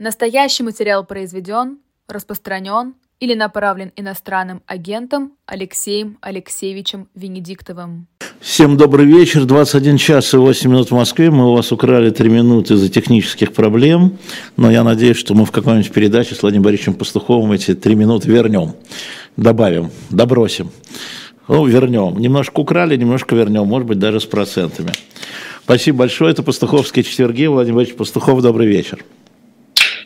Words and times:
Настоящий 0.00 0.62
материал 0.62 1.04
произведен, 1.04 1.78
распространен 2.06 2.94
или 3.18 3.34
направлен 3.34 3.90
иностранным 3.96 4.62
агентом 4.64 5.32
Алексеем 5.44 6.18
Алексеевичем 6.20 7.08
Венедиктовым. 7.16 8.06
Всем 8.40 8.76
добрый 8.76 9.06
вечер. 9.06 9.44
21 9.44 9.96
час 9.96 10.32
и 10.34 10.36
8 10.36 10.70
минут 10.70 10.92
в 10.92 10.94
Москве. 10.94 11.32
Мы 11.32 11.50
у 11.50 11.56
вас 11.56 11.72
украли 11.72 12.10
3 12.10 12.30
минуты 12.30 12.74
из-за 12.74 12.88
технических 12.88 13.52
проблем, 13.52 14.18
но 14.56 14.70
я 14.70 14.84
надеюсь, 14.84 15.16
что 15.16 15.34
мы 15.34 15.44
в 15.44 15.50
какой-нибудь 15.50 15.90
передаче 15.90 16.36
с 16.36 16.42
Владимиром 16.42 16.66
Борисовичем 16.66 16.94
Пастуховым 16.94 17.50
эти 17.50 17.74
3 17.74 17.96
минуты 17.96 18.30
вернем, 18.30 18.74
добавим, 19.36 19.90
добросим. 20.10 20.70
Ну, 21.48 21.66
вернем. 21.66 22.18
Немножко 22.18 22.60
украли, 22.60 22.94
немножко 22.94 23.34
вернем, 23.34 23.66
может 23.66 23.88
быть, 23.88 23.98
даже 23.98 24.20
с 24.20 24.26
процентами. 24.26 24.92
Спасибо 25.64 25.98
большое. 25.98 26.30
Это 26.30 26.44
Пастуховские 26.44 27.02
четверги. 27.02 27.46
Владимир 27.46 27.78
Борисович 27.78 27.98
Пастухов, 27.98 28.40
добрый 28.42 28.68
вечер. 28.68 29.04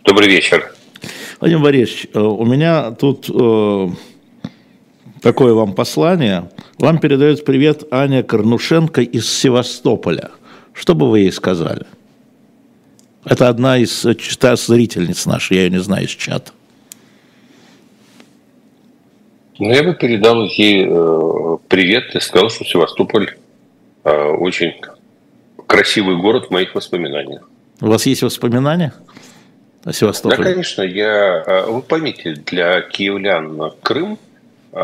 Добрый 0.05 0.29
вечер. 0.29 0.75
Владимир 1.41 1.63
Борисович, 1.63 2.09
э, 2.13 2.19
у 2.19 2.45
меня 2.45 2.91
тут 2.91 3.31
э, 3.33 3.89
такое 5.21 5.55
вам 5.55 5.75
послание. 5.75 6.51
Вам 6.79 6.99
передает 6.99 7.45
привет 7.45 7.85
Аня 7.93 8.25
Корнушенко 8.25 9.01
из 9.03 9.31
Севастополя. 9.31 10.31
Что 10.73 10.97
бы 10.97 11.09
вы 11.09 11.21
ей 11.21 11.33
сказали? 11.33 11.87
Это 13.25 13.49
одна 13.49 13.79
из 13.79 14.05
э, 14.05 14.15
та 14.39 14.57
зрительниц 14.57 15.25
нашей, 15.27 15.57
я 15.57 15.63
ее 15.65 15.71
не 15.71 15.81
знаю, 15.81 16.07
из 16.07 16.11
чата. 16.11 16.51
Ну, 19.61 19.71
я 19.71 19.85
бы 19.85 19.95
передал 19.95 20.43
ей 20.47 20.85
э, 20.85 21.57
привет 21.69 22.15
и 22.17 22.21
сказал, 22.21 22.51
что 22.51 22.65
Севастополь 22.65 23.37
э, 24.03 24.11
очень 24.11 24.73
красивый 25.69 26.17
город 26.17 26.47
в 26.49 26.51
моих 26.51 26.75
воспоминаниях. 26.75 27.49
У 27.81 27.87
вас 27.87 28.05
есть 28.07 28.23
воспоминания? 28.23 28.93
О 29.85 29.93
Севастополе? 29.93 30.37
Да, 30.37 30.45
конечно. 30.45 30.83
Я, 30.83 31.43
э, 31.47 31.67
вы 31.67 31.83
поймите, 31.83 32.35
для 32.35 32.81
киевлян 32.83 33.73
Крым 33.83 34.19
э, 34.73 34.79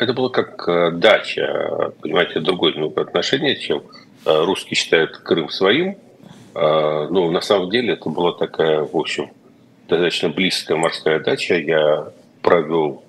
это 0.00 0.12
было 0.12 0.28
как 0.28 0.68
э, 0.68 0.90
дача, 0.92 1.92
понимаете, 2.00 2.40
другое 2.40 2.74
ну, 2.76 2.92
отношение, 2.94 3.56
чем 3.56 3.82
русские 4.24 4.76
считают 4.76 5.18
Крым 5.18 5.50
своим. 5.50 5.96
Ну, 6.54 7.30
на 7.30 7.40
самом 7.40 7.68
деле 7.68 7.94
это 7.94 8.08
была 8.08 8.32
такая, 8.32 8.84
в 8.84 8.96
общем, 8.96 9.30
достаточно 9.88 10.28
близкая 10.30 10.78
морская 10.78 11.18
дача. 11.18 11.56
Я 11.56 12.08
провел, 12.40 13.04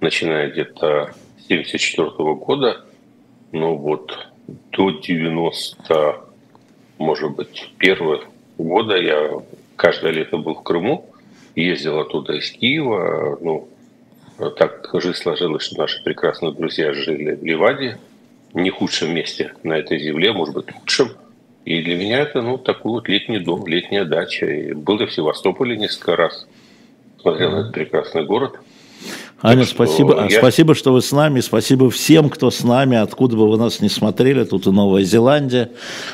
начиная 0.00 0.50
где-то 0.50 1.14
с 1.38 1.46
74 1.46 2.10
года, 2.34 2.84
ну 3.52 3.76
вот 3.76 4.18
до 4.72 4.90
90, 4.90 6.16
может 6.98 7.30
быть, 7.30 7.72
первого 7.78 8.20
года 8.58 8.96
я 8.96 9.40
каждое 9.80 10.12
лето 10.12 10.36
был 10.36 10.54
в 10.56 10.62
Крыму, 10.62 11.06
ездил 11.56 11.98
оттуда 12.00 12.34
из 12.34 12.50
Киева. 12.50 13.38
Ну, 13.40 13.68
так 14.58 14.90
жизнь 14.92 15.16
сложилась, 15.16 15.62
что 15.62 15.78
наши 15.78 16.02
прекрасные 16.04 16.52
друзья 16.52 16.92
жили 16.92 17.34
в 17.34 17.42
Ливаде, 17.42 17.96
не 18.52 18.68
худшем 18.68 19.14
месте 19.14 19.54
на 19.62 19.78
этой 19.78 19.98
земле, 19.98 20.34
может 20.34 20.54
быть, 20.54 20.66
лучшем. 20.74 21.12
И 21.64 21.80
для 21.82 21.96
меня 21.96 22.18
это, 22.18 22.42
ну, 22.42 22.58
такой 22.58 22.92
вот 22.92 23.08
летний 23.08 23.38
дом, 23.38 23.66
летняя 23.66 24.04
дача. 24.04 24.46
И 24.46 24.74
был 24.74 25.00
я 25.00 25.06
в 25.06 25.12
Севастополе 25.12 25.78
несколько 25.78 26.14
раз, 26.14 26.46
смотрел 27.18 27.48
mm-hmm. 27.48 27.54
на 27.54 27.60
этот 27.60 27.72
прекрасный 27.72 28.26
город– 28.26 28.58
Аня, 29.42 29.64
спасибо, 29.64 30.26
я... 30.28 30.38
спасибо, 30.38 30.74
что 30.74 30.92
вы 30.92 31.00
с 31.00 31.12
нами, 31.12 31.40
спасибо 31.40 31.90
всем, 31.90 32.28
кто 32.28 32.50
с 32.50 32.62
нами, 32.62 32.98
откуда 32.98 33.36
бы 33.36 33.48
вы 33.48 33.56
нас 33.56 33.80
не 33.80 33.88
смотрели, 33.88 34.44
тут 34.44 34.66
и 34.66 34.70
Новая 34.70 35.02
Зеландия, 35.02 35.70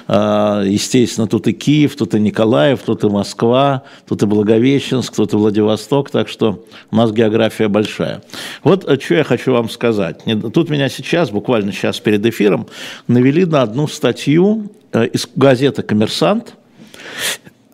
а, 0.07 0.63
естественно, 0.63 1.27
тут 1.27 1.49
и 1.49 1.53
Киев, 1.53 1.97
тут 1.97 2.15
и 2.15 2.21
Николаев, 2.21 2.81
тут 2.87 3.03
и 3.03 3.09
Москва, 3.09 3.83
тут 4.07 4.23
и 4.23 4.27
Благовещенск, 4.27 5.17
тут 5.17 5.33
и 5.33 5.37
Владивосток, 5.37 6.11
так 6.11 6.29
что 6.29 6.65
у 6.93 6.97
нас 6.97 7.11
география 7.11 7.67
большая. 7.67 8.23
Вот 8.63 8.85
э, 8.85 8.97
что 9.01 9.15
я 9.15 9.25
хочу 9.25 9.53
вам 9.53 9.71
сказать. 9.71 10.21
Тут 10.55 10.71
меня 10.71 10.89
сейчас, 10.89 11.31
буквально 11.31 11.73
сейчас 11.73 11.99
перед 11.99 12.25
эфиром, 12.25 12.69
навели 13.09 13.45
на 13.45 13.63
одну 13.63 13.89
статью 13.89 14.71
э, 14.93 15.05
из 15.07 15.29
газеты 15.35 15.83
«Коммерсант» 15.83 16.55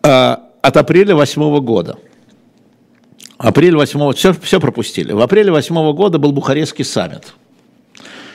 э, 0.01 0.35
от 0.61 0.77
апреля 0.77 1.15
восьмого 1.15 1.59
года– 1.59 1.97
Апрель 3.37 3.75
8 3.75 4.13
все, 4.13 4.33
все 4.33 4.59
пропустили. 4.59 5.11
В 5.11 5.21
апреле 5.21 5.51
8 5.51 5.93
года 5.93 6.19
был 6.19 6.31
Бухарестский 6.31 6.85
саммит. 6.85 7.33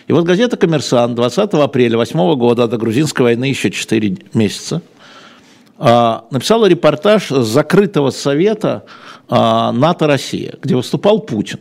И 0.06 0.12
вот 0.12 0.24
газета 0.24 0.56
«Коммерсант» 0.56 1.14
20 1.14 1.54
апреля 1.54 1.98
8 1.98 2.34
года, 2.36 2.66
до 2.66 2.78
грузинской 2.78 3.24
войны 3.24 3.44
еще 3.44 3.70
4 3.70 4.16
месяца, 4.32 4.80
а, 5.76 6.24
написала 6.30 6.66
репортаж 6.66 7.28
с 7.28 7.46
закрытого 7.46 8.10
совета 8.10 8.84
а, 9.28 9.70
НАТО-Россия, 9.72 10.54
где 10.62 10.74
выступал 10.74 11.20
Путин. 11.20 11.60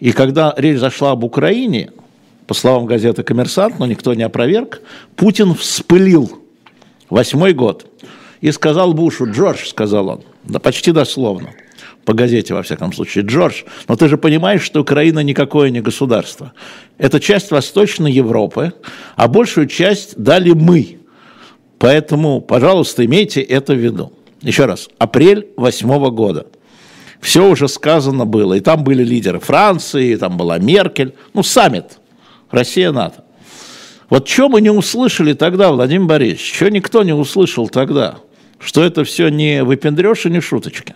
И 0.00 0.12
когда 0.12 0.54
речь 0.56 0.78
зашла 0.78 1.12
об 1.12 1.24
Украине, 1.24 1.92
по 2.46 2.54
словам 2.54 2.86
газеты 2.86 3.22
«Коммерсант», 3.22 3.78
но 3.78 3.86
никто 3.86 4.14
не 4.14 4.22
опроверг, 4.22 4.80
Путин 5.14 5.54
вспылил 5.54 6.40
восьмой 7.10 7.52
год 7.52 7.86
и 8.40 8.50
сказал 8.50 8.94
Бушу, 8.94 9.30
Джордж, 9.30 9.66
сказал 9.68 10.08
он, 10.08 10.22
да 10.44 10.58
почти 10.58 10.90
дословно– 10.90 11.50
по 12.04 12.14
газете, 12.14 12.54
во 12.54 12.62
всяком 12.62 12.92
случае, 12.92 13.24
Джордж, 13.24 13.62
но 13.88 13.96
ты 13.96 14.08
же 14.08 14.18
понимаешь, 14.18 14.62
что 14.62 14.80
Украина 14.80 15.20
никакое 15.20 15.70
не 15.70 15.80
государство. 15.80 16.52
Это 16.98 17.20
часть 17.20 17.50
Восточной 17.50 18.12
Европы, 18.12 18.72
а 19.16 19.28
большую 19.28 19.66
часть 19.66 20.16
дали 20.16 20.50
мы. 20.50 20.98
Поэтому, 21.78 22.40
пожалуйста, 22.40 23.04
имейте 23.04 23.40
это 23.40 23.74
в 23.74 23.78
виду. 23.78 24.12
Еще 24.40 24.66
раз, 24.66 24.88
апрель 24.98 25.48
восьмого 25.56 26.10
года. 26.10 26.46
Все 27.20 27.48
уже 27.48 27.68
сказано 27.68 28.26
было. 28.26 28.54
И 28.54 28.60
там 28.60 28.82
были 28.82 29.04
лидеры 29.04 29.38
Франции, 29.38 30.10
и 30.10 30.16
там 30.16 30.36
была 30.36 30.58
Меркель. 30.58 31.14
Ну, 31.34 31.44
саммит. 31.44 31.98
Россия-НАТО. 32.50 33.24
Вот 34.10 34.28
что 34.28 34.48
мы 34.48 34.60
не 34.60 34.70
услышали 34.70 35.32
тогда, 35.32 35.70
Владимир 35.70 36.06
Борисович? 36.06 36.54
Что 36.54 36.70
никто 36.70 37.02
не 37.02 37.14
услышал 37.14 37.68
тогда? 37.68 38.18
Что 38.58 38.84
это 38.84 39.04
все 39.04 39.28
не 39.28 39.62
выпендрешь 39.62 40.26
и 40.26 40.30
не 40.30 40.40
шуточки? 40.40 40.94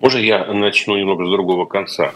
Можно 0.00 0.18
я 0.18 0.44
начну 0.52 0.96
немного 0.96 1.26
с 1.26 1.30
другого 1.30 1.66
конца? 1.66 2.14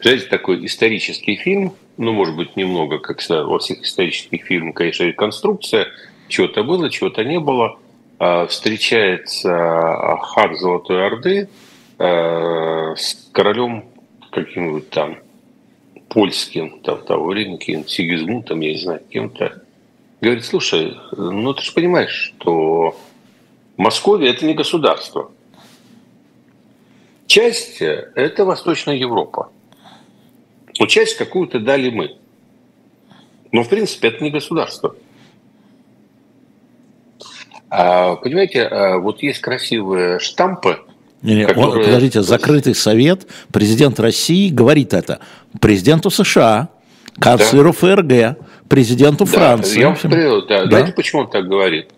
Знаете, 0.00 0.26
такой 0.26 0.64
исторический 0.64 1.36
фильм, 1.36 1.74
ну, 1.96 2.12
может 2.12 2.34
быть, 2.34 2.56
немного, 2.56 2.98
как 2.98 3.18
всегда, 3.18 3.44
во 3.44 3.58
всех 3.58 3.82
исторических 3.82 4.44
фильмах, 4.44 4.74
конечно, 4.74 5.04
реконструкция, 5.04 5.88
чего-то 6.28 6.62
было, 6.64 6.90
чего-то 6.90 7.22
не 7.22 7.38
было. 7.38 7.78
А, 8.18 8.46
встречается 8.46 10.16
хан 10.22 10.56
Золотой 10.56 11.06
Орды 11.06 11.48
а, 11.98 12.94
с 12.96 13.28
королем 13.32 13.84
каким-нибудь 14.30 14.88
там 14.90 15.18
польским, 16.08 16.80
там, 16.80 17.02
того 17.02 17.26
времени, 17.26 17.56
каким-то 17.56 17.88
Сигизмундом, 17.88 18.60
я 18.60 18.72
не 18.72 18.78
знаю, 18.78 19.02
кем-то. 19.10 19.62
Говорит, 20.20 20.44
слушай, 20.44 20.96
ну 21.12 21.52
ты 21.52 21.62
же 21.62 21.72
понимаешь, 21.72 22.34
что 22.38 22.96
Московия– 23.76 24.30
это 24.30 24.46
не 24.46 24.54
государство– 24.54 25.30
Часть– 27.30 27.76
это 27.80 28.44
Восточная 28.44 28.96
Европа. 28.96 29.52
Но 30.80 30.86
часть 30.86 31.16
какую-то 31.16 31.60
дали 31.60 31.88
мы. 31.88 32.16
Но, 33.52 33.62
в 33.62 33.68
принципе, 33.68 34.08
это 34.08 34.24
не 34.24 34.32
государство. 34.32 34.96
А, 37.68 38.16
понимаете, 38.16 38.62
а, 38.62 38.98
вот 38.98 39.22
есть 39.22 39.38
красивые 39.38 40.18
штампы, 40.18 40.80
не, 41.22 41.36
не, 41.36 41.46
которые... 41.46 41.68
он, 41.68 41.84
подождите, 41.84 42.22
закрытый 42.22 42.74
совет, 42.74 43.28
президент 43.52 44.00
России 44.00 44.50
говорит 44.50 44.92
это 44.92 45.20
президенту 45.60 46.10
США, 46.10 46.70
канцлеру 47.20 47.70
да. 47.70 47.78
ФРГ, 47.78 48.38
президенту 48.68 49.24
да, 49.26 49.30
Франции. 49.30 49.78
Я 49.78 49.90
вам 49.90 49.98
да. 50.02 50.64
да. 50.64 50.66
Знаете, 50.66 50.92
почему 50.94 51.20
он 51.20 51.30
так 51.30 51.46
говорит? 51.46 51.90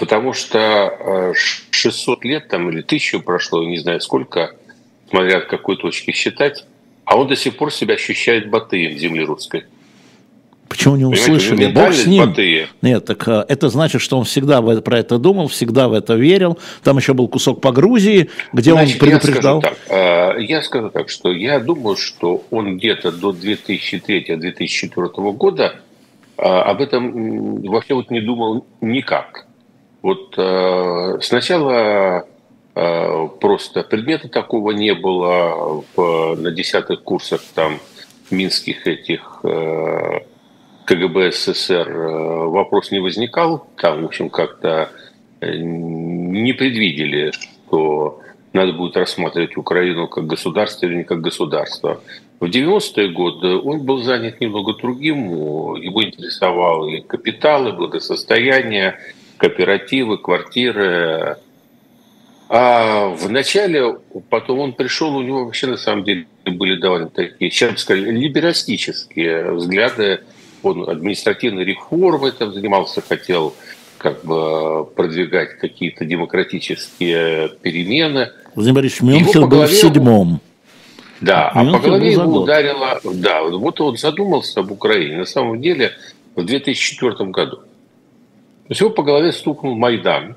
Потому 0.00 0.32
что 0.32 1.32
600 1.70 2.24
э, 2.24 2.28
лет 2.28 2.48
там 2.48 2.68
или 2.70 2.80
тысячу 2.80 3.20
прошло, 3.20 3.62
не 3.62 3.76
знаю 3.76 4.00
сколько, 4.00 4.56
смотря 5.10 5.38
от 5.38 5.44
какой 5.44 5.76
точки 5.76 6.12
считать, 6.12 6.64
а 7.04 7.18
он 7.18 7.28
до 7.28 7.36
сих 7.36 7.58
пор 7.58 7.70
себя 7.70 7.94
ощущает 7.94 8.48
Батыем 8.48 8.98
земли 8.98 9.22
русской. 9.22 9.64
Почему 10.70 10.96
не 10.96 11.04
услышали? 11.04 11.66
Бог 11.66 11.92
с 11.92 12.06
ним. 12.06 12.28
Батыя. 12.28 12.68
Нет, 12.80 13.04
так 13.04 13.28
э, 13.28 13.44
это 13.46 13.68
значит, 13.68 14.00
что 14.00 14.16
он 14.16 14.24
всегда 14.24 14.62
про 14.62 14.98
это 14.98 15.18
думал, 15.18 15.48
всегда 15.48 15.88
в 15.88 15.92
это 15.92 16.14
верил. 16.14 16.58
Там 16.82 16.96
еще 16.96 17.12
был 17.12 17.28
кусок 17.28 17.60
по 17.60 17.70
Грузии, 17.70 18.30
где 18.54 18.70
значит, 18.70 19.02
он 19.02 19.06
предупреждал. 19.06 19.56
Я 19.56 19.60
скажу, 19.60 19.76
так, 19.86 20.38
э, 20.38 20.42
я 20.44 20.62
скажу 20.62 20.88
так, 20.88 21.10
что 21.10 21.30
я 21.30 21.60
думаю, 21.60 21.96
что 21.96 22.42
он 22.50 22.78
где-то 22.78 23.12
до 23.12 23.32
2003-2004 23.32 25.32
года 25.32 25.74
об 26.38 26.80
этом 26.80 27.60
вообще 27.64 27.92
вот 27.92 28.10
не 28.10 28.22
думал 28.22 28.64
никак. 28.80 29.49
Вот 30.02 30.34
э, 30.36 31.18
сначала 31.20 32.24
э, 32.74 33.28
просто 33.40 33.82
предмета 33.82 34.28
такого 34.28 34.70
не 34.70 34.94
было 34.94 35.84
в, 35.94 36.36
на 36.36 36.50
десятых 36.50 37.02
курсах 37.02 37.42
там 37.54 37.78
минских 38.30 38.86
этих 38.86 39.40
э, 39.42 40.20
КГБ 40.86 41.32
СССР 41.32 41.88
э, 41.88 42.46
вопрос 42.46 42.90
не 42.90 43.00
возникал. 43.00 43.66
Там, 43.76 44.02
в 44.02 44.04
общем, 44.06 44.30
как-то 44.30 44.90
э, 45.40 45.52
не 45.56 46.52
предвидели, 46.52 47.32
что 47.32 48.20
надо 48.52 48.72
будет 48.72 48.96
рассматривать 48.96 49.56
Украину 49.56 50.08
как 50.08 50.26
государство 50.26 50.86
или 50.86 50.96
не 50.96 51.04
как 51.04 51.20
государство. 51.20 52.00
В 52.40 52.46
90-е 52.46 53.08
годы 53.10 53.56
он 53.56 53.82
был 53.82 54.02
занят 54.02 54.40
немного 54.40 54.74
другим. 54.74 55.76
Его 55.76 56.02
интересовал 56.02 56.88
и 56.88 57.00
капиталы, 57.00 57.72
благосостояние, 57.72 58.98
кооперативы, 59.40 60.18
квартиры. 60.18 61.38
А 62.50 63.08
в 63.08 63.30
начале, 63.30 63.96
потом 64.28 64.58
он 64.58 64.72
пришел, 64.74 65.16
у 65.16 65.22
него 65.22 65.44
вообще 65.44 65.66
на 65.66 65.76
самом 65.76 66.04
деле 66.04 66.26
были 66.44 66.76
довольно 66.76 67.08
такие, 67.08 67.50
сейчас 67.50 67.72
бы 67.72 67.78
сказали, 67.78 68.10
либерастические 68.10 69.52
взгляды. 69.52 70.20
Он 70.62 70.88
административной 70.90 71.64
реформой 71.64 72.32
там 72.32 72.52
занимался, 72.52 73.00
хотел 73.00 73.54
как 73.96 74.24
бы 74.24 74.84
продвигать 74.84 75.58
какие-то 75.58 76.04
демократические 76.04 77.50
перемены. 77.62 78.30
Владимир 78.54 78.76
Борисович, 78.76 79.02
Мюнхен 79.02 79.48
был 79.48 79.62
в 79.62 79.72
седьмом. 79.72 80.40
Да, 81.20 81.52
Мюнхен 81.54 81.74
а 81.74 81.78
по 81.78 81.84
голове 81.84 82.12
его 82.12 82.42
ударило... 82.42 83.00
Да, 83.04 83.42
вот 83.42 83.80
он 83.80 83.96
задумался 83.96 84.60
об 84.60 84.70
Украине. 84.72 85.18
На 85.18 85.24
самом 85.24 85.62
деле 85.62 85.92
в 86.34 86.44
2004 86.44 87.30
году. 87.30 87.60
То 88.70 88.72
есть 88.72 88.82
его 88.82 88.90
по 88.90 89.02
голове 89.02 89.32
стукнул 89.32 89.74
Майдан. 89.74 90.36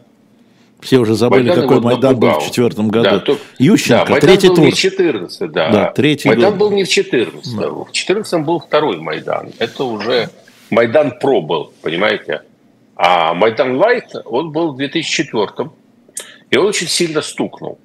Все 0.79 0.97
уже 0.97 1.13
забыли, 1.13 1.49
Майдан 1.49 1.61
какой 1.61 1.81
Майдан 1.81 2.13
напугал. 2.13 2.31
был 2.31 2.39
в 2.39 2.45
четвертом 2.47 2.87
году. 2.87 3.09
Да, 3.11 3.19
то, 3.19 3.37
Ющенко, 3.59 4.05
да, 4.05 4.11
Майдан 4.11 4.27
третий 4.27 4.47
был 4.47 4.55
тур. 4.55 4.65
не 4.65 4.71
в 4.71 4.75
14, 4.75 5.51
да. 5.51 5.69
да 5.69 5.91
третий 5.91 6.27
Майдан 6.29 6.49
год. 6.49 6.59
был 6.59 6.71
не 6.71 6.83
в 6.83 6.89
14. 6.89 7.55
Да. 7.55 7.69
В 7.69 7.91
14 7.91 8.43
был 8.43 8.59
второй 8.59 8.97
Майдан. 8.97 9.51
Это 9.59 9.83
уже 9.83 10.31
Майдан 10.71 11.19
Про 11.19 11.41
был, 11.43 11.73
понимаете? 11.83 12.41
А 12.95 13.35
Майдан 13.35 13.77
Лайт, 13.77 14.15
он 14.25 14.51
был 14.51 14.73
в 14.73 14.77
2004 14.77 15.69
и 16.49 16.57
он 16.57 16.65
очень 16.65 16.87
сильно 16.87 17.21
стукнул. 17.21 17.77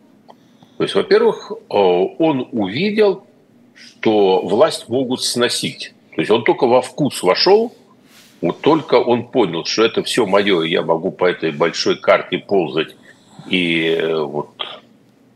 То 0.79 0.83
есть, 0.83 0.94
во-первых, 0.94 1.53
э, 1.53 1.56
он 1.69 2.49
увидел, 2.53 3.27
что 3.75 4.41
власть 4.41 4.89
могут 4.89 5.23
сносить. 5.23 5.93
То 6.15 6.23
есть 6.23 6.31
он 6.31 6.43
только 6.43 6.67
во 6.67 6.81
вкус 6.81 7.23
вошел, 7.23 7.75
вот 8.40 8.61
только 8.61 8.94
он 8.94 9.29
понял, 9.29 9.64
что 9.64 9.85
это 9.85 10.02
все 10.02 10.26
мое, 10.26 10.62
я 10.62 10.82
могу 10.82 11.11
по 11.11 11.25
этой 11.25 11.50
большой 11.50 11.96
карте 11.96 12.38
ползать 12.38 12.94
и 13.49 13.96
э, 13.99 14.23
вот 14.23 14.50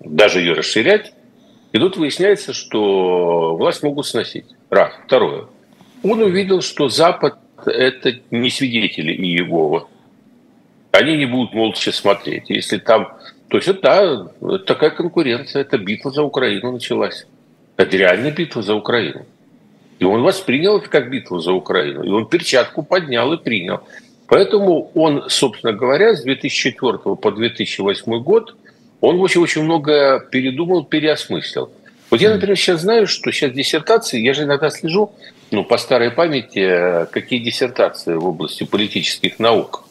даже 0.00 0.40
ее 0.40 0.54
расширять. 0.54 1.12
И 1.72 1.78
тут 1.78 1.96
выясняется, 1.96 2.52
что 2.52 3.56
власть 3.56 3.82
могут 3.82 4.06
сносить. 4.06 4.46
Раз. 4.68 4.92
Второе. 5.06 5.46
Он 6.02 6.20
увидел, 6.22 6.60
что 6.60 6.88
Запад– 6.88 7.38
это 7.66 8.20
не 8.30 8.50
свидетели 8.50 9.12
Иеговы. 9.12 9.84
Они 10.90 11.16
не 11.16 11.26
будут 11.26 11.54
молча 11.54 11.90
смотреть. 11.92 12.50
Если 12.50 12.76
там 12.78 13.16
то 13.52 13.58
есть, 13.58 13.80
да, 13.82 14.28
такая 14.64 14.88
конкуренция, 14.88 15.60
это 15.60 15.76
битва 15.76 16.10
за 16.10 16.22
Украину 16.22 16.72
началась. 16.72 17.26
Это 17.76 17.98
реальная 17.98 18.30
битва 18.30 18.62
за 18.62 18.74
Украину. 18.74 19.26
И 19.98 20.04
он 20.04 20.22
воспринял 20.22 20.78
это 20.78 20.88
как 20.88 21.10
битву 21.10 21.38
за 21.38 21.52
Украину. 21.52 22.02
И 22.02 22.10
он 22.10 22.26
перчатку 22.26 22.82
поднял 22.82 23.32
и 23.32 23.36
принял. 23.36 23.80
Поэтому 24.26 24.90
он, 24.94 25.24
собственно 25.28 25.72
говоря, 25.72 26.14
с 26.14 26.22
2004 26.22 26.98
по 27.16 27.30
2008 27.30 28.22
год, 28.22 28.56
он 29.00 29.20
очень-очень 29.20 29.62
много 29.62 30.20
передумал, 30.30 30.84
переосмыслил. 30.84 31.70
Вот 32.10 32.20
я, 32.20 32.30
например, 32.30 32.56
сейчас 32.56 32.82
знаю, 32.82 33.06
что 33.06 33.30
сейчас 33.32 33.52
диссертации, 33.52 34.20
я 34.20 34.34
же 34.34 34.44
иногда 34.44 34.70
слежу, 34.70 35.12
ну, 35.50 35.64
по 35.64 35.76
старой 35.78 36.10
памяти, 36.10 37.06
какие 37.10 37.38
диссертации 37.38 38.14
в 38.14 38.26
области 38.26 38.64
политических 38.64 39.38
наук 39.38 39.84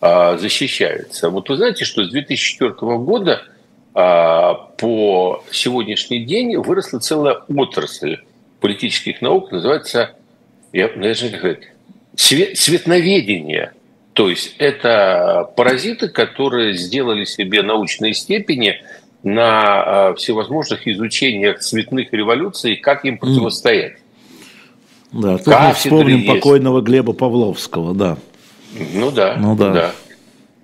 а, 0.00 0.36
защищаются. 0.36 1.30
Вот 1.30 1.48
вы 1.48 1.56
знаете, 1.56 1.84
что 1.84 2.04
с 2.04 2.10
2004 2.10 2.72
года 2.98 3.42
а, 3.94 4.54
по 4.76 5.44
сегодняшний 5.50 6.24
день 6.24 6.56
выросла 6.56 7.00
целая 7.00 7.40
отрасль 7.48 8.18
политических 8.60 9.22
наук, 9.22 9.52
называется, 9.52 10.14
я 10.72 10.88
даже 10.88 11.30
как 11.30 11.38
сказать, 11.38 11.58
цвет, 12.16 12.58
цветноведение. 12.58 13.72
То 14.12 14.28
есть 14.28 14.56
это 14.58 15.48
паразиты, 15.56 16.08
которые 16.08 16.74
сделали 16.74 17.24
себе 17.24 17.62
научные 17.62 18.14
степени 18.14 18.82
на 19.22 20.08
а, 20.08 20.14
всевозможных 20.14 20.86
изучениях 20.88 21.60
цветных 21.60 22.12
революций, 22.12 22.76
как 22.76 23.04
им 23.04 23.18
противостоять. 23.18 23.98
Да, 25.12 25.38
тут 25.38 25.46
мы 25.46 25.72
вспомним 25.74 26.18
есть. 26.18 26.28
покойного 26.28 26.80
Глеба 26.80 27.12
Павловского, 27.12 27.94
да. 27.94 28.18
Ну 28.92 29.10
да, 29.10 29.36
ну 29.38 29.56
да. 29.56 29.92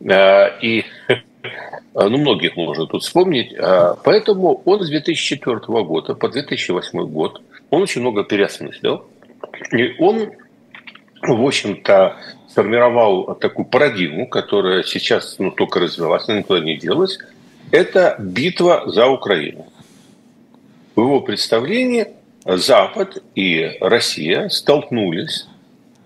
да. 0.00 0.48
И 0.60 0.84
ну, 1.94 2.18
многих 2.18 2.56
можно 2.56 2.86
тут 2.86 3.02
вспомнить. 3.02 3.54
А, 3.58 3.96
поэтому 4.04 4.62
он 4.64 4.82
с 4.82 4.88
2004 4.88 5.60
года 5.84 6.14
по 6.14 6.28
2008 6.28 7.06
год, 7.06 7.40
он 7.74 7.82
очень 7.82 8.00
много 8.00 8.24
переосмыслил. 8.24 9.06
И 9.72 9.94
он, 9.98 10.32
в 11.22 11.46
общем-то, 11.46 12.16
сформировал 12.48 13.34
такую 13.34 13.66
парадигму, 13.66 14.26
которая 14.26 14.82
сейчас 14.82 15.36
ну, 15.38 15.50
только 15.50 15.80
развилась, 15.80 16.28
она 16.28 16.38
никуда 16.38 16.60
не 16.60 16.76
делась. 16.76 17.18
Это 17.70 18.16
битва 18.18 18.84
за 18.86 19.06
Украину. 19.06 19.66
В 20.94 21.00
его 21.00 21.20
представлении 21.20 22.08
Запад 22.44 23.22
и 23.34 23.76
Россия 23.80 24.48
столкнулись 24.48 25.46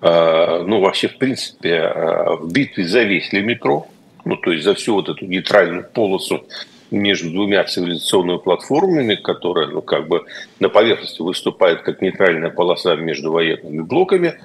Э, 0.01 0.63
ну, 0.65 0.81
вообще, 0.81 1.09
в 1.09 1.19
принципе, 1.19 1.71
э, 1.71 2.37
в 2.37 2.53
битве 2.53 2.87
за 2.87 3.03
весь 3.03 3.33
метро, 3.33 3.89
ну, 4.25 4.37
то 4.37 4.53
есть 4.53 4.65
за 4.65 4.75
всю 4.75 4.95
вот 4.95 5.09
эту 5.09 5.27
нейтральную 5.27 5.85
полосу 5.93 6.45
между 6.91 7.31
двумя 7.31 7.65
цивилизационными 7.65 8.39
платформами, 8.39 9.15
которая, 9.15 9.69
ну, 9.69 9.83
как 9.83 10.09
бы 10.09 10.25
на 10.61 10.69
поверхности 10.69 11.23
выступает 11.23 11.83
как 11.83 12.01
нейтральная 12.01 12.51
полоса 12.51 12.97
между 12.97 13.33
военными 13.33 13.83
блоками. 13.83 14.41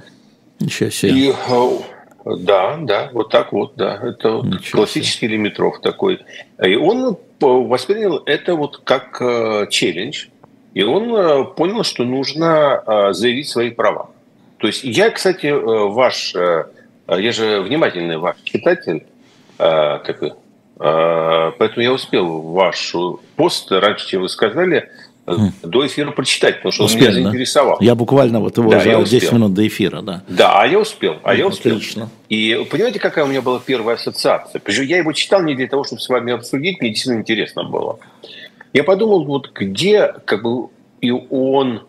Ничего 0.59 0.89
себе. 0.89 1.11
И, 1.11 1.29
э, 1.29 2.35
да, 2.37 2.77
да, 2.81 3.09
вот 3.13 3.29
так 3.29 3.51
вот, 3.53 3.73
да. 3.75 3.99
Это 4.01 4.41
Ничего 4.43 4.79
классический 4.79 5.27
себе. 5.27 5.37
лимитров 5.37 5.81
такой. 5.81 6.21
И 6.63 6.75
он 6.75 7.17
воспринял 7.39 8.21
это 8.25 8.55
вот 8.55 8.81
как 8.83 9.19
челлендж. 9.69 10.27
И 10.73 10.81
он 10.83 11.53
понял, 11.53 11.83
что 11.83 12.03
нужно 12.03 13.11
заявить 13.13 13.47
свои 13.47 13.69
права. 13.69 14.09
То 14.63 14.67
есть 14.67 14.85
я, 14.85 15.09
кстати, 15.09 15.47
э, 15.47 15.59
ваш, 15.59 16.33
э, 16.35 16.67
я 17.09 17.31
же 17.33 17.59
внимательный 17.59 18.15
ваш 18.15 18.37
читатель, 18.45 19.05
э, 19.59 19.99
такой, 20.05 20.31
поэтому 20.77 21.81
я 21.81 21.93
успел 21.93 22.41
ваш 22.41 22.95
пост 23.35 23.71
раньше, 23.71 24.07
чем 24.07 24.21
вы 24.21 24.29
сказали, 24.29 24.89
до 25.25 25.87
эфира 25.87 26.11
прочитать, 26.11 26.57
потому 26.57 26.73
что 26.73 26.83
успел, 26.83 27.07
он 27.07 27.15
меня 27.15 27.23
заинтересовал. 27.23 27.77
Да? 27.79 27.85
Я 27.85 27.95
буквально 27.95 28.41
вот 28.41 28.57
его 28.57 28.69
да, 28.69 28.81
за 28.81 29.03
10 29.05 29.31
минут 29.31 29.53
до 29.53 29.65
эфира, 29.65 30.01
да. 30.01 30.23
Да, 30.27 30.61
а 30.61 30.67
я 30.67 30.79
успел, 30.79 31.17
а 31.23 31.33
я 31.33 31.47
успел. 31.47 31.77
Отлично. 31.77 32.09
И 32.27 32.67
понимаете, 32.69 32.99
какая 32.99 33.23
у 33.23 33.27
меня 33.29 33.41
была 33.41 33.61
первая 33.65 33.95
ассоциация? 33.95 34.59
Причем 34.59 34.83
я 34.83 34.97
его 34.97 35.13
читал 35.13 35.41
не 35.41 35.55
для 35.55 35.67
того, 35.67 35.85
чтобы 35.85 36.01
с 36.01 36.09
вами 36.09 36.33
обсудить, 36.33 36.81
мне 36.81 36.89
действительно 36.89 37.21
интересно 37.21 37.63
было. 37.63 37.99
Я 38.73 38.83
подумал, 38.83 39.23
вот 39.23 39.51
где 39.53 40.13
как 40.25 40.43
бы 40.43 40.67
и 40.99 41.11
он, 41.11 41.83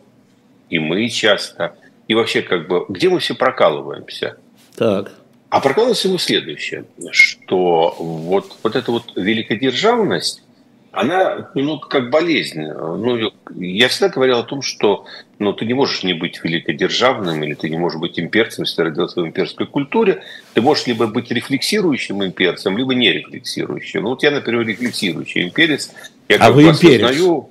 и 0.70 0.78
мы 0.78 1.08
часто 1.08 1.74
и 2.06 2.14
вообще 2.14 2.42
как 2.42 2.68
бы 2.68 2.84
где 2.88 3.08
мы 3.08 3.18
все 3.18 3.34
прокалываемся. 3.34 4.36
Так. 4.76 5.10
А 5.54 5.60
прокалывается 5.60 6.08
ему 6.08 6.18
следующее, 6.18 6.84
что 7.12 7.94
вот, 8.00 8.56
вот 8.64 8.74
эта 8.74 8.90
вот 8.90 9.12
великодержавность, 9.14 10.42
она 10.90 11.48
ну, 11.54 11.78
как 11.78 12.10
болезнь. 12.10 12.60
Ну, 12.60 13.30
я 13.54 13.86
всегда 13.86 14.08
говорил 14.08 14.38
о 14.38 14.42
том, 14.42 14.62
что 14.62 15.04
ну, 15.38 15.52
ты 15.52 15.64
не 15.64 15.74
можешь 15.74 16.02
не 16.02 16.12
быть 16.12 16.40
великодержавным, 16.42 17.44
или 17.44 17.54
ты 17.54 17.70
не 17.70 17.76
можешь 17.76 18.00
быть 18.00 18.18
имперцем, 18.18 18.64
если 18.64 18.74
ты 18.74 18.82
родился 18.82 19.20
в 19.20 19.26
имперской 19.28 19.68
культуре. 19.68 20.24
Ты 20.54 20.60
можешь 20.60 20.88
либо 20.88 21.06
быть 21.06 21.30
рефлексирующим 21.30 22.24
имперцем, 22.24 22.76
либо 22.76 22.92
не 22.96 23.12
рефлексирующим. 23.12 24.02
Ну, 24.02 24.08
вот 24.08 24.24
я, 24.24 24.32
например, 24.32 24.66
рефлексирующий 24.66 25.44
имперец. 25.44 25.92
Я 26.28 26.38
а 26.38 26.50
вы 26.50 26.64
имперец? 26.64 27.04
Осознаю, 27.04 27.50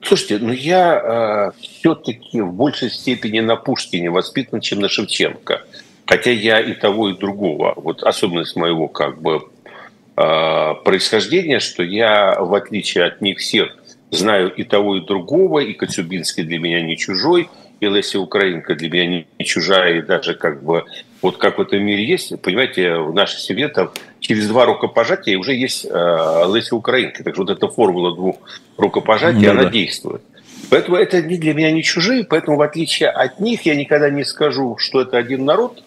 Слушайте, 0.00 0.38
ну 0.38 0.52
я 0.52 1.52
э, 1.52 1.60
все-таки 1.60 2.40
в 2.40 2.54
большей 2.54 2.88
степени 2.88 3.40
на 3.40 3.56
Пушкине 3.56 4.10
воспитан, 4.10 4.62
чем 4.62 4.78
на 4.78 4.88
Шевченко. 4.88 5.62
Хотя 6.08 6.30
я 6.30 6.58
и 6.58 6.72
того, 6.72 7.10
и 7.10 7.18
другого. 7.18 7.74
Вот 7.76 8.02
особенность 8.02 8.56
моего 8.56 8.88
как 8.88 9.20
бы 9.20 9.42
э, 10.16 10.74
происхождения, 10.82 11.60
что 11.60 11.82
я, 11.82 12.38
в 12.40 12.54
отличие 12.54 13.04
от 13.04 13.20
них 13.20 13.40
всех, 13.40 13.76
знаю 14.10 14.50
и 14.50 14.64
того, 14.64 14.96
и 14.96 15.00
другого, 15.02 15.58
и 15.58 15.74
Коцюбинский 15.74 16.44
для 16.44 16.58
меня 16.58 16.80
не 16.80 16.96
чужой, 16.96 17.50
и 17.80 17.86
Леся 17.86 18.18
Украинка 18.20 18.74
для 18.74 18.88
меня 18.88 19.26
не, 19.38 19.44
чужая, 19.44 19.98
и 19.98 20.02
даже 20.02 20.34
как 20.34 20.64
бы 20.64 20.84
вот 21.20 21.36
как 21.36 21.58
в 21.58 21.60
этом 21.60 21.82
мире 21.82 22.06
есть, 22.06 22.40
понимаете, 22.40 22.96
в 22.96 23.12
нашей 23.12 23.40
семье 23.40 23.68
там 23.68 23.90
через 24.20 24.48
два 24.48 24.64
рукопожатия 24.64 25.38
уже 25.38 25.52
есть 25.52 25.84
э, 25.84 26.44
Леся 26.54 26.74
Украинка. 26.74 27.22
Так 27.22 27.34
что 27.34 27.42
вот 27.42 27.50
эта 27.50 27.68
формула 27.68 28.16
двух 28.16 28.36
рукопожатий, 28.78 29.44
ну, 29.44 29.50
она 29.50 29.64
да. 29.64 29.68
действует. 29.68 30.22
Поэтому 30.70 30.96
это 30.96 31.20
для 31.20 31.52
меня 31.52 31.70
не 31.70 31.82
чужие, 31.82 32.24
поэтому 32.24 32.56
в 32.56 32.62
отличие 32.62 33.10
от 33.10 33.40
них 33.40 33.66
я 33.66 33.74
никогда 33.74 34.08
не 34.08 34.24
скажу, 34.24 34.78
что 34.78 35.02
это 35.02 35.18
один 35.18 35.44
народ, 35.44 35.82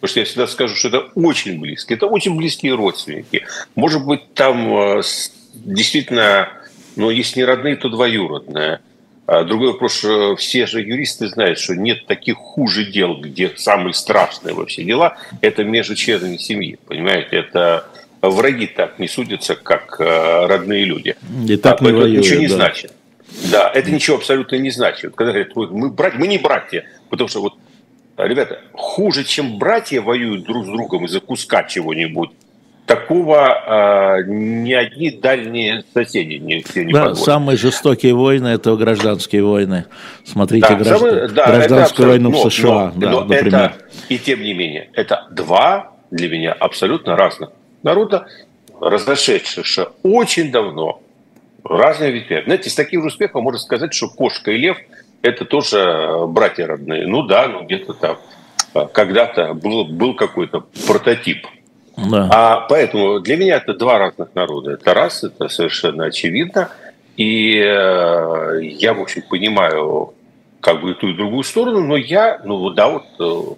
потому 0.00 0.10
что 0.10 0.20
я 0.20 0.26
всегда 0.26 0.46
скажу, 0.46 0.74
что 0.74 0.88
это 0.88 0.98
очень 1.14 1.60
близкие, 1.60 1.96
это 1.96 2.06
очень 2.06 2.36
близкие 2.36 2.74
родственники. 2.74 3.44
Может 3.74 4.04
быть, 4.04 4.32
там 4.34 4.98
э, 4.98 5.02
действительно, 5.54 6.48
ну, 6.96 7.10
если 7.10 7.40
не 7.40 7.44
родные, 7.44 7.76
то 7.76 7.88
двоюродные. 7.88 8.80
А 9.26 9.44
другой 9.44 9.72
вопрос, 9.72 9.98
что 9.98 10.34
все 10.36 10.66
же 10.66 10.80
юристы 10.80 11.28
знают, 11.28 11.58
что 11.58 11.76
нет 11.76 12.06
таких 12.06 12.36
хуже 12.36 12.84
дел, 12.84 13.16
где 13.16 13.52
самые 13.56 13.94
страшные 13.94 14.54
вообще 14.54 14.82
дела, 14.84 15.18
это 15.40 15.64
между 15.64 15.94
членами 15.94 16.36
семьи, 16.36 16.78
понимаете, 16.86 17.36
это 17.36 17.86
враги 18.22 18.66
так 18.66 18.98
не 18.98 19.06
судятся, 19.06 19.54
как 19.54 20.00
э, 20.00 20.46
родные 20.46 20.84
люди. 20.84 21.14
И 21.46 21.56
так 21.56 21.80
а, 21.80 21.84
не 21.84 21.92
воюют, 21.92 22.24
ничего 22.24 22.40
не 22.40 22.48
да. 22.48 22.54
значит. 22.54 22.92
Да, 23.50 23.70
это 23.72 23.90
ничего 23.90 24.16
абсолютно 24.16 24.56
не 24.56 24.70
значит. 24.70 25.14
Когда 25.14 25.32
говорят, 25.32 25.54
мы, 25.54 25.90
брать, 25.90 26.14
мы 26.14 26.26
не 26.26 26.38
братья, 26.38 26.84
потому 27.08 27.28
что 27.28 27.40
вот, 27.40 27.54
ребята, 28.26 28.60
хуже, 28.72 29.24
чем 29.24 29.58
братья 29.58 30.00
воюют 30.00 30.44
друг 30.44 30.64
с 30.66 30.68
другом 30.68 31.06
из-за 31.06 31.20
куска 31.20 31.64
чего-нибудь, 31.64 32.30
такого 32.86 34.18
э, 34.18 34.22
ни 34.26 34.72
одни 34.72 35.12
дальние 35.12 35.84
соседи 35.94 36.34
не, 36.34 36.60
все 36.62 36.84
не 36.84 36.92
Да, 36.92 37.06
позволят. 37.06 37.24
самые 37.24 37.56
жестокие 37.56 38.14
войны– 38.14 38.48
это 38.48 38.74
гражданские 38.74 39.44
войны. 39.44 39.84
Смотрите 40.24 40.68
да, 40.68 40.74
граждан... 40.74 40.98
самые, 40.98 41.28
да, 41.28 41.46
гражданскую 41.46 42.08
войну 42.08 42.30
но, 42.30 42.42
в 42.42 42.52
США, 42.52 42.92
но, 42.94 43.00
да, 43.00 43.10
но 43.10 43.24
например. 43.24 43.54
Это, 43.54 43.74
и 44.08 44.18
тем 44.18 44.42
не 44.42 44.54
менее, 44.54 44.90
это 44.94 45.28
два 45.30 45.92
для 46.10 46.28
меня 46.28 46.52
абсолютно 46.52 47.14
разных 47.14 47.50
народа, 47.84 48.26
разошедшихся 48.80 49.90
очень 50.02 50.50
давно 50.50 51.00
разные 51.62 52.10
ветви. 52.10 52.42
Знаете, 52.44 52.70
с 52.70 52.74
таким 52.74 53.02
же 53.02 53.08
успехом 53.08 53.44
можно 53.44 53.60
сказать, 53.60 53.94
что 53.94 54.08
кошка 54.08 54.50
и 54.50 54.58
лев– 54.58 54.78
это 55.22 55.44
тоже 55.44 56.26
братья 56.28 56.66
родные. 56.66 57.06
Ну 57.06 57.22
да, 57.22 57.48
ну 57.48 57.64
где-то 57.64 57.94
там 57.94 58.18
а, 58.74 58.86
когда-то 58.86 59.54
был, 59.54 59.84
был 59.84 60.14
какой-то 60.14 60.64
прототип. 60.86 61.46
Да. 61.96 62.28
А 62.32 62.60
поэтому 62.68 63.20
для 63.20 63.36
меня 63.36 63.56
это 63.56 63.74
два 63.74 63.98
разных 63.98 64.34
народа. 64.34 64.72
Это 64.72 64.94
раз, 64.94 65.24
это 65.24 65.48
совершенно 65.48 66.06
очевидно. 66.06 66.70
И 67.16 67.56
э, 67.56 68.60
я, 68.62 68.94
в 68.94 69.00
общем, 69.00 69.22
понимаю 69.28 70.14
как 70.60 70.80
бы 70.80 70.92
и 70.92 70.94
ту, 70.94 71.08
и 71.08 71.14
другую 71.14 71.42
сторону, 71.42 71.80
но 71.80 71.96
я, 71.96 72.40
ну 72.44 72.70
да, 72.70 72.88
вот 72.88 73.04
э, 73.18 73.54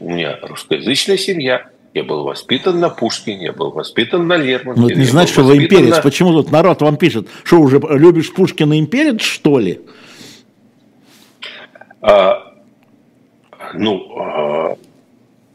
у 0.00 0.08
меня 0.08 0.38
русскоязычная 0.42 1.16
семья, 1.16 1.66
я 1.94 2.04
был 2.04 2.24
воспитан 2.24 2.80
на 2.80 2.88
Пушкине, 2.88 3.46
я 3.46 3.52
был 3.52 3.70
воспитан 3.70 4.26
на 4.26 4.36
Лермонтове. 4.36 4.86
Ну, 4.86 4.90
это 4.90 4.98
не 4.98 5.06
значит, 5.06 5.32
что 5.32 5.42
вы 5.42 5.58
имперец. 5.58 5.96
На... 5.96 6.02
Почему 6.02 6.32
тут 6.32 6.50
народ 6.50 6.80
вам 6.80 6.96
пишет? 6.96 7.28
Что, 7.44 7.60
уже 7.60 7.80
любишь 7.90 8.32
Пушкина 8.32 8.78
имперец, 8.78 9.20
что 9.20 9.58
ли? 9.58 9.80
А, 12.02 12.52
ну, 13.74 14.18
а, 14.18 14.76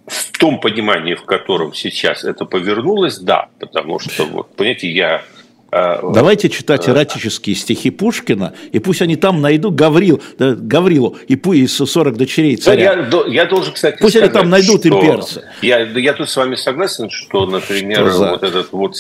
в 0.08 0.38
том 0.40 0.60
понимании, 0.60 1.16
в 1.16 1.24
котором 1.24 1.74
сейчас 1.74 2.24
это 2.24 2.46
повернулось, 2.46 3.20
да. 3.20 3.50
Потому 3.60 4.00
что, 4.00 4.26
вот, 4.26 4.56
понимаете, 4.56 4.90
я 4.90 5.24
а, 5.70 6.12
Давайте 6.14 6.50
читать 6.50 6.88
эротические 6.88 7.56
стихи 7.56 7.90
Пушкина, 7.90 8.54
и 8.72 8.80
пусть 8.80 9.02
они 9.02 9.18
там 9.18 9.42
найдут 9.42 9.76
Гаврил, 9.76 10.22
Гаврилу 10.40 11.18
и 11.28 11.36
из 11.36 11.76
40 11.76 12.16
дочерей 12.16 12.56
царя. 12.56 12.96
Да, 12.96 13.24
я, 13.26 13.44
я 13.44 13.46
должен, 13.46 13.74
кстати, 13.74 13.98
Пусть 14.00 14.16
сказать, 14.16 14.30
они 14.30 14.40
там 14.40 14.50
найдут 14.50 14.80
что, 14.80 14.90
имперца. 14.90 15.44
Я, 15.62 15.82
я 15.82 16.14
тут 16.14 16.30
с 16.30 16.38
вами 16.38 16.56
согласен, 16.56 17.10
что, 17.10 17.46
например, 17.46 18.10
что 18.10 18.30
вот 18.30 18.44
этот 18.44 18.72
вот 18.72 18.96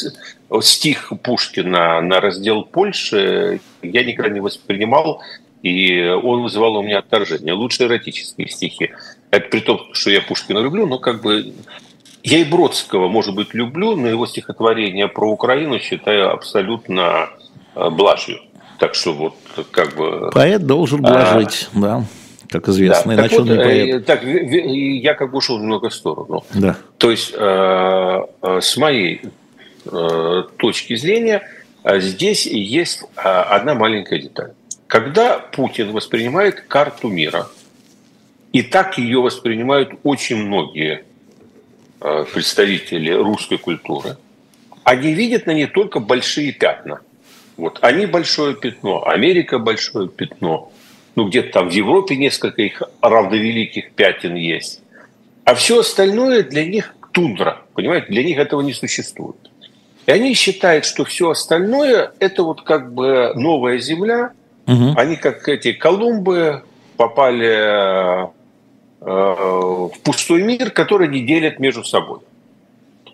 стих 0.65 1.13
Пушкина 1.23 2.01
на 2.01 2.19
раздел 2.19 2.63
Польши 2.63 3.61
я 3.81 4.03
никогда 4.03 4.29
не 4.29 4.41
воспринимал, 4.41 5.21
и 5.63 6.07
он 6.07 6.43
вызывал 6.43 6.75
у 6.77 6.83
меня 6.83 6.99
отторжение. 6.99 7.53
Лучше 7.53 7.83
эротические 7.83 8.47
стихи. 8.47 8.91
Это 9.31 9.49
при 9.49 9.59
том, 9.59 9.81
что 9.93 10.09
я 10.09 10.21
Пушкина 10.21 10.59
люблю, 10.59 10.85
но 10.85 10.99
как 10.99 11.21
бы 11.21 11.53
я 12.23 12.39
и 12.39 12.43
Бродского, 12.43 13.07
может 13.07 13.35
быть, 13.35 13.53
люблю, 13.53 13.95
но 13.95 14.07
его 14.07 14.25
стихотворение 14.25 15.07
про 15.07 15.29
Украину 15.31 15.79
считаю 15.79 16.31
абсолютно 16.33 17.29
э, 17.75 17.89
блажью. 17.89 18.39
Так 18.79 18.95
что 18.95 19.13
вот 19.13 19.35
как 19.71 19.95
бы... 19.95 20.29
Поэт 20.33 20.65
должен 20.65 21.01
блажить, 21.01 21.69
а, 21.73 21.79
да, 21.79 22.03
как 22.49 22.67
известно, 22.67 23.15
да, 23.15 23.21
иначе 23.21 23.39
вот, 23.39 23.49
он 23.49 23.57
не 23.57 23.63
поэт. 23.63 23.95
Э, 23.95 23.99
так, 24.01 24.23
я 24.23 25.13
как 25.13 25.31
бы 25.31 25.37
ушел 25.37 25.57
немного 25.57 25.89
в 25.89 25.93
сторону. 25.93 26.43
Да. 26.53 26.75
То 26.97 27.11
есть, 27.11 27.33
э, 27.33 28.21
с 28.61 28.77
моей 28.77 29.21
точки 30.57 30.97
зрения, 30.97 31.43
здесь 31.85 32.45
есть 32.45 33.05
одна 33.15 33.73
маленькая 33.73 34.19
деталь. 34.19 34.51
Когда 34.87 35.39
Путин 35.39 35.91
воспринимает 35.91 36.61
карту 36.61 37.09
мира, 37.09 37.47
и 38.53 38.63
так 38.63 38.97
ее 38.97 39.21
воспринимают 39.21 39.91
очень 40.03 40.37
многие 40.37 41.03
Э, 41.99 42.25
представители 42.31 43.11
русской 43.11 43.57
культуры, 43.57 44.17
они 44.83 45.13
видят 45.15 45.47
на 45.47 45.51
ней 45.51 45.65
только 45.65 45.99
большие 45.99 46.51
пятна. 46.51 47.01
Вот 47.55 47.79
они 47.81 48.05
большое 48.05 48.53
пятно, 48.55 49.07
Америка 49.07 49.57
большое 49.57 50.07
пятно. 50.07 50.71
Ну, 51.15 51.27
где-то 51.27 51.53
там 51.53 51.69
в 51.69 51.73
Европе 51.73 52.15
несколько 52.15 52.61
их 52.61 52.83
равновеликих 53.01 53.93
пятен 53.93 54.35
есть. 54.35 54.81
А 55.43 55.55
все 55.55 55.79
остальное 55.79 56.43
для 56.43 56.65
них 56.65 56.93
тундра. 57.11 57.63
Понимаете, 57.73 58.07
для 58.09 58.23
них 58.23 58.37
этого 58.37 58.61
не 58.61 58.73
существует. 58.73 59.37
И 60.05 60.11
они 60.11 60.35
считают, 60.35 60.85
что 60.85 61.03
все 61.03 61.31
остальное 61.31 62.11
это 62.19 62.43
вот 62.43 62.61
как 62.61 62.93
бы 62.93 63.33
новая 63.33 63.79
земля. 63.79 64.33
Угу. 64.67 64.93
Они 64.95 65.15
как 65.15 65.47
эти 65.47 65.73
Колумбы 65.73 66.63
попали 66.97 68.29
Э, 68.99 69.89
в 69.93 69.99
пустой 70.03 70.41
мир, 70.41 70.71
который 70.71 71.07
не 71.07 71.21
делят 71.21 71.59
между 71.59 71.83
собой. 71.83 72.19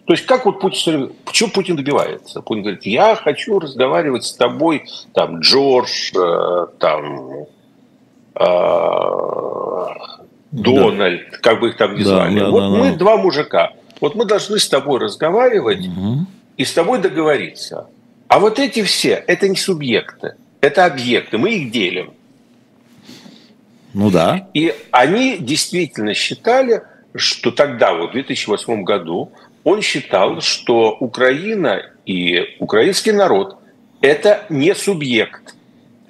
То 0.05 0.13
есть 0.13 0.25
как 0.25 0.45
вот 0.45 0.59
Путин, 0.61 1.11
почему 1.25 1.49
Путин 1.49 1.75
добивается? 1.75 2.41
Путин 2.41 2.63
говорит, 2.63 2.85
я 2.85 3.15
хочу 3.15 3.59
разговаривать 3.59 4.23
с 4.23 4.33
тобой, 4.33 4.85
там, 5.13 5.39
Джордж, 5.39 6.11
э, 6.15 6.67
там, 6.79 7.45
э, 8.35 8.45
Дональд, 10.51 11.31
да. 11.31 11.37
как 11.41 11.59
бы 11.59 11.69
их 11.69 11.77
там 11.77 11.95
ни 11.95 12.03
звали. 12.03 12.39
Да, 12.39 12.49
вот 12.49 12.59
да, 12.59 12.69
мы 12.69 12.91
да. 12.91 12.97
два 12.97 13.17
мужика. 13.17 13.73
Вот 13.99 14.15
мы 14.15 14.25
должны 14.25 14.59
с 14.59 14.67
тобой 14.69 14.99
разговаривать 14.99 15.85
угу. 15.87 16.25
и 16.55 16.63
с 16.63 16.73
тобой 16.73 16.99
договориться. 16.99 17.87
А 18.29 18.39
вот 18.39 18.57
эти 18.57 18.83
все, 18.83 19.23
это 19.27 19.49
не 19.49 19.57
субъекты, 19.57 20.35
это 20.63 20.85
объекты, 20.85 21.37
мы 21.37 21.55
их 21.55 21.71
делим. 21.71 22.13
Ну 23.93 24.09
да. 24.09 24.47
И 24.53 24.73
они 24.91 25.37
действительно 25.37 26.13
считали, 26.13 26.83
что 27.15 27.51
тогда, 27.51 27.93
вот 27.93 28.11
в 28.11 28.13
2008 28.13 28.83
году, 28.83 29.33
он 29.65 29.81
считал, 29.81 30.39
что 30.39 30.95
Украина 30.99 31.81
и 32.05 32.55
украинский 32.59 33.11
народ– 33.11 33.57
это 34.01 34.45
не 34.47 34.73
субъект, 34.73 35.53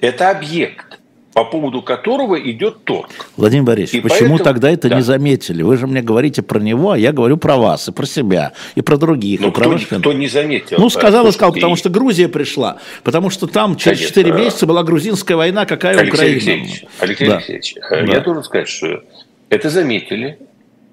это 0.02 0.30
объект 0.30 1.00
по 1.34 1.46
поводу 1.46 1.82
которого 1.82 2.40
идет 2.40 2.84
торг. 2.84 3.10
Владимир 3.38 3.66
Борисович, 3.66 4.00
и 4.00 4.02
почему 4.02 4.38
поэтому... 4.38 4.40
тогда 4.40 4.70
это 4.70 4.90
да. 4.90 4.96
не 4.98 5.02
заметили? 5.02 5.64
Вы 5.64 5.78
же 5.78 5.88
мне 5.88 6.02
говорите 6.02 6.42
про 6.44 6.60
него, 6.60 6.92
а 6.92 6.98
я 6.98 7.12
говорю 7.12 7.38
про 7.38 7.58
вас, 7.58 7.88
и 7.88 7.92
про 7.92 8.06
себя, 8.06 8.54
и 8.76 8.82
про 8.82 8.98
других. 8.98 9.40
Ну, 9.40 9.52
кто, 9.52 9.78
кто 9.78 10.14
не 10.14 10.28
заметил? 10.28 10.78
Ну, 10.80 10.90
сказал 10.90 11.28
и 11.28 11.32
сказал, 11.32 11.54
потому 11.54 11.76
что 11.76 11.90
Грузия 11.90 12.28
пришла, 12.28 12.78
потому 13.04 13.30
что 13.30 13.48
там 13.48 13.76
через 13.76 14.12
Конечно. 14.12 14.24
4 14.24 14.44
месяца 14.44 14.68
была 14.68 14.84
грузинская 14.84 15.36
война, 15.36 15.66
какая 15.66 15.98
Алексей 15.98 16.14
Украина? 16.14 16.34
Алексеевич, 16.34 16.86
Алексей 17.00 17.28
да. 17.28 17.36
Алексеевич, 17.38 17.76
э, 17.78 18.06
да. 18.06 18.14
я 18.14 18.20
должен 18.20 18.44
сказать, 18.44 18.68
что 18.68 19.04
это 19.50 19.70
заметили, 19.70 20.38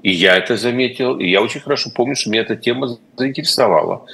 и 0.02 0.10
я 0.10 0.36
это 0.36 0.56
заметил, 0.56 1.18
и 1.18 1.28
я 1.28 1.42
очень 1.42 1.60
хорошо 1.60 1.90
помню, 1.94 2.16
что 2.16 2.30
меня 2.30 2.42
эта 2.42 2.56
тема 2.56 2.96
заинтересовала. 3.16 4.06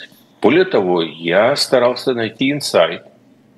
Более 0.43 0.65
того, 0.65 1.03
я 1.03 1.55
старался 1.57 2.15
найти 2.15 2.51
инсайт, 2.51 3.03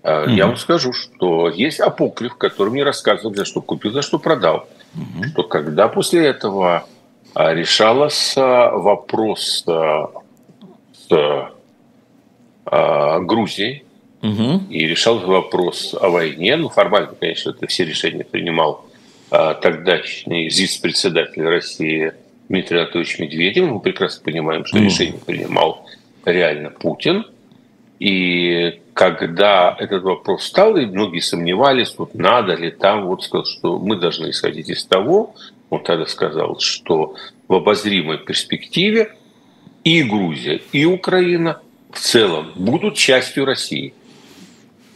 Mm-hmm. 0.08 0.32
Я 0.32 0.46
вам 0.46 0.56
скажу, 0.56 0.92
что 0.92 1.48
есть 1.48 1.80
апокриф, 1.80 2.36
который 2.36 2.70
мне 2.70 2.84
рассказывал, 2.84 3.34
за 3.34 3.44
что 3.44 3.60
купил, 3.60 3.92
за 3.92 4.02
что 4.02 4.18
продал. 4.18 4.68
Mm-hmm. 4.94 5.28
Что 5.32 5.42
когда 5.44 5.88
после 5.88 6.26
этого 6.26 6.86
а, 7.34 7.54
решался 7.54 8.70
вопрос 8.70 9.64
с 9.66 11.52
а, 12.66 13.20
Грузией, 13.20 13.84
угу. 14.22 14.62
и 14.68 14.86
решался 14.86 15.26
вопрос 15.26 15.94
о 15.98 16.10
войне. 16.10 16.56
Ну, 16.56 16.68
формально, 16.68 17.14
конечно, 17.18 17.50
это 17.50 17.66
все 17.66 17.84
решения 17.84 18.24
принимал 18.24 18.84
тогдашний 19.30 20.48
ЗИС-председатель 20.50 21.42
России 21.42 22.12
Дмитрий 22.48 22.78
Анатольевич 22.78 23.18
Медведев. 23.18 23.68
Мы 23.68 23.80
прекрасно 23.80 24.24
понимаем, 24.24 24.64
что 24.64 24.78
угу. 24.78 24.86
решение 24.86 25.20
принимал 25.24 25.86
реально 26.24 26.70
Путин. 26.70 27.24
И 27.98 28.80
когда 28.94 29.76
этот 29.78 30.02
вопрос 30.02 30.44
стал, 30.44 30.76
и 30.76 30.86
многие 30.86 31.20
сомневались, 31.20 31.94
вот 31.98 32.14
надо 32.14 32.54
ли 32.54 32.70
там, 32.70 33.06
вот 33.06 33.24
сказал, 33.24 33.44
что 33.46 33.78
мы 33.78 33.96
должны 33.96 34.30
исходить 34.30 34.68
из 34.68 34.84
того, 34.84 35.34
он 35.70 35.82
тогда 35.82 36.06
сказал, 36.06 36.58
что 36.60 37.14
в 37.48 37.54
обозримой 37.54 38.18
перспективе 38.18 39.14
и 39.84 40.02
Грузия, 40.02 40.60
и 40.72 40.84
Украина 40.84 41.60
в 41.92 41.98
целом 41.98 42.52
будут 42.54 42.94
частью 42.94 43.44
России. 43.44 43.94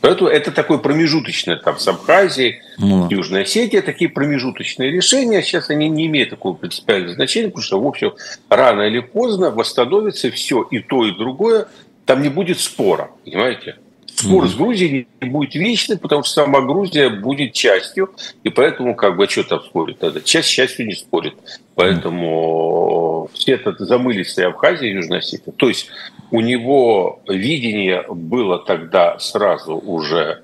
Поэтому 0.00 0.28
это 0.28 0.50
такое 0.50 0.78
промежуточное, 0.78 1.56
там, 1.56 1.78
с 1.78 1.87
Абхазией, 1.87 2.61
ну. 2.76 3.09
Южной 3.09 3.42
Осетии, 3.42 3.78
такие 3.78 4.11
промежуточные 4.11 4.90
решения. 4.90 5.42
Сейчас 5.42 5.71
они 5.71 5.88
не 5.88 6.06
имеют 6.06 6.30
такого 6.30 6.56
принципиального 6.56 7.14
значения, 7.14 7.49
потому 7.49 7.62
что, 7.62 7.80
в 7.80 7.87
общем, 7.87 8.12
рано 8.49 8.82
или 8.82 8.99
поздно 8.99 9.52
восстановится 9.52 10.32
все 10.32 10.62
и 10.62 10.80
то, 10.80 11.06
и 11.06 11.12
другое. 11.12 11.68
Там 12.04 12.23
не 12.23 12.28
будет 12.28 12.59
спора, 12.59 13.11
понимаете? 13.25 13.76
Спор 14.06 14.47
с 14.47 14.54
Грузией 14.54 15.09
не 15.21 15.30
будет 15.30 15.54
вечным, 15.54 15.99
потому 15.99 16.23
что 16.23 16.35
сама 16.44 16.61
Грузия 16.61 17.09
будет 17.09 17.54
частью, 17.54 18.11
и 18.44 18.50
поэтому 18.50 18.94
как 18.94 19.16
бы 19.16 19.28
что 19.28 19.42
там 19.42 19.61
спорит 19.62 19.99
тогда? 19.99 20.21
Часть 20.21 20.50
частью 20.50 20.87
не 20.87 20.94
спорит. 20.94 21.35
Поэтому 21.75 23.30
все 23.32 23.52
это 23.52 23.73
замылись 23.85 24.37
и 24.37 24.42
Абхазия, 24.42 24.90
и 24.90 24.94
Южная 24.94 25.18
Осетия. 25.18 25.52
То 25.56 25.68
есть 25.68 25.88
у 26.30 26.40
него 26.40 27.21
видение 27.26 28.04
было 28.09 28.59
тогда 28.59 29.18
сразу 29.18 29.76
уже 29.76 30.42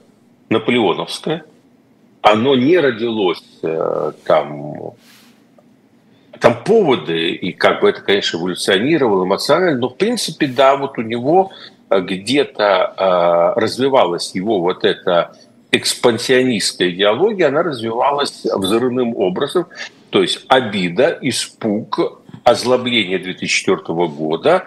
наполеоновское. 0.49 1.45
Оно 2.23 2.57
не 2.57 2.79
родилось 2.79 3.43
э, 3.62 4.12
там 4.25 4.93
там 6.40 6.62
поводы, 6.64 7.30
и 7.30 7.52
как 7.52 7.80
бы 7.80 7.90
это, 7.90 8.00
конечно, 8.00 8.38
эволюционировало 8.38 9.25
эмоционально, 9.25 9.78
но 9.78 9.88
в 9.88 9.97
принципе, 9.97 10.47
да, 10.47 10.76
вот 10.76 10.99
у 10.99 11.02
него 11.02 11.52
где-то 11.90 13.54
э, 13.57 13.61
развивалась 13.61 14.35
его 14.35 14.61
вот 14.61 14.85
эта 14.85 15.33
экспансионистская 15.71 16.90
идеология, 16.90 17.49
она 17.49 17.62
развивалась 17.62 18.45
взрывным 18.45 19.16
образом, 19.16 19.66
то 20.11 20.23
есть 20.23 20.45
обида, 20.49 21.18
испуг, 21.21 22.23
озлобление 22.45 23.18
2004 23.18 23.76
года, 24.09 24.64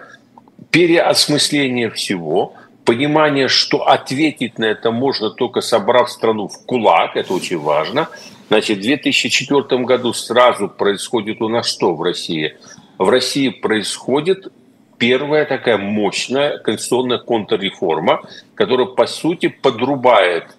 переосмысление 0.70 1.90
всего, 1.90 2.54
понимание, 2.84 3.48
что 3.48 3.88
ответить 3.88 4.58
на 4.58 4.66
это 4.66 4.90
можно 4.90 5.30
только 5.30 5.60
собрав 5.60 6.10
страну 6.10 6.48
в 6.48 6.64
кулак, 6.66 7.16
это 7.16 7.32
очень 7.34 7.58
важно. 7.58 8.08
Значит, 8.52 8.80
в 8.80 8.82
2004 8.82 9.82
году 9.84 10.12
сразу 10.12 10.68
происходит 10.68 11.40
у 11.40 11.48
нас 11.48 11.66
что 11.70 11.94
в 11.94 12.02
России? 12.02 12.58
В 12.98 13.08
России 13.08 13.48
происходит 13.48 14.52
первая 14.98 15.46
такая 15.46 15.78
мощная 15.78 16.58
конституционная 16.58 17.16
контрреформа, 17.16 18.20
которая, 18.54 18.88
по 18.88 19.06
сути, 19.06 19.48
подрубает 19.48 20.54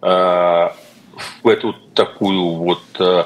э, 0.00 0.06
в 0.06 1.46
эту 1.46 1.74
такую 1.92 2.48
вот 2.48 2.80
э, 2.98 3.24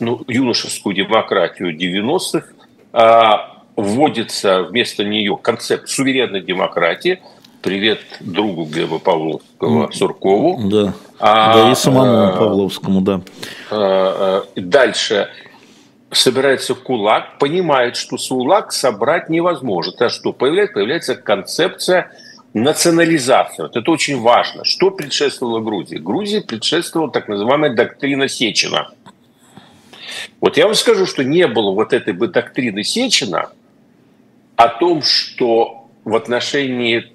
ну, 0.00 0.24
юношескую 0.26 0.96
демократию 0.96 1.78
90-х, 1.78 2.48
э, 2.92 3.80
вводится 3.80 4.64
вместо 4.64 5.04
нее 5.04 5.38
концепт 5.40 5.88
суверенной 5.88 6.40
демократии. 6.40 7.20
Привет 7.62 8.00
другу 8.18 8.64
Глеба 8.64 8.98
Павловского, 8.98 9.92
Суркову. 9.92 10.68
Да, 10.68 10.94
а, 11.18 11.54
да 11.54 11.70
и 11.70 11.74
самому 11.74 12.24
а, 12.24 12.36
Павловскому, 12.36 13.00
да. 13.00 13.20
А, 13.70 14.44
а, 14.56 14.60
дальше 14.60 15.28
собирается 16.10 16.74
кулак, 16.74 17.38
понимает, 17.38 17.96
что 17.96 18.16
кулак 18.16 18.72
собрать 18.72 19.28
невозможно. 19.28 19.92
А 19.98 20.08
что 20.08 20.32
появляется? 20.32 20.74
Появляется 20.74 21.14
концепция 21.14 22.10
национализации. 22.52 23.62
Вот 23.62 23.76
это 23.76 23.90
очень 23.90 24.20
важно. 24.20 24.64
Что 24.64 24.90
предшествовало 24.90 25.60
Грузии? 25.60 25.96
Грузии 25.96 26.40
предшествовала 26.40 27.10
так 27.10 27.28
называемая 27.28 27.74
доктрина 27.74 28.28
Сечина. 28.28 28.90
Вот 30.40 30.56
я 30.56 30.66
вам 30.66 30.74
скажу, 30.74 31.06
что 31.06 31.24
не 31.24 31.46
было 31.46 31.72
вот 31.72 31.92
этой 31.92 32.12
бы 32.12 32.28
доктрины 32.28 32.84
Сечина 32.84 33.50
о 34.56 34.68
том, 34.68 35.02
что 35.02 35.88
в 36.04 36.14
отношении 36.14 37.13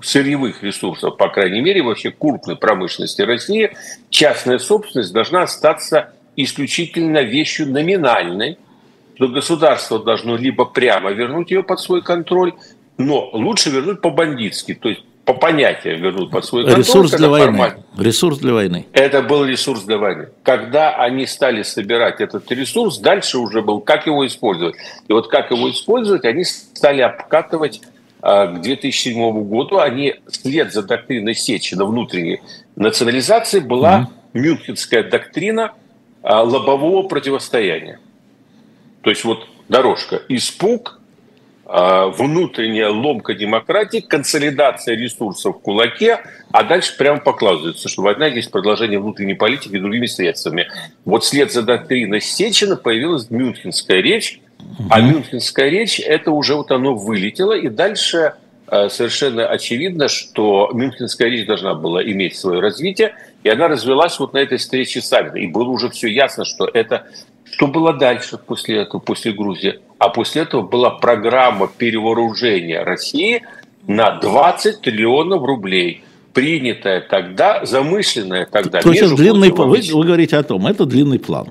сырьевых 0.00 0.62
ресурсов, 0.62 1.16
по 1.16 1.28
крайней 1.28 1.60
мере, 1.60 1.82
вообще 1.82 2.10
крупной 2.10 2.56
промышленности 2.56 3.22
России, 3.22 3.72
частная 4.10 4.58
собственность 4.58 5.12
должна 5.12 5.42
остаться 5.42 6.12
исключительно 6.36 7.22
вещью 7.22 7.68
номинальной, 7.68 8.58
что 9.16 9.28
государство 9.28 9.98
должно 9.98 10.36
либо 10.36 10.64
прямо 10.64 11.10
вернуть 11.10 11.50
ее 11.50 11.62
под 11.62 11.80
свой 11.80 12.02
контроль, 12.02 12.54
но 12.96 13.28
лучше 13.32 13.70
вернуть 13.70 14.00
по-бандитски, 14.00 14.74
то 14.74 14.88
есть 14.88 15.02
по 15.24 15.34
понятиям 15.34 16.00
вернуть 16.00 16.30
под 16.30 16.44
свой 16.44 16.64
контроль. 16.64 16.82
Ресурс 16.82 17.10
для 17.12 17.28
войны. 17.28 17.74
Ресурс 17.96 18.38
для 18.38 18.52
войны. 18.54 18.86
Это 18.92 19.22
был 19.22 19.44
ресурс 19.44 19.82
для 19.82 19.98
войны. 19.98 20.28
Когда 20.42 20.96
они 20.96 21.26
стали 21.26 21.62
собирать 21.62 22.20
этот 22.20 22.50
ресурс, 22.50 22.98
дальше 22.98 23.38
уже 23.38 23.62
был, 23.62 23.80
как 23.80 24.06
его 24.06 24.26
использовать. 24.26 24.74
И 25.06 25.12
вот 25.12 25.28
как 25.28 25.50
его 25.50 25.70
использовать, 25.70 26.24
они 26.24 26.44
стали 26.44 27.02
обкатывать 27.02 27.82
к 28.22 28.60
2007 28.62 29.44
году. 29.44 29.78
Они 29.78 30.14
вслед 30.28 30.72
за 30.72 30.82
доктриной 30.82 31.34
Сечина 31.34 31.84
внутренней 31.84 32.40
национализации 32.76 33.60
была 33.60 34.08
mm-hmm. 34.34 34.40
Мюнхенская 34.40 35.02
доктрина– 35.02 35.72
а, 36.22 36.42
лобового 36.42 37.08
противостояния. 37.08 37.98
То 39.02 39.10
есть 39.10 39.24
вот 39.24 39.48
дорожка 39.68 40.22
испуг, 40.28 41.00
а, 41.64 42.06
внутренняя 42.06 42.90
ломка 42.90 43.34
демократии, 43.34 43.98
консолидация 43.98 44.94
ресурсов 44.94 45.56
в 45.56 45.60
кулаке, 45.60 46.20
а 46.52 46.62
дальше 46.62 46.96
прямо 46.96 47.18
покладывается, 47.18 47.88
что 47.88 48.02
война 48.02 48.28
есть 48.28 48.52
продолжение 48.52 49.00
внутренней 49.00 49.34
политики 49.34 49.76
другими 49.78 50.06
средствами. 50.06 50.68
Вот 51.04 51.24
след 51.24 51.50
за 51.50 51.62
доктриной 51.62 52.20
Сечина 52.20 52.76
появилась 52.76 53.28
Мюнхенская 53.28 54.00
речь, 54.00 54.40
а 54.90 55.00
Мюнхенская 55.00 55.68
речь, 55.68 56.00
это 56.00 56.30
уже 56.30 56.54
вот 56.54 56.70
оно 56.70 56.94
вылетело, 56.94 57.52
и 57.52 57.68
дальше 57.68 58.34
а, 58.66 58.88
совершенно 58.88 59.46
очевидно, 59.46 60.08
что 60.08 60.70
Мюнхенская 60.72 61.28
речь 61.28 61.46
должна 61.46 61.74
была 61.74 62.02
иметь 62.02 62.36
свое 62.36 62.60
развитие, 62.60 63.14
и 63.42 63.48
она 63.48 63.68
развелась 63.68 64.18
вот 64.18 64.32
на 64.32 64.38
этой 64.38 64.58
встрече 64.58 65.02
саммита. 65.02 65.38
И 65.38 65.46
было 65.46 65.68
уже 65.68 65.90
все 65.90 66.08
ясно, 66.08 66.44
что 66.44 66.68
это... 66.72 67.06
Что 67.44 67.66
было 67.66 67.92
дальше 67.92 68.38
после 68.38 68.78
этого, 68.78 68.98
после 68.98 69.32
Грузии? 69.32 69.80
А 69.98 70.08
после 70.08 70.42
этого 70.42 70.62
была 70.62 70.88
программа 70.88 71.68
перевооружения 71.68 72.82
России 72.82 73.42
на 73.86 74.12
20 74.12 74.80
триллионов 74.80 75.44
рублей 75.44 76.02
принятая 76.32 77.02
тогда, 77.02 77.64
замышленная 77.64 78.46
тогда. 78.46 78.80
То 78.80 78.90
есть 78.90 79.14
длинный, 79.16 79.50
вы, 79.50 79.80
вы 79.80 80.04
говорите 80.06 80.36
о 80.36 80.42
том, 80.42 80.66
это 80.66 80.86
длинный 80.86 81.18
план. 81.18 81.48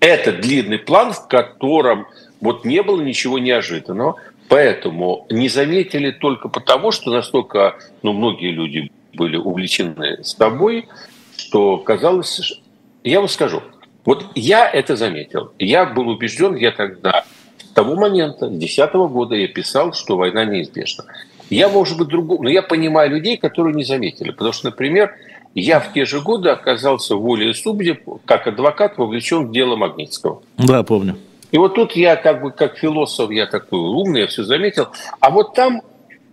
Это 0.00 0.32
длинный 0.32 0.78
план, 0.78 1.12
в 1.12 1.28
котором 1.28 2.06
вот 2.40 2.64
не 2.64 2.82
было 2.82 3.00
ничего 3.02 3.38
неожиданного. 3.38 4.16
Поэтому 4.48 5.26
не 5.28 5.48
заметили 5.48 6.10
только 6.10 6.48
потому, 6.48 6.90
что 6.90 7.10
настолько, 7.10 7.76
ну, 8.02 8.12
многие 8.12 8.50
люди 8.50 8.90
были 9.12 9.36
увлечены 9.36 10.22
с 10.22 10.34
тобой, 10.34 10.88
что 11.36 11.76
казалось, 11.78 12.60
я 13.04 13.20
вам 13.20 13.28
скажу, 13.28 13.62
вот 14.04 14.24
я 14.34 14.68
это 14.68 14.96
заметил. 14.96 15.52
Я 15.58 15.84
был 15.84 16.08
убежден, 16.08 16.54
я 16.56 16.70
тогда, 16.70 17.24
с 17.58 17.72
того 17.74 17.94
момента, 17.94 18.46
с 18.46 18.50
2010 18.50 18.94
года 18.94 19.34
я 19.34 19.48
писал, 19.48 19.92
что 19.92 20.16
война 20.16 20.46
неизбежна. 20.46 21.04
Я, 21.50 21.68
может 21.68 21.98
быть, 21.98 22.08
другого, 22.08 22.42
но 22.42 22.48
я 22.48 22.62
понимаю 22.62 23.10
людей, 23.10 23.36
которые 23.36 23.74
не 23.74 23.84
заметили. 23.84 24.30
Потому 24.30 24.52
что, 24.52 24.70
например, 24.70 25.14
я 25.54 25.80
в 25.80 25.92
те 25.92 26.04
же 26.04 26.20
годы 26.20 26.50
оказался 26.50 27.16
волей 27.16 27.54
судеб, 27.54 28.02
как 28.24 28.46
адвокат, 28.46 28.98
вовлечен 28.98 29.46
в 29.46 29.52
дело 29.52 29.76
Магнитского. 29.76 30.42
Да, 30.56 30.82
помню. 30.82 31.16
И 31.50 31.58
вот 31.58 31.74
тут 31.74 31.96
я 31.96 32.16
как 32.16 32.42
бы 32.42 32.50
как 32.50 32.76
философ, 32.76 33.30
я 33.30 33.46
такой 33.46 33.78
умный, 33.78 34.22
я 34.22 34.26
все 34.26 34.44
заметил. 34.44 34.88
А 35.20 35.30
вот 35.30 35.54
там, 35.54 35.82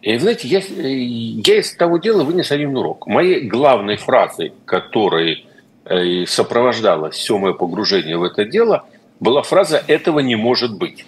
и, 0.01 0.17
знаете, 0.17 0.47
я, 0.47 0.59
я 0.59 1.59
из 1.59 1.73
того 1.75 1.97
дела 1.97 2.23
вынес 2.23 2.51
один 2.51 2.75
урок. 2.75 3.07
Моей 3.07 3.47
главной 3.47 3.95
фразой, 3.95 4.53
которой 4.65 5.45
э, 5.85 6.25
сопровождала 6.25 7.09
все 7.11 7.37
мое 7.37 7.53
погружение 7.53 8.17
в 8.17 8.23
это 8.23 8.43
дело, 8.43 8.85
была 9.19 9.41
фраза 9.41 9.81
«этого 9.87 10.19
не 10.19 10.35
может 10.35 10.77
быть». 10.77 11.05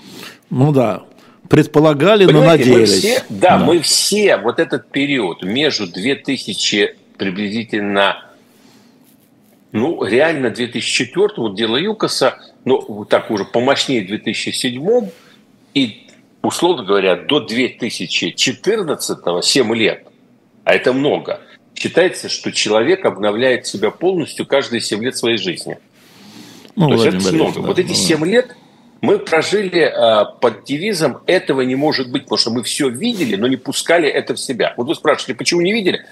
Ну 0.49 0.71
да, 0.71 1.03
предполагали, 1.49 2.25
Понимаете, 2.25 2.69
но 2.69 2.77
надеялись. 2.77 3.03
Мы 3.03 3.09
все, 3.09 3.23
да, 3.29 3.57
да, 3.57 3.65
мы 3.65 3.79
все 3.79 4.37
вот 4.37 4.59
этот 4.59 4.89
период 4.89 5.43
между 5.43 5.85
2000 5.87 6.95
приблизительно, 7.17 8.25
ну, 9.71 10.03
реально 10.03 10.49
2004, 10.49 11.29
вот 11.37 11.55
дело 11.55 11.77
ЮКОСа, 11.77 12.39
ну, 12.65 13.05
так 13.05 13.31
уже 13.31 13.45
помощнее 13.45 14.03
в 14.03 14.07
2007 14.07 15.09
и, 15.73 16.07
условно 16.41 16.83
говоря, 16.83 17.15
до 17.15 17.39
2014 17.39 19.43
7 19.43 19.75
лет, 19.75 20.07
а 20.63 20.73
это 20.73 20.93
много, 20.93 21.41
считается, 21.75 22.29
что 22.29 22.51
человек 22.51 23.05
обновляет 23.05 23.67
себя 23.67 23.91
полностью 23.91 24.45
каждые 24.45 24.81
7 24.81 25.03
лет 25.03 25.17
своей 25.17 25.37
жизни. 25.37 25.77
Ну, 26.75 26.89
То 26.89 27.05
есть 27.05 27.25
это 27.25 27.33
много. 27.33 27.61
Да, 27.61 27.67
вот 27.67 27.79
эти 27.79 27.93
7 27.93 28.25
лет 28.25 28.55
мы 29.01 29.19
прожили 29.19 29.81
э, 29.81 30.25
под 30.41 30.63
девизом 30.63 31.19
«этого 31.27 31.61
не 31.61 31.75
может 31.75 32.11
быть», 32.11 32.23
потому 32.23 32.37
что 32.37 32.51
мы 32.51 32.63
все 32.63 32.89
видели, 32.89 33.35
но 33.35 33.47
не 33.47 33.55
пускали 33.55 34.09
это 34.09 34.33
в 34.33 34.39
себя. 34.39 34.73
Вот 34.77 34.87
вы 34.87 34.95
спрашиваете, 34.95 35.35
почему 35.35 35.61
не 35.61 35.71
видели? 35.71 36.05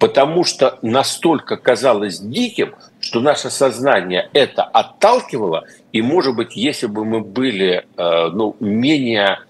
Потому 0.00 0.44
что 0.44 0.78
настолько 0.82 1.58
казалось 1.58 2.18
диким, 2.18 2.74
что 3.00 3.20
наше 3.20 3.50
сознание 3.50 4.30
это 4.32 4.64
отталкивало, 4.64 5.64
и, 5.92 6.00
может 6.00 6.34
быть, 6.34 6.56
если 6.56 6.86
бы 6.86 7.04
мы 7.04 7.20
были 7.20 7.86
э, 7.96 8.28
ну, 8.32 8.56
менее 8.60 9.40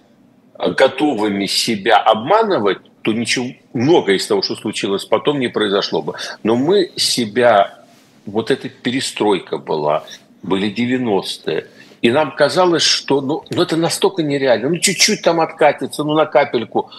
готовыми 0.59 1.47
себя 1.47 1.99
обманывать, 1.99 2.79
то 3.03 3.13
ничего, 3.13 3.47
многое 3.73 4.17
из 4.17 4.27
того, 4.27 4.43
что 4.43 4.57
случилось 4.57 5.05
потом, 5.05 5.39
не 5.39 5.49
произошло 5.49 6.03
бы. 6.03 6.15
Но 6.43 6.57
мы 6.57 6.91
себя, 6.97 7.79
вот 8.27 8.51
эта 8.51 8.69
перестройка 8.69 9.57
была, 9.57 10.05
были 10.43 10.75
90-е, 10.75 11.69
и 12.03 12.11
нам 12.11 12.35
казалось, 12.35 12.83
что 12.83 13.21
ну, 13.21 13.45
ну 13.51 13.63
это 13.63 13.77
настолько 13.77 14.23
нереально, 14.25 14.69
ну 14.71 14.79
чуть-чуть 14.79 15.23
там 15.23 15.41
откатится, 15.41 16.03
ну 16.03 16.15
на 16.15 16.27
капельку, 16.27 16.91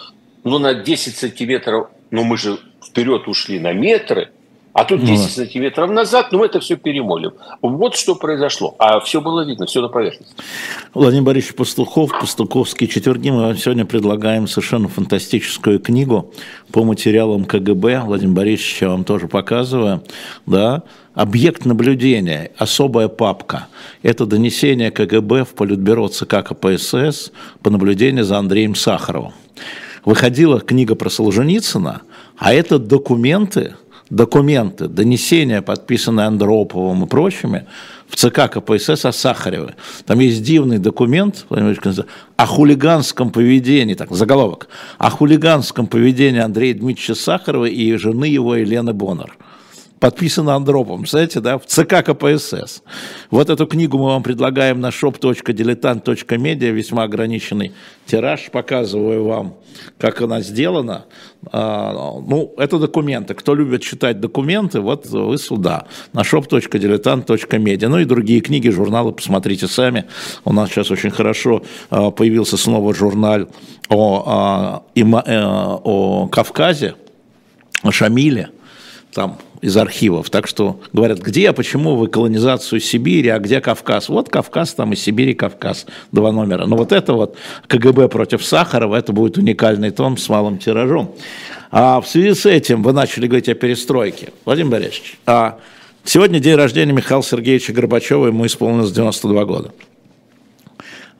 ну 0.42 0.58
на 0.58 0.72
10 0.74 1.16
сантиметров, 1.16 1.90
но 2.10 2.24
мы 2.24 2.38
же 2.38 2.58
вперед 2.92 3.26
ушли 3.26 3.58
на 3.58 3.72
метры– 3.72 4.30
а 4.74 4.84
тут 4.84 5.04
10 5.04 5.10
ну, 5.10 5.28
сантиметров 5.28 5.90
назад, 5.90 6.28
ну, 6.32 6.38
мы 6.38 6.46
это 6.46 6.58
все 6.58 6.76
перемолим. 6.76 7.32
Вот 7.60 7.94
что 7.94 8.14
произошло. 8.14 8.74
А 8.78 9.00
все 9.00 9.20
было 9.20 9.44
видно, 9.44 9.66
все 9.66 9.82
на 9.82 9.88
поверхности. 9.88 10.34
Владимир 10.94 11.24
Борисович 11.24 11.56
Пастухов, 11.56 12.18
Пастуховские 12.18 12.88
четверги. 12.88 13.28
Мы 13.28 13.42
вам 13.42 13.56
сегодня 13.58 13.84
предлагаем 13.84 14.48
совершенно 14.48 14.88
фантастическую 14.88 15.78
книгу 15.78 16.32
по 16.72 16.84
материалам 16.84 17.44
КГБ. 17.44 18.04
Владимир 18.06 18.34
Борисович, 18.34 18.82
я 18.82 18.88
вам 18.88 19.04
тоже 19.04 19.28
показываю. 19.28 20.02
Да? 20.46 20.84
Объект 21.14 21.66
наблюдения, 21.66 22.50
особая 22.56 23.08
папка. 23.08 23.66
Это 24.02 24.24
донесение 24.24 24.90
КГБ 24.90 25.44
в 25.44 25.48
Политбюро 25.48 26.08
ЦК 26.08 26.42
КПСС 26.42 27.30
по 27.62 27.68
наблюдению 27.68 28.24
за 28.24 28.38
Андреем 28.38 28.74
Сахаровым. 28.74 29.34
Выходила 30.06 30.60
книга 30.60 30.94
про 30.94 31.10
Солженицына, 31.10 32.02
а 32.42 32.52
это 32.52 32.80
документы, 32.80 33.76
документы, 34.10 34.88
донесения, 34.88 35.62
подписанные 35.62 36.26
Андроповым 36.26 37.04
и 37.04 37.06
прочими, 37.06 37.66
в 38.08 38.16
ЦК 38.16 38.50
КПСС 38.50 39.04
о 39.04 39.12
Сахареве. 39.12 39.76
Там 40.06 40.18
есть 40.18 40.42
дивный 40.42 40.78
документ 40.78 41.46
о 41.48 42.46
хулиганском 42.46 43.30
поведении, 43.30 43.94
так, 43.94 44.10
заголовок, 44.10 44.66
о 44.98 45.10
хулиганском 45.10 45.86
поведении 45.86 46.40
Андрея 46.40 46.74
Дмитриевича 46.74 47.14
Сахарова 47.14 47.66
и 47.66 47.94
жены 47.94 48.24
его 48.24 48.56
Елены 48.56 48.92
Боннер 48.92 49.36
подписано 50.02 50.56
Андроповым, 50.56 51.06
знаете, 51.06 51.38
да, 51.38 51.58
в 51.58 51.66
ЦК 51.66 52.02
КПСС. 52.04 52.82
Вот 53.30 53.50
эту 53.50 53.68
книгу 53.68 53.98
мы 53.98 54.06
вам 54.06 54.24
предлагаем 54.24 54.80
на 54.80 54.88
shop.diletant.media, 54.88 56.72
весьма 56.72 57.04
ограниченный 57.04 57.70
тираж, 58.06 58.50
показываю 58.50 59.24
вам, 59.24 59.54
как 59.98 60.20
она 60.20 60.40
сделана. 60.40 61.04
А, 61.52 62.18
ну, 62.20 62.52
это 62.58 62.80
документы. 62.80 63.34
Кто 63.34 63.54
любит 63.54 63.82
читать 63.82 64.18
документы, 64.18 64.80
вот 64.80 65.06
вы 65.06 65.38
сюда, 65.38 65.86
на 66.12 66.22
shop.diletant.media. 66.22 67.86
Ну 67.86 68.00
и 68.00 68.04
другие 68.04 68.40
книги, 68.40 68.70
журналы, 68.70 69.12
посмотрите 69.12 69.68
сами. 69.68 70.06
У 70.44 70.52
нас 70.52 70.68
сейчас 70.68 70.90
очень 70.90 71.10
хорошо 71.10 71.62
а, 71.90 72.10
появился 72.10 72.56
снова 72.56 72.92
журнал 72.92 73.46
о, 73.88 74.82
о, 74.84 74.84
э, 74.96 75.42
о 75.44 76.26
Кавказе, 76.26 76.96
о 77.84 77.92
Шамиле. 77.92 78.50
Там 79.14 79.38
из 79.62 79.76
архивов. 79.76 80.28
Так 80.28 80.48
что 80.48 80.80
говорят, 80.92 81.20
где, 81.20 81.52
почему 81.52 81.94
вы 81.94 82.08
колонизацию 82.08 82.80
Сибири, 82.80 83.28
а 83.28 83.38
где 83.38 83.60
Кавказ? 83.60 84.08
Вот 84.08 84.28
Кавказ, 84.28 84.74
там 84.74 84.92
и 84.92 84.96
Сибирь, 84.96 85.30
и 85.30 85.34
Кавказ, 85.34 85.86
два 86.10 86.32
номера. 86.32 86.66
Но 86.66 86.76
вот 86.76 86.92
это 86.92 87.14
вот 87.14 87.36
КГБ 87.68 88.08
против 88.08 88.44
Сахарова, 88.44 88.96
это 88.96 89.12
будет 89.12 89.38
уникальный 89.38 89.90
том 89.90 90.18
с 90.18 90.28
малым 90.28 90.58
тиражом. 90.58 91.14
А 91.70 92.00
в 92.00 92.08
связи 92.08 92.34
с 92.34 92.44
этим 92.44 92.82
вы 92.82 92.92
начали 92.92 93.28
говорить 93.28 93.48
о 93.48 93.54
перестройке. 93.54 94.32
Владимир 94.44 94.72
Борисович, 94.72 95.18
а 95.26 95.58
сегодня 96.04 96.40
день 96.40 96.56
рождения 96.56 96.92
Михаила 96.92 97.22
Сергеевича 97.22 97.72
Горбачева, 97.72 98.26
ему 98.26 98.44
исполнилось 98.44 98.90
92 98.90 99.44
года. 99.44 99.72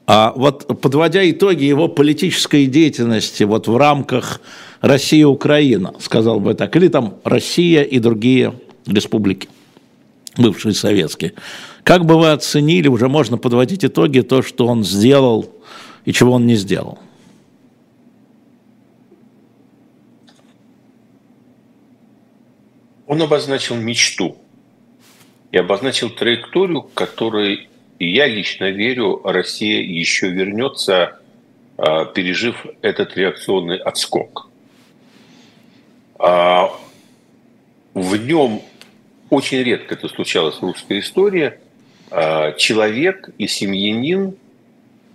А 0.06 0.32
вот 0.34 0.80
подводя 0.80 1.28
итоги 1.30 1.64
его 1.64 1.88
политической 1.88 2.66
деятельности 2.66 3.44
вот 3.44 3.68
в 3.68 3.76
рамках 3.76 4.40
Россия-Украина, 4.80 5.94
сказал 6.00 6.40
бы 6.40 6.54
так, 6.54 6.74
или 6.76 6.88
там 6.88 7.14
Россия 7.24 7.82
и 7.82 7.98
другие 8.00 8.54
республики, 8.86 9.48
бывшие 10.36 10.74
советские. 10.74 11.34
Как 11.84 12.04
бы 12.04 12.18
вы 12.18 12.32
оценили, 12.32 12.88
уже 12.88 13.08
можно 13.08 13.38
подводить 13.38 13.84
итоги, 13.84 14.20
то, 14.20 14.42
что 14.42 14.66
он 14.66 14.84
сделал 14.84 15.48
и 16.04 16.12
чего 16.12 16.32
он 16.32 16.46
не 16.46 16.56
сделал? 16.56 16.98
Он 23.06 23.22
обозначил 23.22 23.76
мечту 23.76 24.36
и 25.52 25.58
обозначил 25.58 26.10
траекторию, 26.10 26.82
которой 26.82 27.68
я 28.04 28.26
лично 28.26 28.70
верю, 28.70 29.20
Россия 29.24 29.82
еще 29.82 30.28
вернется, 30.28 31.18
а, 31.76 32.04
пережив 32.04 32.66
этот 32.80 33.16
реакционный 33.16 33.76
отскок. 33.76 34.48
А, 36.18 36.70
в 37.94 38.16
нем 38.16 38.62
очень 39.30 39.62
редко 39.62 39.94
это 39.94 40.08
случалось 40.08 40.56
в 40.56 40.62
русской 40.62 41.00
истории. 41.00 41.54
А, 42.10 42.52
человек 42.52 43.30
и 43.38 43.46
семьянин 43.46 44.36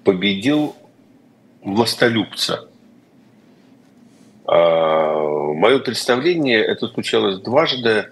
победил 0.03 0.75
властолюбца. 1.61 2.69
Мое 4.45 5.79
представление, 5.79 6.63
это 6.63 6.87
случалось 6.87 7.39
дважды, 7.39 8.07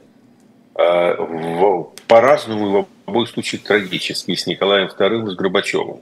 по-разному, 0.76 2.88
в 3.06 3.10
обоих 3.10 3.30
случаях 3.30 3.64
трагически, 3.64 4.36
с 4.36 4.46
Николаем 4.46 4.88
II 4.88 5.28
и 5.28 5.32
с 5.32 5.36
Горбачевым. 5.36 6.02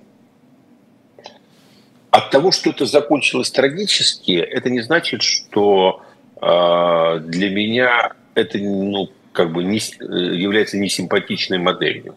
От 2.09 2.29
того, 2.29 2.51
что 2.51 2.69
это 2.69 2.85
закончилось 2.85 3.51
трагически, 3.51 4.33
это 4.33 4.69
не 4.69 4.81
значит, 4.81 5.23
что 5.23 6.01
а, 6.41 7.19
для 7.19 7.49
меня 7.49 8.13
это 8.35 8.57
ну, 8.57 9.09
как 9.31 9.51
бы 9.51 9.63
не, 9.63 9.79
является 9.79 10.77
несимпатичной 10.77 11.57
моделью. 11.57 12.15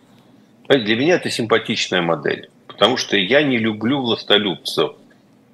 Для 0.68 0.96
меня 0.96 1.14
это 1.14 1.30
симпатичная 1.30 2.02
модель, 2.02 2.50
потому 2.66 2.96
что 2.96 3.16
я 3.16 3.42
не 3.42 3.58
люблю 3.58 4.00
властолюбцев, 4.00 4.92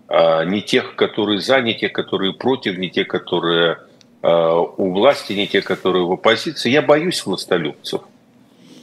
а, 0.09 0.45
не 0.45 0.63
тех, 0.63 0.97
которые 0.97 1.41
за, 1.41 1.61
не 1.61 1.75
тех, 1.75 1.93
которые 1.93 2.33
против, 2.33 2.79
не 2.79 2.91
те, 2.91 3.05
которые 3.05 3.79
у 4.23 4.93
власти, 4.93 5.33
не 5.33 5.49
те, 5.49 5.63
которые 5.63 6.07
в 6.07 6.13
оппозиции. 6.13 6.71
Я 6.71 6.83
боюсь 6.83 7.27
властолюбцев, 7.27 8.03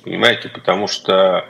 понимаете, 0.04 0.49
потому 0.49 0.88
что 0.88 1.45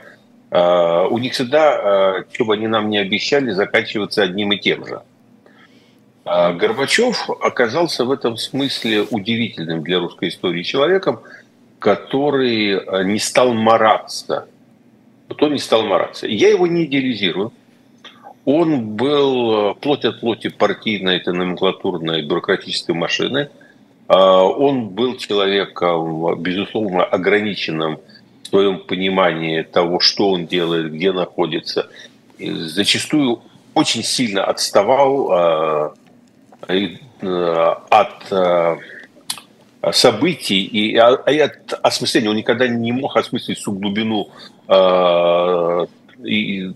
у 0.52 1.18
них 1.18 1.32
всегда, 1.32 2.24
что 2.32 2.44
бы 2.44 2.54
они 2.54 2.68
нам 2.68 2.88
не 2.88 2.98
обещали, 2.98 3.50
заканчивается 3.50 4.22
одним 4.22 4.52
и 4.52 4.58
тем 4.58 4.86
же. 4.86 5.02
А 6.24 6.52
Горбачев 6.52 7.28
оказался 7.40 8.04
в 8.04 8.10
этом 8.12 8.36
смысле 8.36 9.02
удивительным 9.02 9.82
для 9.82 9.98
русской 9.98 10.28
истории 10.28 10.62
человеком, 10.62 11.20
который 11.80 12.74
э, 12.74 13.04
не 13.04 13.18
стал 13.18 13.52
мараться. 13.54 14.46
Вот 15.28 15.40
не 15.50 15.58
стал 15.58 15.84
мараться. 15.84 16.28
Я 16.28 16.50
его 16.50 16.66
не 16.66 16.84
идеализирую. 16.84 17.52
Он 18.44 18.90
был 18.90 19.70
э, 19.70 19.74
плоть 19.76 20.04
от 20.04 20.20
плоти 20.20 20.50
партийной, 20.50 21.16
это 21.16 21.32
номенклатурной 21.32 22.22
бюрократической 22.22 22.92
машины. 22.92 23.48
А 24.12 24.42
он 24.42 24.88
был 24.88 25.16
человеком, 25.16 26.34
безусловно, 26.42 27.04
ограниченным 27.04 28.00
в 28.42 28.46
своем 28.48 28.80
понимании 28.80 29.62
того, 29.62 30.00
что 30.00 30.30
он 30.30 30.46
делает, 30.46 30.92
где 30.92 31.12
находится. 31.12 31.88
И 32.38 32.50
зачастую 32.50 33.42
очень 33.74 34.02
сильно 34.02 34.42
отставал 34.44 35.30
а, 35.30 35.94
Э, 37.22 37.74
от 37.90 38.32
э, 38.32 38.76
событий 39.92 40.62
и, 40.62 40.92
и 40.92 40.96
от 40.96 41.72
осмысления. 41.82 42.30
Он 42.30 42.36
никогда 42.36 42.66
не 42.68 42.92
мог 42.92 43.16
осмыслить 43.16 43.58
всю 43.58 43.72
глубину 43.72 44.30
и 46.24 46.72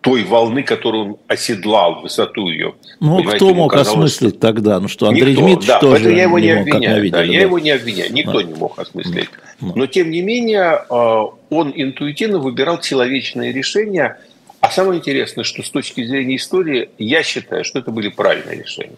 той 0.00 0.24
волны, 0.24 0.62
которую 0.62 1.04
он 1.04 1.16
оседлал, 1.28 2.00
высоту 2.00 2.48
ее. 2.48 2.74
Ну, 3.00 3.16
Понимаете, 3.16 3.36
кто 3.36 3.54
мог 3.54 3.72
казалось, 3.72 3.88
осмыслить 3.88 4.36
что... 4.36 4.40
тогда? 4.40 4.80
Ну 4.80 4.88
что, 4.88 5.08
Андрей 5.08 5.32
никто, 5.32 5.42
Дмитриевич 5.42 5.66
да, 5.66 5.78
тоже 5.78 6.12
я 6.12 6.22
его 6.22 6.38
не, 6.38 6.46
не 6.46 6.54
мог, 6.54 6.60
обвиняю, 6.60 7.02
видели, 7.02 7.10
да, 7.10 7.18
да. 7.18 7.24
Я 7.24 7.40
его 7.42 7.58
не 7.58 7.70
обвиняю, 7.70 8.12
никто 8.12 8.40
да. 8.40 8.42
не 8.42 8.54
мог 8.54 8.78
осмыслить. 8.78 9.28
Да. 9.60 9.72
Но, 9.74 9.86
тем 9.86 10.10
не 10.10 10.22
менее, 10.22 10.82
он 10.88 11.72
интуитивно 11.74 12.38
выбирал 12.38 12.80
человечные 12.80 13.52
решения. 13.52 14.18
А 14.60 14.70
самое 14.70 14.98
интересное, 14.98 15.44
что 15.44 15.62
с 15.62 15.70
точки 15.70 16.04
зрения 16.04 16.36
истории, 16.36 16.90
я 16.98 17.22
считаю, 17.22 17.64
что 17.64 17.78
это 17.78 17.90
были 17.90 18.08
правильные 18.08 18.62
решения. 18.62 18.96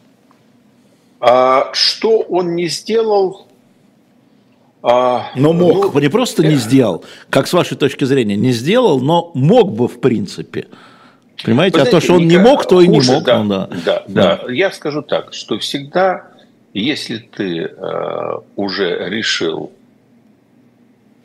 А, 1.20 1.70
что 1.72 2.18
он 2.18 2.56
не 2.56 2.66
сделал? 2.66 3.46
А, 4.82 5.30
но 5.36 5.52
мог, 5.52 5.94
ну, 5.94 6.00
не 6.00 6.08
просто 6.08 6.44
не 6.44 6.56
сделал, 6.56 7.04
как 7.30 7.46
с 7.46 7.52
вашей 7.52 7.76
точки 7.76 8.04
зрения, 8.04 8.34
не 8.34 8.50
сделал, 8.50 9.00
но 9.00 9.30
мог 9.34 9.72
бы 9.72 9.86
в 9.86 10.00
принципе. 10.00 10.66
Понимаете, 11.44 11.80
Вы 11.80 11.88
а 11.88 11.90
то, 11.90 12.00
что 12.00 12.14
он 12.14 12.26
не 12.28 12.38
мог, 12.38 12.66
то 12.66 12.76
хуже, 12.76 12.86
и 12.86 12.88
не 12.88 13.00
мог. 13.00 13.24
Да, 13.24 13.42
ну, 13.42 13.48
да. 13.48 13.66
Да, 13.66 14.04
да. 14.06 14.40
да. 14.44 14.52
Я 14.52 14.70
скажу 14.70 15.02
так, 15.02 15.34
что 15.34 15.58
всегда, 15.58 16.28
если 16.72 17.18
ты 17.18 17.64
э, 17.64 18.38
уже 18.56 19.08
решил 19.08 19.72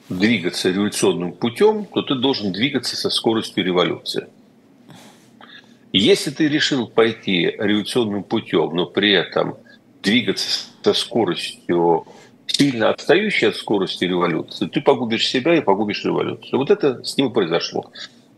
двигаться 0.10 0.70
революционным 0.70 1.34
путем, 1.34 1.86
то 1.86 2.02
ты 2.02 2.16
должен 2.16 2.52
двигаться 2.52 2.96
со 2.96 3.10
скоростью 3.10 3.64
революции. 3.64 4.28
Если 5.94 6.32
ты 6.32 6.48
решил 6.48 6.88
пойти 6.88 7.46
революционным 7.46 8.24
путем, 8.24 8.76
но 8.76 8.86
при 8.86 9.12
этом 9.12 9.56
двигаться 10.04 10.68
со 10.84 10.94
скоростью, 10.94 12.06
сильно 12.46 12.90
отстающей 12.90 13.50
от 13.50 13.56
скорости 13.56 14.06
революции, 14.06 14.68
ты 14.68 14.82
погубишь 14.82 15.28
себя 15.28 15.56
и 15.56 15.62
погубишь 15.62 16.04
революцию. 16.04 16.60
Вот 16.60 16.72
это 16.72 17.04
с 17.04 17.18
ним 17.18 17.32
произошло. 17.32 17.92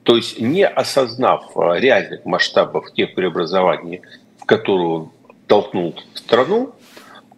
То 0.09 0.15
есть 0.15 0.39
не 0.39 0.65
осознав 0.65 1.55
а, 1.55 1.75
реальных 1.75 2.25
масштабов 2.25 2.91
тех 2.95 3.13
преобразований, 3.13 4.01
в 4.39 4.45
которые 4.45 4.87
он 4.87 5.11
толкнул 5.45 6.01
страну, 6.15 6.73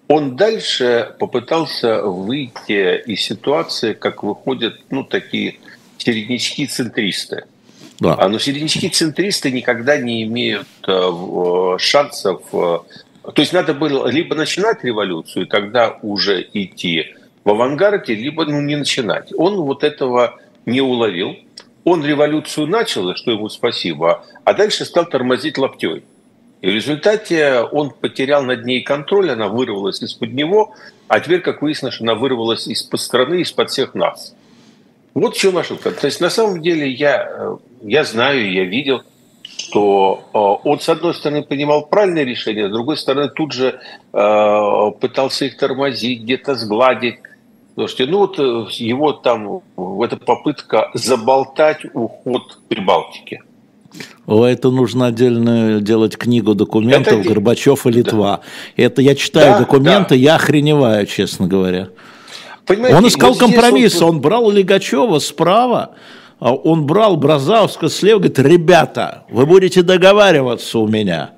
он 0.07 0.37
дальше 0.37 1.13
попытался 1.19 2.01
выйти 2.01 3.01
из 3.01 3.19
ситуации, 3.23 3.91
как 3.91 4.23
выходят 4.23 4.75
ну, 4.89 5.03
такие 5.03 5.59
середнячки-центристы. 5.97 7.43
Да. 7.99 8.15
А, 8.17 8.29
но 8.29 8.39
середнячки-центристы 8.39 9.51
никогда 9.51 9.97
не 9.97 10.23
имеют 10.23 10.69
э, 10.87 11.75
шансов. 11.77 12.41
Э, 12.53 12.79
то 13.33 13.41
есть 13.41 13.51
надо 13.51 13.73
было 13.73 14.07
либо 14.07 14.33
начинать 14.33 14.81
революцию, 14.85 15.45
и 15.45 15.49
тогда 15.49 15.99
уже 16.03 16.47
идти 16.53 17.15
в 17.43 17.49
авангарде, 17.49 18.15
либо 18.15 18.45
ну, 18.45 18.61
не 18.61 18.77
начинать. 18.77 19.33
Он 19.35 19.57
вот 19.57 19.83
этого 19.83 20.39
не 20.65 20.79
уловил. 20.79 21.35
Он 21.83 22.05
революцию 22.05 22.67
начал, 22.67 23.15
что 23.15 23.31
ему 23.31 23.49
спасибо, 23.49 24.23
а 24.43 24.53
дальше 24.53 24.85
стал 24.85 25.05
тормозить 25.05 25.57
лаптей. 25.57 26.03
И 26.61 26.67
в 26.67 26.73
результате 26.73 27.61
он 27.71 27.89
потерял 27.89 28.43
над 28.43 28.65
ней 28.65 28.81
контроль, 28.81 29.31
она 29.31 29.47
вырвалась 29.47 30.01
из-под 30.03 30.33
него, 30.33 30.75
а 31.07 31.19
теперь, 31.19 31.41
как 31.41 31.61
выяснилось, 31.61 31.99
она 31.99 32.13
вырвалась 32.13 32.67
из-под 32.67 33.01
страны, 33.01 33.41
из-под 33.41 33.71
всех 33.71 33.95
нас. 33.95 34.35
Вот 35.13 35.35
в 35.35 35.39
чем 35.39 35.57
ошибка. 35.57 35.91
То 35.91 36.05
есть 36.05 36.21
на 36.21 36.29
самом 36.29 36.61
деле 36.61 36.89
я, 36.89 37.27
э, 37.27 37.57
я 37.81 38.03
знаю, 38.03 38.51
я 38.51 38.63
видел, 38.63 39.01
что 39.43 40.23
э, 40.33 40.37
он, 40.69 40.79
с 40.79 40.87
одной 40.87 41.13
стороны, 41.13 41.43
принимал 41.43 41.85
правильное 41.85 42.23
решение, 42.23 42.69
с 42.69 42.71
другой 42.71 42.97
стороны, 42.97 43.29
тут 43.29 43.51
же 43.51 43.79
э, 44.13 44.91
пытался 45.01 45.45
их 45.45 45.57
тормозить, 45.57 46.21
где-то 46.21 46.55
сгладить. 46.55 47.19
Слушайте, 47.73 48.05
ну 48.07 48.19
вот 48.19 48.37
его 48.37 49.13
там, 49.13 49.61
эта 50.03 50.17
попытка 50.17 50.89
заболтать 50.93 51.85
уход 51.93 52.59
Прибалтики– 52.67 53.41
о, 54.25 54.45
это 54.45 54.69
нужно 54.69 55.07
отдельно 55.07 55.81
делать 55.81 56.17
книгу 56.17 56.55
документов 56.55 57.19
это... 57.19 57.27
Горбачев 57.27 57.85
и 57.87 57.91
Литва. 57.91 58.41
Да. 58.77 58.83
Это 58.83 59.01
я 59.01 59.15
читаю 59.15 59.53
да, 59.53 59.59
документы, 59.59 60.09
да. 60.09 60.15
я 60.15 60.35
охреневаю, 60.35 61.05
честно 61.05 61.47
говоря. 61.47 61.89
Понимаете, 62.65 62.97
он 62.97 63.07
искал 63.07 63.31
вот 63.31 63.39
компромисс, 63.39 64.01
он... 64.01 64.09
он 64.09 64.21
брал 64.21 64.49
Лигачева 64.49 65.19
справа, 65.19 65.95
а 66.39 66.53
он 66.53 66.85
брал 66.85 67.17
Бразовского 67.17 67.89
слева, 67.89 68.19
говорит, 68.19 68.39
ребята, 68.39 69.25
вы 69.29 69.45
будете 69.45 69.81
договариваться 69.81 70.79
у 70.79 70.87
меня. 70.87 71.31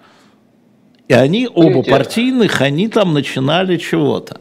И 1.07 1.13
они 1.13 1.49
оба 1.53 1.83
партийных, 1.83 2.61
они 2.61 2.87
там 2.87 3.13
начинали 3.13 3.77
чего-то. 3.77 4.39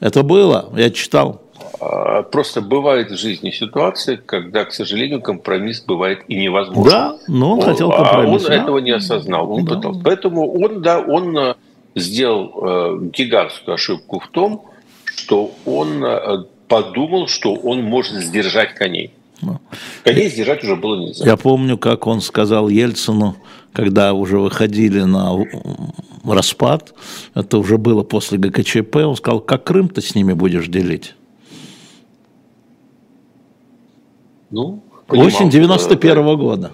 Это 0.00 0.22
было, 0.22 0.70
я 0.76 0.90
читал. 0.90 1.42
А, 1.80 2.22
просто 2.22 2.60
бывает 2.60 3.10
в 3.10 3.16
жизни 3.16 3.50
ситуации, 3.50 4.16
когда, 4.16 4.64
к 4.64 4.72
сожалению, 4.72 5.20
компромисс 5.20 5.80
бывает 5.80 6.20
и 6.28 6.36
невозможен. 6.36 6.90
Да, 6.90 7.16
но 7.28 7.52
он, 7.52 7.58
он 7.58 7.64
хотел 7.64 7.90
компромисс. 7.90 8.42
А 8.42 8.46
он 8.46 8.50
да? 8.50 8.62
этого 8.62 8.78
не 8.78 8.90
осознал, 8.90 9.50
он 9.50 9.64
да. 9.64 9.74
пытался. 9.74 10.00
Поэтому 10.04 10.52
он, 10.52 10.82
да, 10.82 11.00
он 11.00 11.36
э, 11.36 11.54
сделал 11.94 12.52
э, 12.62 12.98
гигантскую 13.12 13.74
ошибку 13.74 14.20
в 14.20 14.28
том, 14.28 14.64
что 15.04 15.52
он 15.64 16.04
э, 16.04 16.44
подумал, 16.68 17.28
что 17.28 17.54
он 17.54 17.82
может 17.82 18.14
сдержать 18.22 18.74
коней. 18.74 19.12
Коней 20.02 20.28
сдержать 20.28 20.64
уже 20.64 20.74
было 20.74 20.96
нельзя. 20.96 21.24
Я 21.24 21.36
помню, 21.36 21.78
как 21.78 22.06
он 22.06 22.20
сказал 22.20 22.68
Ельцину, 22.68 23.36
когда 23.72 24.12
уже 24.12 24.38
выходили 24.38 25.02
на 25.02 25.32
распад, 26.32 26.94
это 27.34 27.58
уже 27.58 27.78
было 27.78 28.02
после 28.02 28.38
ГКЧП, 28.38 28.96
он 28.96 29.16
сказал, 29.16 29.40
как 29.40 29.64
Крым 29.64 29.88
ты 29.88 30.00
с 30.00 30.14
ними 30.14 30.32
будешь 30.32 30.66
делить? 30.66 31.14
Ну, 34.50 34.82
Осень 35.08 35.50
91 35.50 36.18
-го 36.18 36.36
года. 36.36 36.72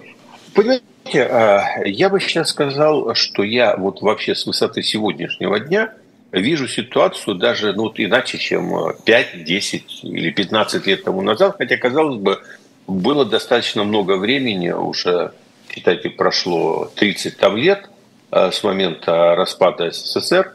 Понимаете, 0.53 1.23
а, 1.23 1.83
я 1.85 2.09
бы 2.09 2.19
сейчас 2.19 2.49
сказал, 2.49 3.13
что 3.15 3.43
я 3.43 3.75
вот 3.75 4.01
вообще 4.01 4.35
с 4.35 4.45
высоты 4.45 4.83
сегодняшнего 4.83 5.59
дня 5.59 5.93
вижу 6.31 6.67
ситуацию 6.67 7.35
даже 7.35 7.73
ну, 7.73 7.83
вот 7.83 7.99
иначе, 7.99 8.37
чем 8.37 8.93
5, 9.05 9.43
10 9.43 10.03
или 10.03 10.31
15 10.31 10.87
лет 10.87 11.03
тому 11.03 11.21
назад, 11.21 11.55
хотя, 11.57 11.77
казалось 11.77 12.19
бы, 12.19 12.39
было 12.87 13.25
достаточно 13.25 13.83
много 13.83 14.17
времени, 14.17 14.69
уже, 14.69 15.31
считайте, 15.73 16.09
прошло 16.09 16.91
30 16.95 17.37
там 17.37 17.57
лет 17.57 17.89
с 18.35 18.63
момента 18.63 19.35
распада 19.35 19.91
СССР, 19.91 20.53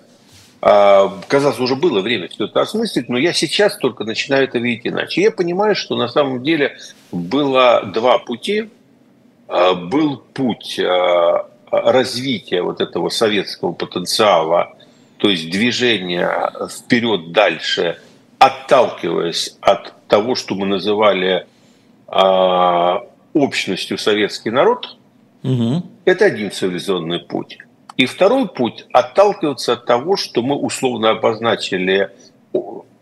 а, 0.63 1.21
казалось, 1.29 1.59
уже 1.59 1.75
было 1.75 2.01
время 2.01 2.29
все 2.29 2.45
это 2.45 2.61
осмыслить, 2.61 3.09
но 3.09 3.17
я 3.17 3.33
сейчас 3.33 3.77
только 3.79 4.05
начинаю 4.05 4.45
это 4.45 4.59
видеть 4.59 4.87
иначе. 4.87 5.23
Я 5.23 5.31
понимаю, 5.31 5.75
что 5.75 5.97
на 5.97 6.09
самом 6.09 6.43
деле 6.43 6.77
было 7.13 7.83
два 7.85 8.19
пути. 8.19 8.69
А, 9.49 9.75
был 9.75 10.19
путь 10.19 10.79
а, 10.79 11.49
развития 11.71 12.63
вот 12.63 12.81
этого 12.81 13.09
советского 13.09 13.73
потенциала, 13.73 14.77
то 15.17 15.31
есть 15.31 15.51
движения 15.51 16.51
вперед 16.69 17.33
дальше, 17.33 17.99
отталкиваясь 18.39 19.57
от 19.61 19.95
того, 20.09 20.35
что 20.35 20.55
мы 20.55 20.67
называли 20.67 21.47
общностью 23.33 23.99
советский 23.99 24.51
народ, 24.51 24.97
угу. 25.45 25.85
это 26.05 26.25
один 26.25 26.51
цивилизационный 26.51 27.21
путь. 27.21 27.59
И 28.01 28.07
второй 28.07 28.49
путь– 28.49 28.87
отталкиваться 28.95 29.75
от 29.75 29.85
того, 29.85 30.17
что 30.17 30.41
мы 30.41 30.57
условно 30.57 31.11
обозначили 31.11 32.09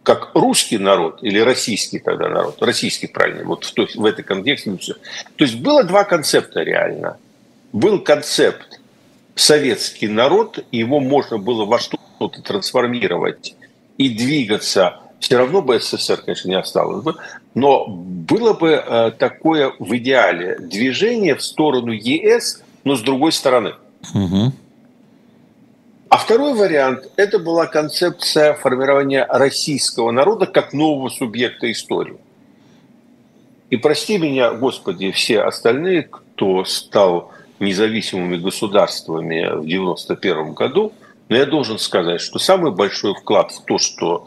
как 0.02 0.32
русский 0.34 0.76
народ 0.76 1.22
или 1.22 1.38
российский 1.38 2.00
тогда 2.00 2.28
народ, 2.28 2.60
российский 2.60 3.06
правильно, 3.06 3.44
вот 3.44 3.64
в, 3.64 3.72
в 3.94 4.04
этой 4.04 4.24
контексте. 4.24 4.76
То 5.36 5.44
есть 5.44 5.60
было 5.60 5.84
два 5.84 6.02
концепта 6.02 6.64
реально. 6.64 7.16
Был 7.72 8.00
концепт 8.00 8.80
советский 9.36 10.08
народ, 10.08 10.64
его 10.72 10.98
можно 10.98 11.38
было 11.38 11.64
во 11.64 11.78
что-то 11.78 12.42
трансформировать 12.42 13.54
и 13.98 14.08
двигаться. 14.08 14.98
Все 15.20 15.38
равно 15.38 15.62
бы 15.62 15.78
СССР, 15.78 16.22
конечно, 16.26 16.48
не 16.48 16.58
осталось 16.58 17.04
бы, 17.04 17.14
но 17.54 17.86
было 17.86 18.52
бы 18.52 18.70
э, 18.70 19.12
такое 19.16 19.72
в 19.78 19.96
идеале 19.96 20.58
движение 20.58 21.36
в 21.36 21.42
сторону 21.44 21.92
ЕС, 21.92 22.64
но 22.82 22.96
с 22.96 23.00
другой 23.00 23.30
стороны. 23.30 23.74
Угу. 24.12 24.52
А 26.08 26.16
второй 26.16 26.54
вариант– 26.54 27.10
это 27.16 27.38
была 27.38 27.66
концепция 27.66 28.54
формирования 28.54 29.26
российского 29.28 30.10
народа 30.10 30.46
как 30.46 30.72
нового 30.72 31.10
субъекта 31.10 31.70
истории. 31.70 32.16
И 33.68 33.76
прости 33.76 34.16
меня, 34.16 34.52
Господи, 34.52 35.10
все 35.10 35.42
остальные, 35.42 36.04
кто 36.04 36.64
стал 36.64 37.32
независимыми 37.60 38.38
государствами 38.38 39.42
в 39.42 39.66
1991 39.66 40.54
году, 40.54 40.94
но 41.28 41.36
я 41.36 41.44
должен 41.44 41.78
сказать, 41.78 42.22
что 42.22 42.38
самый 42.38 42.72
большой 42.72 43.14
вклад 43.14 43.52
в 43.52 43.64
то, 43.64 43.76
что 43.76 44.26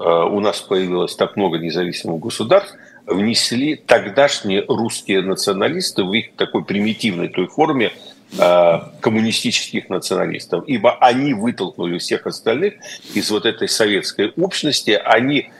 э, 0.00 0.02
у 0.02 0.40
нас 0.40 0.60
появилось 0.60 1.14
так 1.14 1.36
много 1.36 1.58
независимых 1.58 2.18
государств, 2.18 2.74
внесли 3.06 3.76
тогдашние 3.76 4.64
русские 4.66 5.22
националисты 5.22 6.02
в 6.02 6.12
их 6.12 6.32
такой 6.34 6.64
примитивной 6.64 7.28
той 7.28 7.46
форме, 7.46 7.92
коммунистических 8.36 9.88
националистов, 9.88 10.64
ибо 10.66 10.96
они 10.98 11.34
вытолкнули 11.34 11.98
всех 11.98 12.26
остальных 12.26 12.74
из 13.14 13.30
вот 13.30 13.44
этой 13.44 13.68
советской 13.68 14.30
общности, 14.36 15.00
они 15.04 15.50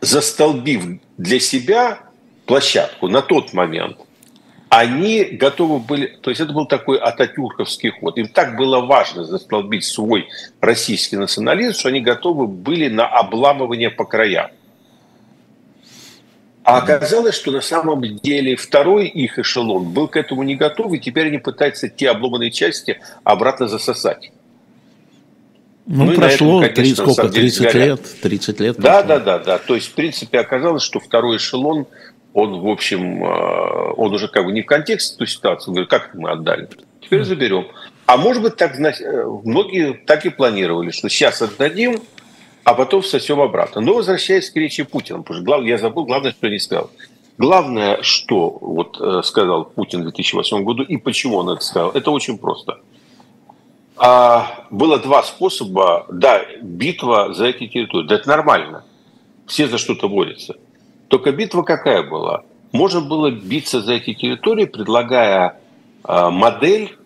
застолбив 0.00 1.00
для 1.18 1.40
себя 1.40 2.00
площадку 2.46 3.08
на 3.08 3.22
тот 3.22 3.52
момент, 3.52 3.98
они 4.68 5.24
готовы 5.24 5.78
были, 5.78 6.18
то 6.20 6.30
есть 6.30 6.40
это 6.40 6.52
был 6.52 6.66
такой 6.66 6.98
ататюрковский 6.98 7.90
ход. 7.90 8.18
Им 8.18 8.28
так 8.28 8.56
было 8.56 8.80
важно 8.80 9.24
застолбить 9.24 9.84
свой 9.84 10.28
российский 10.60 11.16
национализм, 11.16 11.78
что 11.78 11.88
они 11.88 12.00
готовы 12.00 12.46
были 12.46 12.88
на 12.88 13.06
обламывание 13.06 13.90
по 13.90 14.04
краям. 14.04 14.50
А 16.66 16.78
оказалось, 16.78 17.36
что 17.36 17.52
на 17.52 17.60
самом 17.60 18.02
деле 18.02 18.56
второй 18.56 19.06
их 19.06 19.38
эшелон 19.38 19.92
был 19.92 20.08
к 20.08 20.16
этому 20.16 20.42
не 20.42 20.56
готов, 20.56 20.92
и 20.94 20.98
теперь 20.98 21.28
они 21.28 21.38
пытаются 21.38 21.88
те 21.88 22.10
обломанные 22.10 22.50
части 22.50 23.00
обратно 23.22 23.68
засосать. 23.68 24.32
Ну, 25.86 26.06
ну 26.06 26.14
прошло 26.16 26.60
этом, 26.64 26.74
конечно, 26.74 27.04
30, 27.04 27.14
сколько, 27.14 27.32
30 27.32 27.74
лет, 27.74 28.00
30 28.20 28.60
лет. 28.60 28.76
Да, 28.78 29.04
да, 29.04 29.20
да, 29.20 29.38
да. 29.38 29.58
То 29.58 29.76
есть, 29.76 29.86
в 29.86 29.92
принципе, 29.92 30.40
оказалось, 30.40 30.82
что 30.82 30.98
второй 30.98 31.36
эшелон, 31.36 31.86
он, 32.34 32.58
в 32.58 32.66
общем, 32.66 33.24
э, 33.24 33.92
он 33.96 34.12
уже 34.12 34.26
как 34.26 34.44
бы 34.44 34.50
не 34.50 34.62
в 34.62 34.66
контексте 34.66 35.16
той 35.16 35.28
ситуации, 35.28 35.68
он 35.68 35.74
говорит, 35.74 35.90
как 35.90 36.14
мы 36.14 36.32
отдали, 36.32 36.68
теперь 37.00 37.22
заберем. 37.22 37.68
А 38.06 38.16
может 38.16 38.42
быть, 38.42 38.56
так, 38.56 38.76
э, 38.76 39.24
многие 39.44 39.92
так 39.92 40.26
и 40.26 40.30
планировали, 40.30 40.90
что 40.90 41.08
сейчас 41.08 41.40
отдадим, 41.42 42.02
а 42.66 42.74
потом 42.74 43.00
всосем 43.00 43.40
обратно. 43.40 43.80
Но 43.80 43.94
возвращаясь 43.94 44.50
к 44.50 44.56
речи 44.56 44.82
Путина, 44.82 45.20
потому 45.20 45.36
что 45.36 45.44
главное, 45.44 45.68
я 45.68 45.78
забыл, 45.78 46.04
главное, 46.04 46.32
что 46.32 46.48
не 46.48 46.58
сказал. 46.58 46.90
Главное, 47.38 48.02
что 48.02 48.58
вот 48.60 49.00
э, 49.00 49.22
сказал 49.22 49.66
Путин 49.66 50.00
в 50.00 50.02
2008 50.02 50.64
году 50.64 50.82
и 50.82 50.96
почему 50.96 51.36
он 51.36 51.50
это 51.50 51.62
сказал, 51.62 51.90
это 51.92 52.10
очень 52.10 52.38
просто. 52.38 52.80
а, 53.96 54.66
было 54.70 54.98
два 54.98 55.22
способа. 55.22 56.06
Да, 56.10 56.44
битва 56.60 57.32
за 57.34 57.46
эти 57.46 57.68
территории. 57.68 58.08
Да 58.08 58.16
это 58.16 58.28
нормально. 58.28 58.82
Все 59.46 59.68
за 59.68 59.78
что-то 59.78 60.08
борются. 60.08 60.56
Только 61.06 61.30
битва 61.30 61.62
какая 61.62 62.02
была? 62.02 62.42
Можно 62.72 63.00
было 63.00 63.30
биться 63.30 63.80
за 63.80 63.92
эти 63.92 64.12
территории, 64.12 64.64
предлагая 64.64 65.60
а, 66.02 66.30
модель 66.30 66.96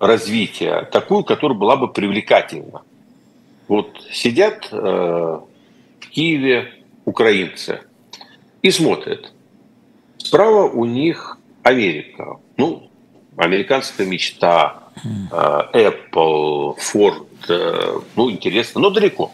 развития, 0.00 0.88
такую, 0.90 1.24
которая 1.24 1.58
была 1.58 1.76
бы 1.76 1.88
привлекательна. 1.88 2.80
Вот 3.68 4.00
сидят 4.10 4.68
э, 4.72 4.76
в 4.76 6.08
Киеве 6.10 6.72
украинцы 7.04 7.82
и 8.62 8.70
смотрят. 8.70 9.32
Справа 10.16 10.64
у 10.64 10.84
них 10.84 11.38
Америка. 11.62 12.38
Ну, 12.56 12.90
американская 13.36 14.06
мечта, 14.06 14.82
э, 15.04 15.90
Apple, 15.90 16.76
Ford, 16.78 17.26
э, 17.48 18.00
ну, 18.16 18.30
интересно, 18.30 18.80
но 18.80 18.90
далеко. 18.90 19.32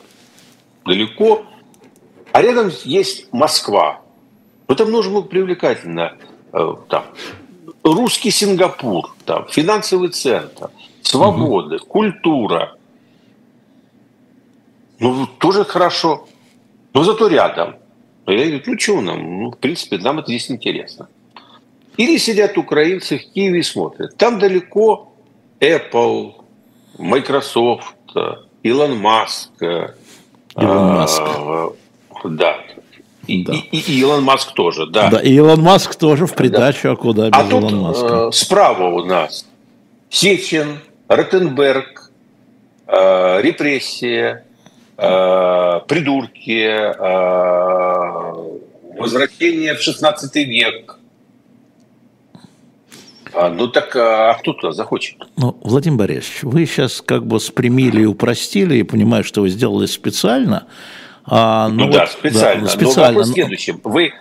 Далеко. 0.84 1.46
А 2.32 2.42
рядом 2.42 2.70
есть 2.84 3.32
Москва. 3.32 4.00
В 4.66 4.72
этом 4.72 4.90
нужно 4.90 5.12
было 5.14 5.22
привлекательно. 5.22 6.16
Э, 6.52 6.74
там, 6.88 7.04
русский 7.84 8.30
Сингапур, 8.30 9.14
там, 9.24 9.46
финансовый 9.48 10.08
центр, 10.08 10.70
свобода, 11.02 11.76
угу. 11.76 11.86
культура. 11.86 12.76
Ну, 14.98 15.26
тоже 15.26 15.64
хорошо. 15.64 16.26
Но 16.92 17.04
зато 17.04 17.28
рядом. 17.28 17.76
Я 18.26 18.36
говорю, 18.36 18.62
ну, 18.66 18.78
что 18.78 19.00
нам? 19.00 19.42
Ну, 19.42 19.50
в 19.50 19.58
принципе, 19.58 19.98
нам 19.98 20.18
это 20.18 20.28
здесь 20.28 20.50
интересно. 20.50 21.08
Или 21.96 22.18
сидят 22.18 22.58
украинцы 22.58 23.18
в 23.18 23.32
Киеве 23.32 23.60
и 23.60 23.62
смотрят. 23.62 24.16
Там 24.16 24.38
далеко 24.38 25.12
Apple, 25.60 26.34
Microsoft, 26.98 27.94
Илон 28.62 28.98
Маск. 28.98 29.50
Илон 30.56 30.86
Маск. 30.94 31.22
А, 31.22 31.72
да. 32.24 32.56
И, 33.26 33.44
да. 33.44 33.52
И, 33.52 33.78
и 33.78 34.00
Илон 34.00 34.22
Маск 34.22 34.52
тоже, 34.52 34.86
да. 34.86 35.10
Да, 35.10 35.20
и 35.20 35.32
Илон 35.34 35.60
Маск 35.60 35.94
тоже 35.94 36.26
в 36.26 36.34
придачу, 36.34 36.88
да. 36.88 36.92
а 36.92 36.96
куда 36.96 37.30
без 37.30 37.38
а 37.38 37.42
тут, 37.42 37.52
Илон 37.52 37.76
Маска? 37.76 38.28
Э, 38.28 38.32
справа 38.32 38.86
у 38.86 39.04
нас 39.04 39.46
Сечин, 40.10 40.80
Ротенберг, 41.08 42.10
э, 42.86 43.40
репрессия, 43.42 44.44
э, 44.96 45.80
придурки, 45.86 46.66
э, 46.66 46.94
возвращение 48.98 49.74
в 49.74 49.82
16 49.82 50.36
век, 50.36 50.98
а, 53.34 53.50
ну 53.50 53.68
так, 53.68 53.94
а, 53.96 54.30
а 54.30 54.34
кто 54.34 54.52
туда 54.52 54.72
захочет? 54.72 55.16
Ну, 55.36 55.56
Владимир 55.62 55.98
Борисович, 55.98 56.42
вы 56.42 56.66
сейчас 56.66 57.00
как 57.00 57.26
бы 57.26 57.40
спрямили 57.40 58.02
и 58.02 58.04
упростили, 58.04 58.76
и 58.76 58.82
понимаю, 58.84 59.24
что 59.24 59.40
вы 59.40 59.48
сделали 59.48 59.86
специально. 59.86 60.66
А, 61.24 61.68
ну, 61.68 61.74
ну 61.74 61.86
вот, 61.86 61.94
да, 61.94 62.06
специально. 62.06 62.66
Да, 62.66 62.68
специально. 62.68 63.12
Но 63.12 63.18
вопрос 63.18 63.30
в 63.30 63.32
следующем. 63.32 63.80
Вы, 63.82 64.12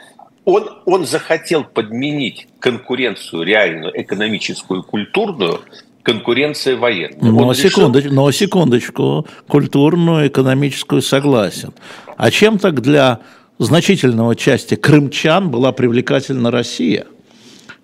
он, 0.45 0.69
он 0.85 1.05
захотел 1.05 1.63
подменить 1.63 2.47
конкуренцию 2.59 3.43
реальную, 3.43 4.01
экономическую, 4.01 4.83
культурную, 4.83 5.61
конкуренция 6.03 6.75
военная. 6.75 7.17
Но, 7.21 7.51
решил... 7.51 7.69
секундочку, 7.69 8.13
но 8.13 8.31
секундочку, 8.31 9.27
культурную, 9.47 10.27
экономическую 10.27 11.01
согласен. 11.01 11.73
А 12.17 12.29
чем 12.29 12.59
так 12.59 12.81
для 12.81 13.19
значительного 13.57 14.35
части 14.35 14.75
крымчан 14.75 15.49
была 15.49 15.71
привлекательна 15.71 16.51
Россия 16.51 17.07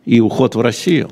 и 0.06 0.20
уход 0.20 0.56
в 0.56 0.62
Россию? 0.62 1.10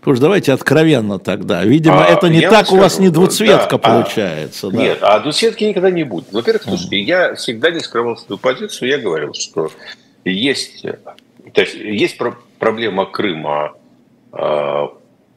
Потому 0.00 0.16
что 0.16 0.22
давайте 0.22 0.52
откровенно 0.52 1.20
тогда. 1.20 1.62
Видимо, 1.62 2.04
а, 2.04 2.08
это 2.08 2.28
не 2.28 2.40
так 2.40 2.66
скажу, 2.66 2.74
у 2.74 2.80
вас 2.80 2.98
не 2.98 3.08
двуцветка 3.08 3.70
да, 3.70 3.78
получается. 3.78 4.66
А, 4.66 4.70
да. 4.72 4.76
Нет, 4.76 4.98
а 5.00 5.20
двуцветки 5.20 5.62
никогда 5.62 5.92
не 5.92 6.02
будет. 6.02 6.32
Во-первых, 6.32 6.64
слушайте, 6.64 7.00
я 7.00 7.36
всегда 7.36 7.70
не 7.70 7.78
скрывал 7.78 8.16
свою 8.16 8.36
позицию. 8.36 8.88
Я 8.88 8.98
говорил, 8.98 9.32
что 9.34 9.70
есть, 10.24 10.82
то 10.82 11.60
есть, 11.60 11.74
есть 11.76 12.18
проблема 12.58 13.06
Крыма 13.06 13.74
э, 14.32 14.86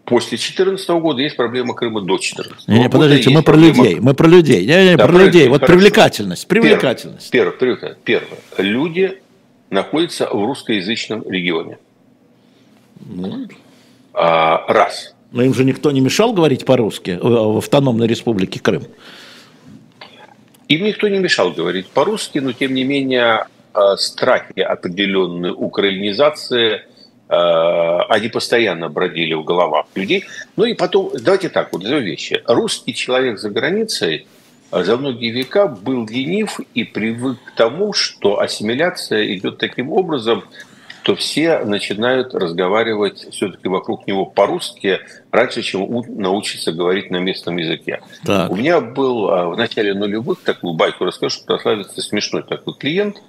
после 0.05 0.37
2014 0.37 0.89
года, 0.89 1.21
есть 1.21 1.35
проблема 1.35 1.73
Крыма 1.73 2.01
до 2.01 2.07
2014 2.07 2.67
года. 2.67 2.79
Не, 2.79 2.89
подождите, 2.89 3.29
мы 3.31 3.43
про 3.43 3.55
людей, 3.55 3.99
мы 3.99 4.13
про 4.13 4.27
людей. 4.27 4.65
Не, 4.65 4.91
не, 4.91 4.95
да, 4.95 5.07
про 5.07 5.17
людей. 5.17 5.49
Вот 5.49 5.61
хорошо. 5.61 5.73
привлекательность, 5.73 6.47
привлекательность. 6.47 7.29
Первое, 7.31 7.57
первое, 7.57 7.97
первое. 8.03 8.37
Люди 8.57 9.17
находятся 9.69 10.27
в 10.27 10.45
русскоязычном 10.45 11.29
регионе. 11.29 11.77
Ну, 13.01 13.47
а, 14.13 14.65
раз. 14.71 15.13
Но 15.31 15.43
им 15.43 15.53
же 15.53 15.65
никто 15.65 15.91
не 15.91 16.01
мешал 16.01 16.33
говорить 16.33 16.65
по-русски 16.65 17.19
в 17.21 17.57
автономной 17.57 18.07
республике 18.07 18.59
Крым. 18.59 18.83
Им 20.67 20.83
никто 20.83 21.07
не 21.07 21.19
мешал 21.19 21.51
говорить 21.51 21.87
по-русски, 21.87 22.39
но 22.39 22.53
тем 22.53 22.73
не 22.73 22.83
менее 22.83 23.45
а, 23.73 23.97
страхи 23.97 24.61
определенной 24.61 25.51
украинизации, 25.51 26.83
они 27.27 28.27
постоянно 28.29 28.89
бродили 28.89 29.33
в 29.33 29.43
головах 29.43 29.85
людей. 29.95 30.25
Ну 30.55 30.65
и 30.65 30.73
потом, 30.73 31.11
давайте 31.13 31.49
так, 31.49 31.73
вот 31.73 31.81
две 31.81 31.99
вещи. 31.99 32.41
Русский 32.45 32.93
человек 32.93 33.39
за 33.39 33.49
границей 33.49 34.27
за 34.71 34.97
многие 34.97 35.31
века 35.31 35.67
был 35.67 36.05
ленив 36.07 36.59
и 36.73 36.83
привык 36.83 37.37
к 37.45 37.51
тому, 37.55 37.93
что 37.93 38.39
ассимиляция 38.39 39.33
идет 39.35 39.57
таким 39.57 39.91
образом, 39.91 40.43
то 41.03 41.15
все 41.15 41.59
начинают 41.59 42.33
разговаривать 42.33 43.27
все-таки 43.31 43.67
вокруг 43.67 44.07
него 44.07 44.25
по-русски 44.25 45.01
раньше, 45.31 45.61
чем 45.61 45.87
научиться 46.17 46.71
говорить 46.71 47.11
на 47.11 47.17
местном 47.17 47.57
языке. 47.57 48.01
Так. 48.25 48.49
У 48.49 48.55
меня 48.55 48.81
был 48.81 49.29
а, 49.29 49.49
в 49.49 49.55
начале 49.55 49.93
нулевых, 49.93 50.41
такую 50.41 50.73
байку 50.73 51.05
расскажу, 51.05 51.35
что 51.35 51.45
прославился 51.45 52.01
смешной 52.01 52.41
такой 52.41 52.73
клиент. 52.73 53.21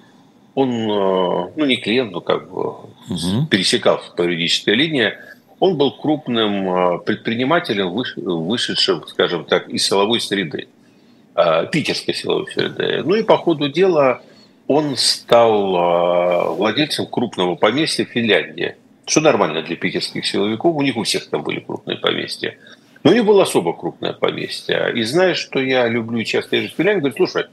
Он, 0.57 0.89
а, 0.89 1.51
ну 1.55 1.65
не 1.65 1.77
клиент, 1.77 2.11
но 2.11 2.19
как 2.19 2.49
бы 2.49 2.69
угу. 2.69 3.45
пересекался 3.47 4.11
по 4.13 4.23
юридической 4.23 4.73
линии. 4.73 5.13
Он 5.59 5.77
был 5.77 5.91
крупным 5.91 6.69
а, 6.69 6.97
предпринимателем, 6.97 7.91
вышедшим, 7.91 9.05
скажем 9.05 9.45
так, 9.45 9.69
из 9.69 9.85
силовой 9.85 10.19
среды, 10.19 10.67
питерской 11.71 12.15
силовой 12.15 12.51
среды. 12.51 13.03
Ну 13.05 13.13
и 13.13 13.21
по 13.21 13.37
ходу 13.37 13.69
дела 13.69 14.23
он 14.65 14.97
стал 14.97 16.55
владельцем 16.55 17.05
крупного 17.05 17.53
поместья 17.53 18.05
в 18.05 18.09
Финляндии. 18.09 18.77
Что 19.05 19.21
нормально 19.21 19.61
для 19.61 19.75
питерских 19.75 20.25
силовиков, 20.25 20.75
у 20.75 20.81
них 20.81 20.97
у 20.97 21.03
всех 21.03 21.29
там 21.29 21.43
были 21.43 21.59
крупные 21.59 21.99
поместья. 21.99 22.57
Но 23.03 23.11
у 23.11 23.13
него 23.13 23.27
было 23.27 23.43
особо 23.43 23.73
крупное 23.73 24.13
поместье. 24.13 24.91
И 24.95 25.03
знаешь, 25.03 25.37
что 25.37 25.59
я 25.59 25.87
люблю 25.87 26.23
часто 26.23 26.55
езжу 26.55 26.73
в 26.73 26.77
Финляндию, 26.77 27.11
говорит, 27.11 27.17
слушай, 27.17 27.45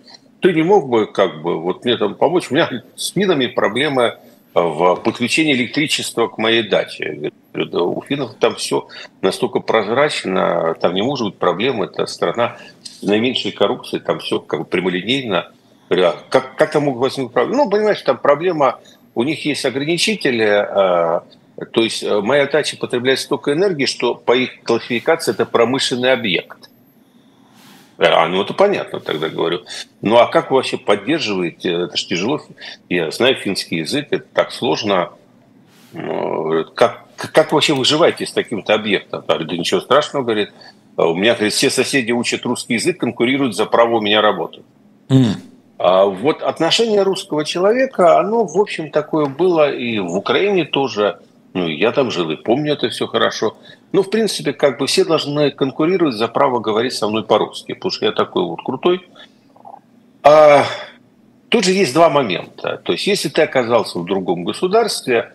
ты 0.45 0.53
не 0.53 0.63
мог 0.63 0.91
бы 0.91 1.07
как 1.07 1.41
бы 1.41 1.59
вот 1.59 1.87
мне 1.87 1.97
там 1.97 2.15
помочь? 2.15 2.51
У 2.51 2.55
меня 2.55 2.71
с 2.97 3.17
минами 3.17 3.47
проблемы 3.47 4.19
в 4.53 4.97
подключении 4.97 5.55
электричества 5.55 6.29
к 6.29 6.37
моей 6.37 6.69
даче. 6.69 7.33
у 7.55 8.03
финнов 8.03 8.35
там 8.39 8.57
все 8.57 8.87
настолько 9.23 9.61
прозрачно, 9.61 10.77
там 10.83 10.93
не 10.93 11.01
может 11.01 11.29
быть 11.29 11.39
проблем, 11.39 11.83
это 11.83 12.05
страна 12.05 12.59
с 12.83 13.01
наименьшей 13.01 13.53
коррупцией, 13.53 14.03
там 14.03 14.19
все 14.19 14.39
как 14.39 14.61
бы 14.61 14.67
прямолинейно. 14.67 15.51
Говорю, 15.89 16.11
как, 16.29 16.57
как 16.57 16.73
там 16.73 16.85
могут 16.85 17.01
возникнуть 17.01 17.33
проблемы? 17.33 17.65
Ну, 17.65 17.71
понимаешь, 17.71 18.03
там 18.03 18.19
проблема, 18.19 18.81
у 19.15 19.23
них 19.23 19.47
есть 19.47 19.65
ограничители, 19.65 20.45
э, 20.45 21.21
то 21.73 21.83
есть 21.83 22.03
э, 22.03 22.21
моя 22.21 22.45
дача 22.45 22.77
потребляет 22.77 23.21
столько 23.21 23.55
энергии, 23.55 23.87
что 23.87 24.15
по 24.15 24.37
их 24.37 24.63
классификации 24.63 25.33
это 25.33 25.47
промышленный 25.47 26.13
объект. 26.13 26.64
А, 27.99 28.27
ну 28.27 28.43
это 28.43 28.55
понятно, 28.55 29.01
тогда 29.01 29.29
говорю. 29.29 29.65
Ну 30.03 30.17
а 30.17 30.27
как 30.27 30.51
вы 30.51 30.57
вообще 30.57 30.77
поддерживаете? 30.77 31.73
Это 31.73 31.97
же 31.97 32.07
тяжело. 32.07 32.41
Я 32.89 33.11
знаю 33.11 33.37
финский 33.37 33.77
язык, 33.77 34.09
это 34.11 34.25
так 34.33 34.53
сложно. 34.53 35.11
Ну, 35.93 36.65
как, 36.75 37.05
как 37.17 37.53
вы 37.53 37.57
вообще 37.57 37.75
выживаете 37.75 38.27
с 38.27 38.33
таким-то 38.33 38.75
объектом? 38.75 39.23
Да 39.27 39.39
ничего 39.39 39.81
страшного, 39.81 40.25
говорит. 40.25 40.51
У 40.97 41.15
меня 41.15 41.35
говорит, 41.35 41.53
все 41.53 41.71
соседи 41.71 42.13
учат 42.13 42.45
русский 42.45 42.75
язык, 42.75 42.99
конкурируют 42.99 43.57
за 43.57 43.67
право 43.67 43.97
у 43.97 44.01
меня 44.01 44.21
работать. 44.21 44.65
Mm. 45.09 45.35
А 45.79 46.05
вот 46.05 46.43
отношение 46.43 47.03
русского 47.03 47.45
человека, 47.45 48.19
оно, 48.19 48.45
в 48.45 48.59
общем, 48.59 48.91
такое 48.91 49.27
было 49.27 49.73
и 49.73 49.99
в 49.99 50.17
Украине 50.17 50.65
тоже. 50.65 51.19
Ну, 51.53 51.69
я 51.69 51.93
там 51.93 52.11
жил 52.11 52.31
и 52.31 52.37
помню 52.37 52.75
это 52.75 52.89
все 52.89 53.07
хорошо. 53.07 53.57
Ну, 53.95 54.03
в 54.03 54.11
принципе, 54.11 54.53
как 54.53 54.81
бы 54.81 54.89
все 54.89 55.05
должны 55.05 55.53
конкурировать 55.53 56.17
за 56.17 56.27
право 56.27 56.59
говорить 56.59 56.95
со 56.95 57.07
мной 57.07 57.23
по-русски, 57.23 57.75
потому 57.75 57.93
что 57.93 58.07
я 58.07 58.11
такой 58.11 58.43
вот 58.43 58.61
крутой. 58.65 59.09
А, 60.25 60.65
тут 61.49 61.65
же 61.65 61.71
есть 61.71 61.95
два 61.95 62.11
момента. 62.11 62.79
То 62.79 62.91
есть, 62.91 63.07
если 63.07 63.29
ты 63.29 63.43
оказался 63.43 64.01
в 64.01 64.05
другом 64.05 64.43
государстве, 64.43 65.33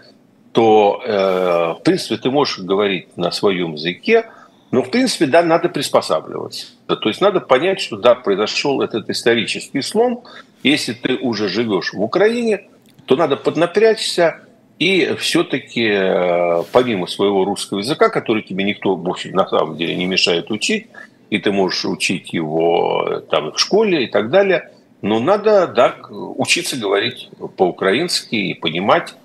то, 0.52 1.02
э, 1.06 1.80
в 1.80 1.84
принципе, 1.86 2.18
ты 2.18 2.30
можешь 2.32 2.60
говорить 2.60 3.16
на 3.16 3.32
своем 3.32 3.76
языке, 3.76 4.30
но, 4.72 4.84
в 4.84 4.92
принципе, 4.92 5.28
да, 5.28 5.42
надо 5.42 5.70
приспосабливаться. 5.70 6.66
То 6.86 7.08
есть 7.08 7.22
надо 7.22 7.40
понять, 7.40 7.80
что 7.80 7.96
да, 7.96 8.14
произошел 8.14 8.82
этот 8.82 9.10
исторический 9.10 9.82
слом. 9.82 10.26
Если 10.64 10.92
ты 10.92 11.16
уже 11.16 11.48
живешь 11.48 11.94
в 11.94 12.02
Украине, 12.02 12.68
то 13.06 13.16
надо 13.16 13.38
поднапрячься 13.38 14.42
и 14.80 15.14
все-таки 15.20 15.88
э, 15.92 16.64
помимо 16.72 17.06
своего 17.06 17.44
русского 17.44 17.80
языка, 17.80 18.10
который 18.10 18.44
тебе 18.44 18.64
никто, 18.64 18.96
в 18.96 19.10
общем, 19.10 19.32
на 19.32 19.46
самом 19.46 19.76
деле 19.76 19.94
не 19.96 20.06
мешает 20.06 20.50
учить, 20.52 20.88
и 21.30 21.38
ты 21.38 21.52
можешь 21.52 21.84
учить 21.84 22.32
его 22.32 23.06
э, 23.06 23.20
там 23.30 23.52
в 23.52 23.60
школе 23.60 24.06
и 24.06 24.08
так 24.08 24.30
далее, 24.30 24.72
но 25.02 25.20
надо 25.20 25.68
да, 25.68 25.96
учиться 26.10 26.78
говорить 26.78 27.30
по-украински 27.58 28.36
и 28.36 28.54
понимать. 28.54 29.16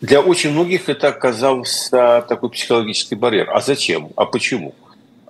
Для 0.00 0.20
очень 0.20 0.50
многих 0.50 0.88
это 0.88 1.08
оказался 1.08 2.24
такой 2.28 2.50
психологический 2.50 3.14
барьер. 3.14 3.48
А 3.50 3.60
зачем? 3.60 4.10
А 4.16 4.24
почему? 4.24 4.74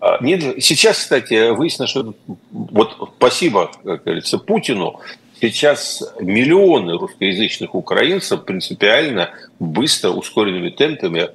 А, 0.01 0.19
сейчас, 0.59 1.01
кстати, 1.01 1.51
выяснилось, 1.51 1.91
что 1.91 2.15
вот 2.51 2.97
спасибо, 3.19 3.71
как 3.85 4.05
говорится, 4.05 4.39
Путину, 4.39 5.01
сейчас 5.43 6.03
миллионы 6.21 6.97
русскоязычных 6.97 7.75
украинцев 7.75 8.45
принципиально 8.45 9.31
быстро, 9.59 10.11
ускоренными 10.11 10.71
темпами 10.71 11.31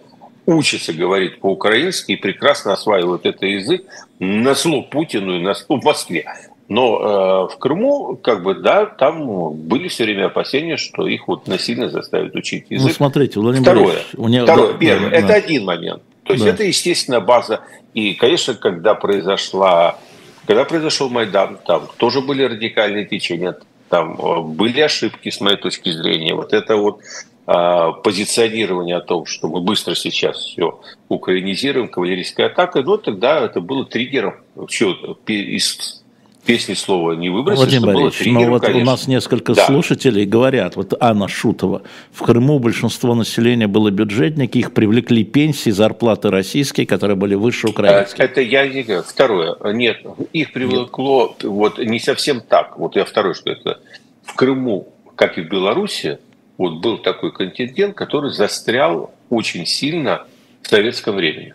учатся 0.46 0.94
говорить 0.94 1.40
по-украински 1.40 2.14
и 2.14 2.16
прекрасно 2.16 2.72
осваивают 2.72 3.26
этот 3.26 3.44
язык 3.44 3.84
на 4.20 4.56
зло 4.56 4.82
Путину 4.82 5.38
и 5.38 5.42
на 5.42 5.54
зло 5.54 5.78
Москве. 5.84 6.26
Но 6.70 7.48
э, 7.50 7.54
в 7.54 7.58
Крыму, 7.60 8.18
как 8.22 8.44
бы, 8.44 8.56
да, 8.56 8.86
там 8.86 9.54
были 9.54 9.88
все 9.88 10.04
время 10.04 10.26
опасения, 10.26 10.78
что 10.78 11.08
их 11.08 11.28
вот 11.28 11.48
насильно 11.48 11.90
заставят 11.90 12.36
учить 12.36 12.66
язык. 12.70 12.88
Ну, 12.88 12.94
смотрите, 12.94 13.40
Владимир 13.40 13.64
Второе. 13.64 14.00
У 14.16 14.28
него... 14.28 14.46
Второе. 14.46 14.74
Да, 14.74 14.78
Первое. 14.78 15.10
Да, 15.10 15.16
это 15.16 15.28
да. 15.28 15.34
один 15.36 15.66
момент. 15.66 16.02
То 16.24 16.34
есть 16.34 16.44
да. 16.44 16.52
это, 16.52 16.64
естественно, 16.64 17.22
база. 17.22 17.62
И, 17.94 18.16
конечно, 18.16 18.54
когда 18.54 18.96
произошла, 18.96 19.98
когда 20.46 20.66
произошел 20.66 21.10
Майдан, 21.10 21.58
там 21.66 21.88
тоже 21.98 22.20
были 22.20 22.44
радикальные 22.44 23.06
течения 23.06 23.56
там 23.90 24.20
э, 24.20 24.42
были 24.42 24.82
ошибки, 24.82 25.30
с 25.30 25.42
моей 25.42 25.58
точки 25.58 25.92
зрения. 25.92 26.34
Вот 26.34 26.54
это 26.54 26.76
вот 26.76 27.02
а, 27.50 27.94
позиционирование 27.94 28.98
о 28.98 29.02
том, 29.02 29.26
что 29.26 29.48
мы 29.48 29.62
быстро 29.62 29.96
сейчас 29.96 30.38
все 30.38 30.82
украинизируем, 31.08 31.88
кавалерийская 31.88 32.48
атака, 32.48 32.84
ну 32.84 32.98
тогда 32.98 33.40
это 33.40 33.62
было 33.62 33.86
триггером. 33.86 34.36
Что, 34.68 35.18
из 35.26 36.04
песни 36.48 36.74
слова 36.74 37.12
не 37.12 37.30
выбросишь, 37.30 37.60
Владимир 37.60 37.94
Борисович, 37.94 38.32
но 38.32 38.44
вот 38.46 38.62
конечно. 38.62 38.82
у 38.82 38.86
нас 38.86 39.08
несколько 39.08 39.54
да. 39.54 39.66
слушателей 39.66 40.26
говорят, 40.26 40.76
вот 40.78 40.94
Анна 41.00 41.28
Шутова, 41.28 41.84
в 42.12 42.24
Крыму 42.24 42.58
большинство 42.60 43.14
населения 43.14 43.68
было 43.68 43.92
бюджетники, 43.92 44.58
их 44.58 44.74
привлекли 44.74 45.24
пенсии, 45.26 45.70
зарплаты 45.70 46.32
российские, 46.32 46.88
которые 46.88 47.18
были 47.18 47.36
выше 47.36 47.68
украинских. 47.68 48.20
Это 48.20 48.42
я 48.42 48.66
не 48.68 48.84
говорю. 48.84 49.04
Второе, 49.04 49.58
нет, 49.74 49.98
их 50.32 50.54
привлекло, 50.54 51.36
нет. 51.38 51.44
вот 51.44 51.80
не 51.80 52.00
совсем 52.00 52.40
так, 52.42 52.80
вот 52.80 52.96
я 52.96 53.04
второе, 53.04 53.34
что 53.34 53.52
это 53.52 53.80
в 54.24 54.34
Крыму, 54.34 54.88
как 55.16 55.38
и 55.38 55.42
в 55.42 55.50
Беларуси, 55.50 56.18
вот 56.58 56.80
был 56.80 56.98
такой 56.98 57.34
контингент, 57.34 57.96
который 57.96 58.32
застрял 58.32 59.14
очень 59.30 59.66
сильно 59.66 60.24
в 60.62 60.68
советском 60.68 61.16
времени. 61.16 61.54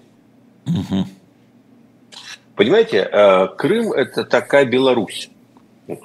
Угу. 0.67 1.07
Понимаете, 2.63 3.09
э, 3.11 3.49
Крым– 3.59 3.93
это 3.95 4.23
такая 4.23 4.65
Беларусь. 4.65 5.31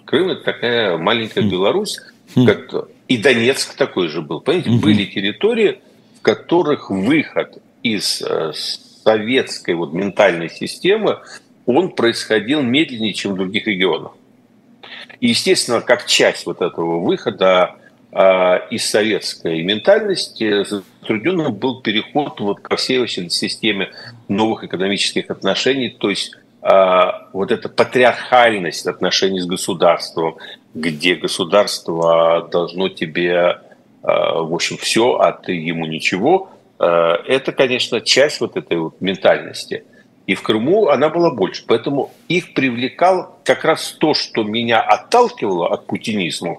Крым– 0.05 0.29
это 0.31 0.41
такая 0.41 0.97
маленькая 0.97 1.43
хм. 1.43 1.49
Беларусь, 1.49 1.99
хм. 2.35 2.47
как 2.47 2.89
и 3.07 3.17
Донецк 3.17 3.75
такой 3.75 4.07
же 4.07 4.23
был. 4.23 4.41
Понимаете, 4.41 4.71
были 4.71 5.05
территории, 5.05 5.81
в 6.17 6.23
которых 6.23 6.89
выход 6.89 7.61
из 7.83 8.23
э, 8.23 8.53
советской 8.55 9.75
вот 9.75 9.93
ментальной 9.93 10.49
системы, 10.49 11.19
он 11.67 11.91
происходил 11.91 12.63
медленнее, 12.63 13.13
чем 13.13 13.33
в 13.33 13.35
других 13.35 13.67
регионах. 13.67 14.13
И, 15.19 15.27
естественно, 15.27 15.81
как 15.81 16.07
часть 16.07 16.47
вот 16.47 16.63
этого 16.63 17.05
выхода 17.05 17.75
э, 18.11 18.59
из 18.71 18.83
советской 18.83 19.61
ментальности 19.61 20.63
затрудненным 20.63 21.53
был 21.53 21.81
переход 21.81 22.39
вот 22.39 22.61
ко 22.61 22.77
всей 22.77 22.97
вообще 22.97 23.29
системе 23.29 23.91
новых 24.27 24.63
экономических 24.63 25.29
отношений, 25.29 25.89
то 25.89 26.09
есть 26.09 26.35
вот 26.61 27.51
эта 27.51 27.69
патриархальность 27.69 28.87
отношений 28.87 29.39
с 29.39 29.45
государством, 29.45 30.37
где 30.73 31.15
государство 31.15 32.47
должно 32.51 32.89
тебе, 32.89 33.61
а, 34.03 34.41
в 34.41 34.53
общем, 34.53 34.77
все, 34.77 35.17
а 35.17 35.31
ты 35.31 35.53
ему 35.53 35.85
ничего, 35.85 36.49
а, 36.79 37.15
это, 37.25 37.51
конечно, 37.51 38.01
часть 38.01 38.41
вот 38.41 38.57
этой 38.57 38.77
вот 38.77 39.01
ментальности. 39.01 39.83
И 40.25 40.35
в 40.35 40.41
Крыму 40.41 40.89
она 40.89 41.09
была 41.09 41.31
больше. 41.31 41.63
Поэтому 41.65 42.11
их 42.27 42.53
привлекал 42.53 43.37
как 43.45 43.63
раз 43.63 43.95
то, 43.97 44.13
что 44.13 44.43
меня 44.43 44.81
отталкивало 44.81 45.69
от 45.69 45.87
путинизма, 45.87 46.57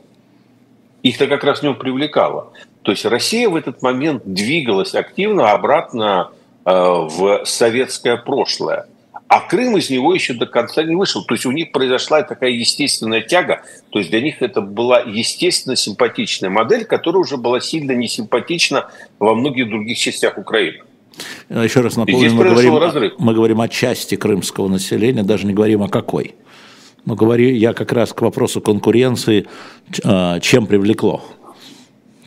их-то 1.02 1.26
как 1.26 1.44
раз 1.44 1.60
в 1.60 1.62
нем 1.64 1.76
привлекало. 1.76 2.52
То 2.82 2.92
есть 2.92 3.04
Россия 3.04 3.48
в 3.48 3.56
этот 3.56 3.82
момент 3.82 4.22
двигалась 4.24 4.94
активно 4.94 5.50
обратно 5.50 6.30
в 6.64 7.44
советское 7.44 8.16
прошлое– 8.16 8.86
а 9.28 9.40
Крым 9.40 9.76
из 9.76 9.90
него 9.90 10.14
еще 10.14 10.32
до 10.32 10.46
конца 10.46 10.82
не 10.82 10.96
вышел. 10.96 11.22
То 11.22 11.34
есть 11.34 11.44
у 11.44 11.52
них 11.52 11.70
произошла 11.70 12.22
такая 12.22 12.50
естественная 12.50 13.20
тяга. 13.20 13.62
То 13.90 13.98
есть 13.98 14.10
для 14.10 14.22
них 14.22 14.40
это 14.40 14.62
была 14.62 15.00
естественно 15.00 15.76
симпатичная 15.76 16.50
модель, 16.50 16.84
которая 16.84 17.20
уже 17.20 17.36
была 17.36 17.60
сильно 17.60 17.92
несимпатична 17.92 18.90
во 19.18 19.34
многих 19.34 19.68
других 19.68 19.98
частях 19.98 20.38
Украины. 20.38 20.78
Еще 21.50 21.80
раз 21.80 21.96
напомню, 21.96 22.32
мы 22.32 22.44
говорим, 22.44 23.12
мы 23.18 23.34
говорим 23.34 23.60
о 23.60 23.68
части 23.68 24.14
крымского 24.14 24.68
населения, 24.68 25.22
даже 25.22 25.46
не 25.46 25.52
говорим 25.52 25.82
о 25.82 25.88
какой. 25.88 26.34
Но 27.04 27.14
говорю 27.14 27.50
я 27.50 27.72
как 27.74 27.92
раз 27.92 28.12
к 28.12 28.22
вопросу 28.22 28.60
конкуренции, 28.60 29.46
а, 30.04 30.40
чем 30.40 30.66
привлекло 30.66 31.22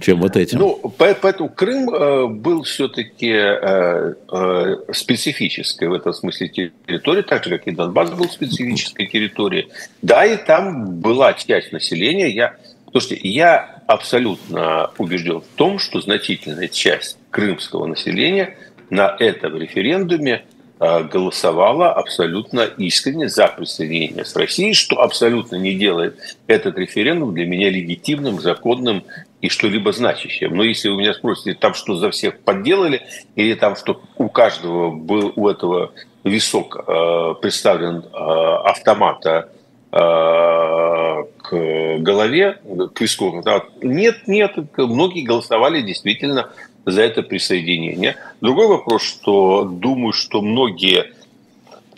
чем 0.01 0.19
вот 0.19 0.35
этим. 0.35 0.59
Ну, 0.59 0.93
поэтому 0.97 1.49
Крым 1.49 1.89
э, 1.89 2.27
был 2.27 2.63
все-таки 2.63 3.31
э, 3.31 4.13
э, 4.31 4.75
специфической 4.91 5.87
в 5.87 5.93
этом 5.93 6.13
смысле 6.13 6.49
территорией, 6.49 7.23
так 7.23 7.43
же, 7.43 7.51
как 7.51 7.67
и 7.67 7.71
Донбасс 7.71 8.11
был 8.11 8.29
специфической 8.29 9.07
территорией. 9.07 9.69
Да, 10.01 10.25
и 10.25 10.35
там 10.37 10.99
была 10.99 11.33
часть 11.33 11.71
населения. 11.71 12.29
Я, 12.29 12.55
слушайте, 12.91 13.27
я 13.27 13.81
абсолютно 13.87 14.91
убежден 14.97 15.41
в 15.41 15.55
том, 15.55 15.79
что 15.79 16.01
значительная 16.01 16.67
часть 16.67 17.17
крымского 17.29 17.85
населения 17.85 18.57
на 18.89 19.15
этом 19.19 19.57
референдуме 19.57 20.43
голосовала 20.79 21.93
абсолютно 21.93 22.61
искренне 22.61 23.29
за 23.29 23.47
присоединение 23.47 24.25
с 24.25 24.35
Россией, 24.35 24.73
что 24.73 24.99
абсолютно 24.99 25.57
не 25.57 25.75
делает 25.75 26.19
этот 26.47 26.75
референдум 26.79 27.35
для 27.35 27.45
меня 27.45 27.69
легитимным, 27.69 28.41
законным 28.41 29.03
и 29.41 29.49
что-либо 29.49 29.91
значащее. 29.91 30.49
Но 30.49 30.63
если 30.63 30.89
вы 30.89 30.97
меня 30.97 31.13
спросите, 31.13 31.55
там 31.55 31.73
что 31.73 31.95
за 31.95 32.11
всех 32.11 32.39
подделали, 32.39 33.01
или 33.35 33.55
там 33.55 33.75
что 33.75 34.01
у 34.17 34.29
каждого 34.29 34.91
был 34.91 35.33
у 35.35 35.47
этого 35.47 35.91
висок 36.23 36.83
э, 36.87 37.33
представлен 37.41 38.03
э, 38.03 38.07
автомата 38.13 39.49
э, 39.91 39.97
к 39.97 41.97
голове, 41.99 42.59
к 42.93 43.01
виску, 43.01 43.41
да, 43.43 43.63
нет, 43.81 44.27
нет, 44.27 44.55
многие 44.77 45.23
голосовали 45.23 45.81
действительно 45.81 46.49
за 46.85 47.01
это 47.01 47.23
присоединение. 47.23 48.17
Другой 48.41 48.67
вопрос, 48.67 49.03
что 49.03 49.63
думаю, 49.63 50.13
что 50.13 50.41
многие 50.41 51.13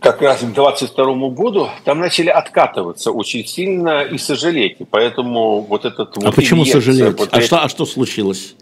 как 0.03 0.21
раз 0.21 0.41
к 0.41 0.51
22 0.51 1.29
году 1.29 1.69
там 1.85 1.99
начали 1.99 2.27
откатываться 2.27 3.11
очень 3.11 3.45
сильно 3.45 4.01
и 4.01 4.17
сожалеть. 4.17 4.75
И 4.81 4.83
поэтому 4.83 5.61
вот 5.61 5.85
этот... 5.85 6.17
А 6.17 6.25
вот 6.25 6.35
почему 6.35 6.65
сожалеть? 6.65 7.17
Вот 7.17 7.29
а, 7.31 7.37
это... 7.37 7.45
что, 7.45 7.63
а 7.63 7.69
что 7.69 7.85
случилось? 7.85 8.55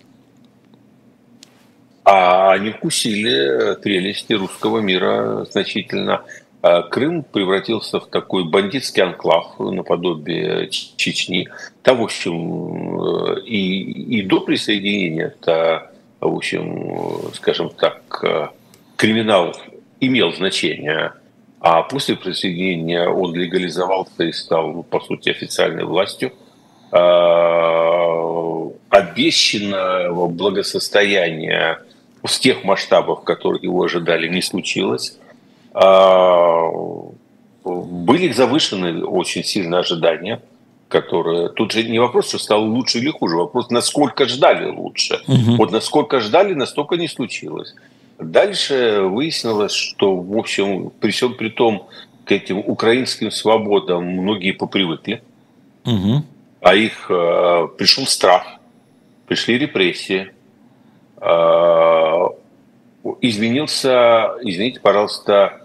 А 2.06 2.52
они 2.52 2.70
вкусили 2.70 3.76
прелести 3.82 4.34
русского 4.34 4.80
мира 4.80 5.48
значительно. 5.50 6.22
А 6.62 6.84
Крым 6.84 7.24
превратился 7.24 8.00
в 8.00 8.06
такой 8.06 8.44
бандитский 8.44 9.02
анклав 9.02 9.58
наподобие 9.58 10.70
Чечни. 10.70 11.50
Там, 11.82 11.98
в 11.98 12.04
общем, 12.04 13.40
и, 13.40 14.20
и 14.20 14.22
до 14.22 14.42
присоединения 14.42 15.34
это, 15.40 15.92
в 16.20 16.36
общем, 16.36 17.34
скажем 17.34 17.72
так, 17.72 18.54
криминал 18.96 19.56
имел 20.02 20.34
значение. 20.34 21.14
А 21.62 21.84
после 21.84 22.16
присоединения 22.16 23.08
он 23.08 23.36
легализовался 23.36 24.24
и 24.24 24.32
стал, 24.32 24.72
ну, 24.72 24.84
по 24.84 25.00
сути, 25.00 25.30
официальной 25.30 25.86
властью. 25.86 26.34
А, 26.92 28.68
обещанного 28.90 30.28
благосостояния 30.28 31.80
с 32.26 32.40
тех 32.40 32.64
масштабов, 32.64 33.24
которые 33.24 33.62
его 33.62 33.84
ожидали, 33.84 34.28
не 34.28 34.42
случилось. 34.42 35.20
А, 35.74 36.68
были 37.64 38.32
завышены 38.32 39.06
очень 39.06 39.44
сильно 39.44 39.80
ожидания, 39.80 40.42
которые... 40.88 41.50
Тут 41.50 41.74
же 41.74 41.84
не 41.84 42.00
вопрос, 42.00 42.30
что 42.30 42.40
стало 42.40 42.66
лучше 42.66 42.98
или 42.98 43.12
хуже, 43.12 43.38
вопрос, 43.38 43.70
насколько 43.70 44.28
ждали 44.28 44.66
лучше. 44.66 45.22
Угу. 45.28 45.58
Вот 45.58 45.72
насколько 45.72 46.20
ждали, 46.22 46.56
настолько 46.56 46.98
не 46.98 47.08
случилось. 47.08 47.76
Дальше 48.22 49.02
выяснилось, 49.02 49.74
что, 49.74 50.16
в 50.16 50.38
общем, 50.38 50.92
при 51.00 51.10
всем 51.10 51.34
при 51.34 51.50
том, 51.50 51.90
к 52.24 52.32
этим 52.32 52.60
украинским 52.60 53.32
свободам 53.32 54.06
многие 54.06 54.52
попривыкли, 54.52 55.24
угу. 55.84 56.24
а 56.62 56.76
их 56.76 57.10
э, 57.10 57.68
пришел 57.78 58.06
страх. 58.06 58.46
пришли 59.28 59.58
репрессии, 59.58 60.32
а, 61.18 62.28
изменился, 63.22 64.36
извините, 64.42 64.80
пожалуйста, 64.80 65.62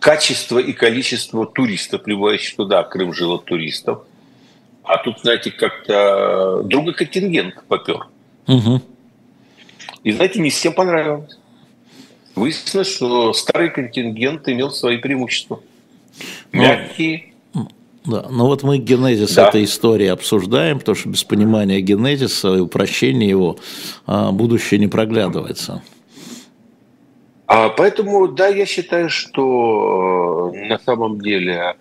качество 0.00 0.58
и 0.58 0.72
количество 0.72 1.46
туристов, 1.46 2.02
прибывающих 2.02 2.56
туда. 2.56 2.82
Крым 2.82 3.12
жил 3.12 3.32
от 3.34 3.44
туристов. 3.44 4.02
А 4.82 4.98
тут, 4.98 5.20
знаете, 5.20 5.50
как-то 5.50 6.62
другой 6.64 6.94
контингент 6.94 7.62
попер. 7.68 8.06
Угу. 8.46 8.80
И, 10.02 10.12
знаете, 10.12 10.40
не 10.40 10.50
всем 10.50 10.72
понравилось. 10.72 11.38
Выяснилось, 12.38 12.94
что 12.94 13.32
старый 13.32 13.70
контингент 13.70 14.48
имел 14.48 14.70
свои 14.70 14.98
преимущества. 14.98 15.60
Ну, 16.52 16.62
Мягкие. 16.62 17.34
Да, 18.04 18.26
но 18.30 18.46
вот 18.46 18.62
мы 18.62 18.78
генезис 18.78 19.34
да. 19.34 19.48
этой 19.48 19.64
истории 19.64 20.06
обсуждаем, 20.06 20.78
потому 20.78 20.96
что 20.96 21.10
без 21.10 21.24
понимания 21.24 21.80
генезиса 21.80 22.54
и 22.54 22.60
упрощения 22.60 23.28
его 23.28 23.58
а, 24.06 24.32
будущее 24.32 24.80
не 24.80 24.86
проглядывается. 24.86 25.82
А 27.46 27.68
поэтому, 27.68 28.28
да, 28.28 28.48
я 28.48 28.64
считаю, 28.66 29.10
что 29.10 30.52
э, 30.54 30.68
на 30.68 30.78
самом 30.78 31.20
деле 31.20 31.76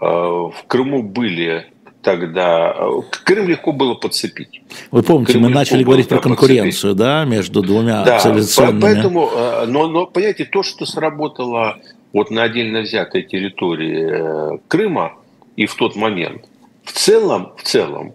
э, 0.00 0.06
в 0.06 0.54
Крыму 0.66 1.02
были 1.02 1.69
тогда... 2.02 2.74
Э, 2.76 3.02
Крым 3.24 3.48
легко 3.48 3.72
было 3.72 3.94
подцепить. 3.94 4.62
Вы 4.90 5.02
помните, 5.02 5.32
Крым 5.32 5.44
мы 5.44 5.50
начали 5.50 5.82
говорить 5.82 6.08
про 6.08 6.18
конкуренцию, 6.18 6.94
подцепить. 6.94 6.96
да, 6.96 7.24
между 7.24 7.62
двумя 7.62 8.04
да, 8.04 8.18
цивилизационными... 8.18 8.80
поэтому, 8.80 9.30
но, 9.66 9.88
но, 9.88 10.06
понимаете, 10.06 10.44
то, 10.44 10.62
что 10.62 10.86
сработало 10.86 11.78
вот 12.12 12.30
на 12.30 12.42
отдельно 12.42 12.80
взятой 12.80 13.22
территории 13.22 14.60
Крыма 14.68 15.14
и 15.56 15.66
в 15.66 15.74
тот 15.74 15.96
момент, 15.96 16.44
в 16.84 16.92
целом, 16.92 17.52
в 17.56 17.62
целом 17.62 18.14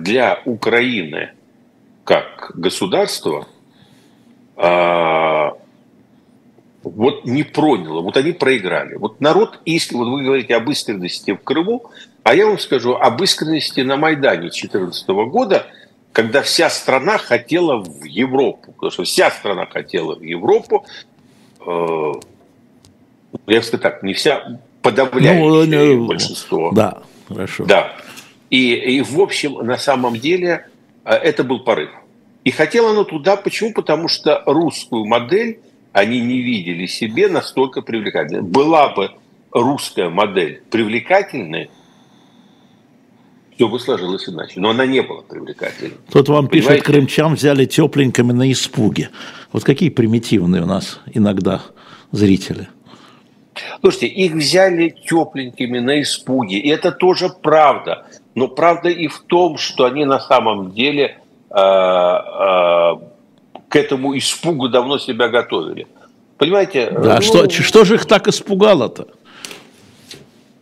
для 0.00 0.40
Украины 0.44 1.30
как 2.04 2.52
государства 2.54 3.46
вот 6.84 7.24
не 7.24 7.42
проняло, 7.42 8.00
вот 8.02 8.16
они 8.16 8.32
проиграли. 8.32 8.96
Вот 8.96 9.20
народ, 9.20 9.60
если 9.64 9.96
вот 9.96 10.08
вы 10.08 10.22
говорите 10.22 10.54
об 10.54 10.70
искренности 10.70 11.32
в 11.32 11.42
Крыму, 11.42 11.90
а 12.24 12.34
я 12.34 12.46
вам 12.46 12.58
скажу 12.58 12.94
об 12.94 13.22
искренности 13.22 13.80
на 13.80 13.96
Майдане 13.96 14.48
2014 14.48 15.08
года, 15.28 15.66
когда 16.12 16.42
вся 16.42 16.70
страна 16.70 17.18
хотела 17.18 17.76
в 17.76 18.04
Европу, 18.04 18.72
потому 18.72 18.90
что 18.90 19.04
вся 19.04 19.30
страна 19.30 19.66
хотела 19.66 20.16
в 20.16 20.22
Европу, 20.22 20.86
э, 21.66 22.12
я 23.46 23.62
скажу 23.62 23.82
так, 23.82 24.02
не 24.02 24.14
вся, 24.14 24.58
подавляющее 24.80 25.96
ну, 25.96 26.06
большинство. 26.06 26.72
Да, 26.72 27.02
хорошо. 27.28 27.66
Да. 27.66 27.92
И, 28.48 28.74
и, 28.74 29.02
в 29.02 29.20
общем, 29.20 29.54
на 29.54 29.76
самом 29.76 30.16
деле, 30.16 30.66
э, 31.04 31.12
это 31.14 31.44
был 31.44 31.60
порыв. 31.60 31.90
И 32.44 32.50
хотела 32.50 32.90
она 32.90 33.04
туда, 33.04 33.36
почему? 33.36 33.72
Потому 33.74 34.08
что 34.08 34.42
русскую 34.46 35.04
модель 35.04 35.58
они 35.92 36.20
не 36.20 36.40
видели 36.40 36.86
себе 36.86 37.28
настолько 37.28 37.82
привлекательной. 37.82 38.42
Была 38.42 38.88
бы 38.88 39.10
русская 39.52 40.08
модель 40.08 40.62
привлекательной, 40.70 41.70
все 43.54 43.68
бы 43.68 43.78
сложилось 43.78 44.28
иначе. 44.28 44.60
Но 44.60 44.70
она 44.70 44.86
не 44.86 45.02
была 45.02 45.22
привлекательной. 45.22 45.96
Тут 46.12 46.28
вам 46.28 46.48
Понимаете? 46.48 46.74
пишут, 46.74 46.86
крымчан 46.86 47.34
взяли 47.34 47.64
тепленькими 47.64 48.32
на 48.32 48.50
испуге. 48.50 49.10
Вот 49.52 49.64
какие 49.64 49.90
примитивные 49.90 50.62
у 50.62 50.66
нас 50.66 51.00
иногда 51.12 51.62
зрители. 52.10 52.68
Слушайте, 53.80 54.06
их 54.06 54.32
взяли 54.32 54.88
тепленькими 54.88 55.78
на 55.78 56.02
испуге. 56.02 56.58
И 56.58 56.68
это 56.68 56.90
тоже 56.90 57.28
правда. 57.28 58.06
Но 58.34 58.48
правда 58.48 58.88
и 58.88 59.06
в 59.06 59.20
том, 59.20 59.58
что 59.58 59.84
они 59.84 60.04
на 60.04 60.18
самом 60.18 60.72
деле 60.72 61.18
э, 61.50 61.56
э, 61.56 61.60
к 63.68 63.76
этому 63.76 64.18
испугу 64.18 64.68
давно 64.68 64.98
себя 64.98 65.28
готовили. 65.28 65.86
Понимаете? 66.38 66.90
Да, 66.90 67.16
ну, 67.16 67.22
что, 67.22 67.48
что 67.48 67.84
же 67.84 67.94
их 67.94 68.06
так 68.06 68.26
испугало-то? 68.26 69.06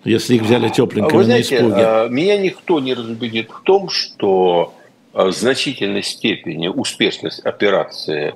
Если 0.04 0.34
их 0.34 0.42
взяли 0.42 0.68
тепленькими 0.68 1.16
Вы 1.16 1.24
знаете, 1.24 1.60
на 1.60 1.68
испуге. 1.68 1.84
А, 1.86 2.08
меня 2.08 2.36
никто 2.38 2.80
не 2.80 2.94
разубедит 2.94 3.50
в 3.50 3.60
том, 3.62 3.88
что 3.88 4.74
а, 5.12 5.26
в 5.26 5.32
значительной 5.32 6.02
степени 6.02 6.68
успешность 6.68 7.40
операции 7.40 8.34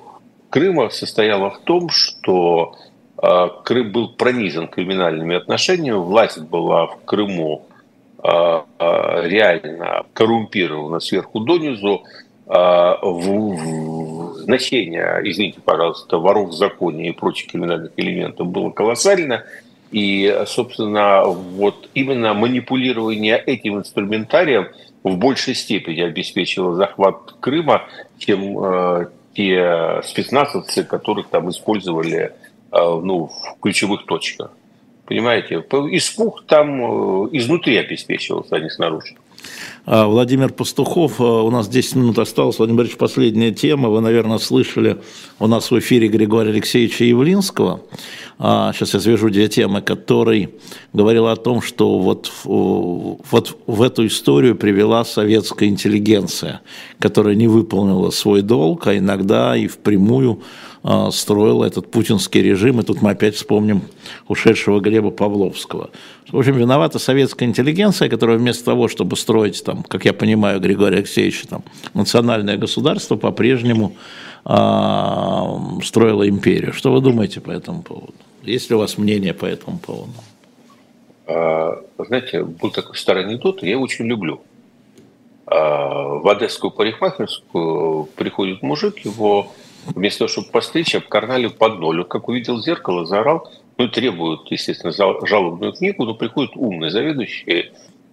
Крыма 0.49 0.89
состояла 0.89 1.49
в 1.51 1.59
том, 1.59 1.89
что 1.89 2.75
а, 3.17 3.49
Крым 3.49 3.91
был 3.91 4.09
пронизан 4.13 4.69
криминальными 4.69 5.35
отношениями, 5.35 5.97
власть 5.97 6.39
была 6.39 6.87
в 6.87 6.99
Крыму 7.05 7.65
реально 8.23 10.05
коррумпирована 10.13 10.99
сверху 10.99 11.39
донизу, 11.39 12.03
значение, 14.47 15.21
извините, 15.23 15.59
пожалуйста, 15.63 16.17
воров 16.17 16.49
в 16.49 16.53
законе 16.53 17.09
и 17.09 17.11
прочих 17.11 17.51
криминальных 17.51 17.91
элементов 17.95 18.47
было 18.47 18.71
колоссально. 18.71 19.43
И, 19.91 20.43
собственно, 20.47 21.23
вот 21.23 21.89
именно 21.93 22.33
манипулирование 22.33 23.37
этим 23.37 23.77
инструментарием 23.77 24.67
в 25.03 25.17
большей 25.17 25.55
степени 25.55 26.01
обеспечило 26.01 26.75
захват 26.75 27.33
Крыма, 27.39 27.83
чем 28.17 28.63
э, 28.63 29.07
те 29.33 30.01
спецназовцы, 30.03 30.83
которых 30.83 31.27
там 31.29 31.49
использовали 31.49 32.17
э, 32.17 32.31
ну, 32.71 33.27
в 33.27 33.59
ключевых 33.61 34.05
точках. 34.05 34.51
Понимаете, 35.05 35.55
испуг 35.55 36.45
там 36.45 36.81
э, 36.81 37.29
изнутри 37.31 37.77
обеспечивался, 37.77 38.57
а 38.57 38.59
не 38.59 38.69
снаружи. 38.69 39.15
А, 39.85 40.05
Владимир 40.05 40.51
Пастухов, 40.51 41.19
а, 41.21 41.43
у 41.43 41.49
нас 41.49 41.67
10 41.69 41.95
минут 41.95 42.19
осталось. 42.19 42.57
Владимир 42.57 42.79
Борисович, 42.79 42.97
последняя 42.97 43.51
тема. 43.51 43.89
Вы, 43.89 44.01
наверное, 44.01 44.37
слышали 44.37 44.97
у 45.39 45.47
нас 45.47 45.71
в 45.71 45.79
эфире 45.79 46.07
Григория 46.07 46.51
Алексеевича 46.51 47.05
Явлинского. 47.05 47.81
Сейчас 48.37 48.93
а, 48.93 48.97
я 48.97 48.99
свяжу 48.99 49.29
две 49.29 49.47
темы, 49.47 49.81
который 49.81 50.49
говорил 50.93 51.27
о 51.27 51.35
том, 51.35 51.61
что 51.61 51.99
вот, 51.99 52.31
вот 52.43 53.57
в 53.65 53.81
эту 53.81 54.05
историю 54.05 54.55
привела 54.55 55.05
советская 55.05 55.69
интеллигенция, 55.69 56.61
которая 56.99 57.35
не 57.35 57.47
выполнила 57.47 58.09
свой 58.11 58.41
долг, 58.41 58.87
а 58.87 58.97
иногда 58.97 59.55
и 59.55 59.67
впрямую 59.67 60.41
строил 61.11 61.63
этот 61.63 61.91
путинский 61.91 62.41
режим. 62.41 62.79
И 62.79 62.83
тут 62.83 63.01
мы 63.01 63.11
опять 63.11 63.35
вспомним 63.35 63.81
ушедшего 64.27 64.79
Глеба 64.79 65.11
Павловского. 65.11 65.89
В 66.31 66.37
общем, 66.37 66.55
виновата 66.57 66.99
советская 66.99 67.47
интеллигенция, 67.47 68.09
которая 68.09 68.37
вместо 68.37 68.65
того, 68.65 68.87
чтобы 68.87 69.17
строить, 69.17 69.63
там, 69.63 69.83
как 69.83 70.05
я 70.05 70.13
понимаю, 70.13 70.59
Григорий 70.59 70.97
Алексеевич, 70.97 71.43
там, 71.49 71.63
национальное 71.93 72.57
государство, 72.57 73.15
по-прежнему 73.17 73.95
а, 74.45 75.59
строила 75.83 76.27
империю. 76.27 76.73
Что 76.73 76.91
вы 76.93 77.01
думаете 77.01 77.41
по 77.41 77.51
этому 77.51 77.81
поводу? 77.81 78.13
Есть 78.43 78.69
ли 78.69 78.75
у 78.75 78.79
вас 78.79 78.97
мнение 78.97 79.33
по 79.33 79.45
этому 79.45 79.79
поводу? 79.79 80.13
А, 81.25 81.81
знаете, 81.97 82.43
был 82.43 82.71
такой 82.71 82.95
старый 82.95 83.25
анекдот, 83.25 83.61
я 83.63 83.71
его 83.71 83.83
очень 83.83 84.05
люблю. 84.05 84.41
В 85.45 86.29
Одесскую 86.29 86.71
парикмахерскую 86.71 88.05
приходит 88.15 88.61
мужик, 88.61 88.99
его 89.05 89.53
вместо 89.95 90.19
того, 90.19 90.29
чтобы 90.29 90.47
постричь, 90.49 90.95
обкарнали 90.95 91.47
под 91.47 91.79
ноль. 91.79 91.99
Вот 91.99 92.07
как 92.07 92.27
увидел 92.27 92.61
зеркало, 92.61 93.05
заорал, 93.05 93.51
ну, 93.77 93.87
требуют, 93.87 94.49
естественно, 94.51 94.91
жалобную 94.91 95.73
книгу, 95.73 96.05
но 96.05 96.13
приходит 96.13 96.51
умный 96.55 96.89
заведующий, 96.89 97.71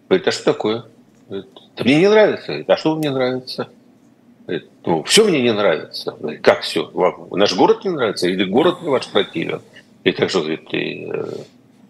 говорит, 0.09 0.29
а 0.29 0.33
что 0.33 0.45
такое? 0.45 0.85
Говорит, 1.29 1.49
мне 1.81 1.97
не 1.97 2.09
нравится. 2.09 2.65
а 2.67 2.77
что 2.77 2.97
мне 2.97 3.11
нравится? 3.11 3.69
Говорит, 4.47 4.69
ну, 4.85 5.03
все 5.05 5.25
мне 5.25 5.41
не 5.41 5.53
нравится. 5.53 6.15
Говорит, 6.19 6.43
как 6.43 6.61
все? 6.61 6.91
Вам 6.93 7.29
наш 7.31 7.57
город 7.57 7.85
не 7.85 7.91
нравится? 7.91 8.29
Или 8.29 8.45
город 8.45 8.83
ваш 8.83 9.07
противен? 9.09 9.63
И 10.05 10.13
так 10.13 10.29
что, 10.29 10.41
говорит, 10.41 10.73
и, 10.73 11.11
э, 11.11 11.25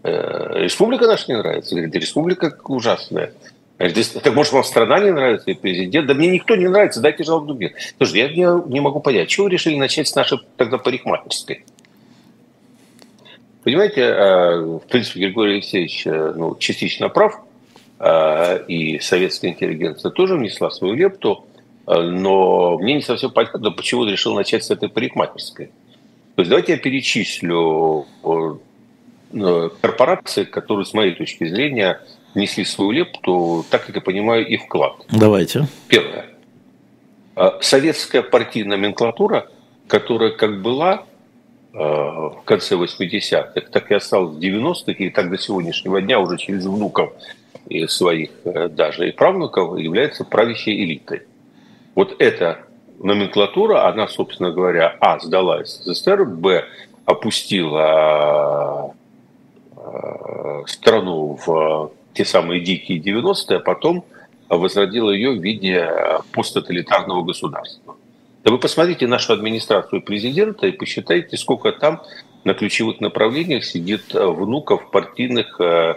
э, 0.05 0.62
республика 0.62 1.07
наша 1.07 1.32
не 1.32 1.39
нравится? 1.39 1.74
Говорит, 1.74 1.95
республика 1.97 2.57
ужасная. 2.68 3.32
Так 3.77 4.35
может, 4.35 4.53
вам 4.53 4.62
страна 4.64 5.01
не 5.01 5.11
нравится 5.11 5.51
и 5.51 5.55
президент? 5.55 6.07
Да 6.07 6.14
мне 6.14 6.29
никто 6.29 6.55
не 6.55 6.68
нравится, 6.68 7.01
дайте 7.01 7.25
жалобу 7.25 7.55
мир. 7.55 7.72
Слушай, 7.99 8.18
я 8.18 8.29
не, 8.29 8.72
не 8.72 8.81
могу 8.81 9.01
понять, 9.01 9.29
чего 9.29 9.45
вы 9.45 9.51
решили 9.51 9.77
начать 9.77 10.07
с 10.07 10.14
нашей 10.14 10.39
тогда 10.57 10.79
парикмахерской? 10.79 11.64
Понимаете, 13.64 14.03
э, 14.03 14.61
в 14.61 14.87
принципе, 14.89 15.20
Григорий 15.20 15.55
Алексеевич 15.55 16.07
э, 16.07 16.35
ну, 16.37 16.55
частично 16.57 17.09
прав, 17.09 17.41
э, 17.99 18.64
и 18.68 18.99
советская 19.01 19.51
интеллигенция 19.51 20.11
тоже 20.11 20.37
внесла 20.37 20.70
свою 20.70 20.95
лепту, 20.95 21.47
но 21.87 22.79
мне 22.79 22.95
не 22.95 23.03
совсем 23.03 23.31
понятно, 23.31 23.70
почему 23.70 24.03
он 24.03 24.11
решил 24.11 24.35
начать 24.35 24.64
с 24.64 24.70
этой 24.70 24.89
парикмахерской. 24.89 25.66
То 26.35 26.41
есть 26.41 26.49
давайте 26.49 26.72
я 26.72 26.79
перечислю 26.79 28.07
корпорации, 29.83 30.45
которые, 30.45 30.87
с 30.87 30.95
моей 30.95 31.14
точки 31.14 31.47
зрения, 31.47 32.01
внесли 32.35 32.64
свою 32.64 32.91
лепту, 32.91 33.64
так 33.70 33.87
как 33.87 33.95
я 33.95 34.01
понимаю, 34.01 34.47
и 34.47 34.57
вклад. 34.57 34.95
Давайте. 35.11 35.66
Первое. 35.89 36.26
А, 37.37 37.59
советская 37.61 38.22
партийная 38.22 38.76
номенклатура, 38.76 39.49
которая 39.89 40.30
как 40.30 40.62
была 40.62 41.05
а, 41.72 42.30
в 42.30 42.43
конце 42.45 42.76
80-х, 42.76 43.61
так 43.70 43.91
и 43.91 43.95
осталась 43.95 44.37
в 44.37 44.39
90-х, 44.39 44.93
и 44.93 45.11
так 45.11 45.30
до 45.30 45.39
сегодняшнего 45.39 46.01
дня 46.01 46.20
уже 46.20 46.39
через 46.39 46.66
внуков 46.66 47.12
и 47.66 47.87
своих 47.87 48.30
э, 48.45 48.68
даже 48.68 49.09
и 49.09 49.12
правнуков 49.12 49.78
является 49.78 50.24
правящей 50.24 50.85
элитой. 50.85 51.22
Вот 51.95 52.14
это 52.18 52.59
номенклатура, 52.99 53.89
она, 53.89 54.07
собственно 54.07 54.51
говоря, 54.51 54.97
а, 55.01 55.18
сдала 55.18 55.64
СССР, 55.64 56.24
б, 56.24 56.64
опустила 57.07 58.95
э, 59.76 60.62
страну 60.66 61.39
в 61.47 61.93
те 62.15 62.25
самые 62.25 62.61
дикие 62.61 63.01
90-е, 63.01 63.59
а 63.59 63.61
потом 63.61 64.05
возродила 64.49 65.11
ее 65.11 65.33
в 65.33 65.43
виде 65.43 65.89
посттоталитарного 66.33 67.23
государства. 67.23 67.97
Да 68.45 68.53
вы 68.53 68.59
посмотрите 68.59 69.07
нашу 69.07 69.33
администрацию 69.33 70.03
президента 70.03 70.67
и 70.67 70.73
посчитайте, 70.73 71.37
сколько 71.37 71.73
там 71.73 72.03
на 72.45 72.55
ключевых 72.55 73.01
направлениях 73.01 73.65
сидит 73.65 74.12
внуков 74.12 74.91
партийных 74.91 75.61
э, 75.61 75.95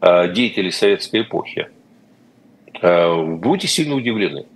э, 0.00 0.32
деятелей 0.32 0.70
советской 0.70 1.22
эпохи. 1.22 1.68
Будете 2.80 3.66
сильно 3.66 3.96
удивлены. 3.96 4.46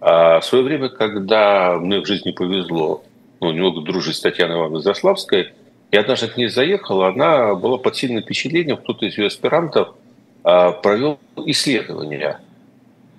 А 0.00 0.40
в 0.40 0.44
свое 0.44 0.64
время, 0.64 0.88
когда 0.88 1.76
мне 1.78 2.00
в 2.00 2.06
жизни 2.06 2.30
повезло 2.30 3.02
ну, 3.40 3.52
немного 3.52 3.82
дружить 3.82 4.16
с 4.16 4.20
Татьяной 4.20 4.56
Ивановной 4.56 4.82
Заславской, 4.82 5.52
я 5.90 6.00
однажды 6.00 6.28
к 6.28 6.36
ней 6.36 6.48
заехал, 6.48 7.02
она 7.02 7.54
была 7.54 7.78
под 7.78 7.96
сильным 7.96 8.22
впечатлением, 8.22 8.76
кто-то 8.76 9.06
из 9.06 9.16
ее 9.16 9.26
аспирантов 9.26 9.94
провел 10.82 11.18
исследование. 11.46 12.38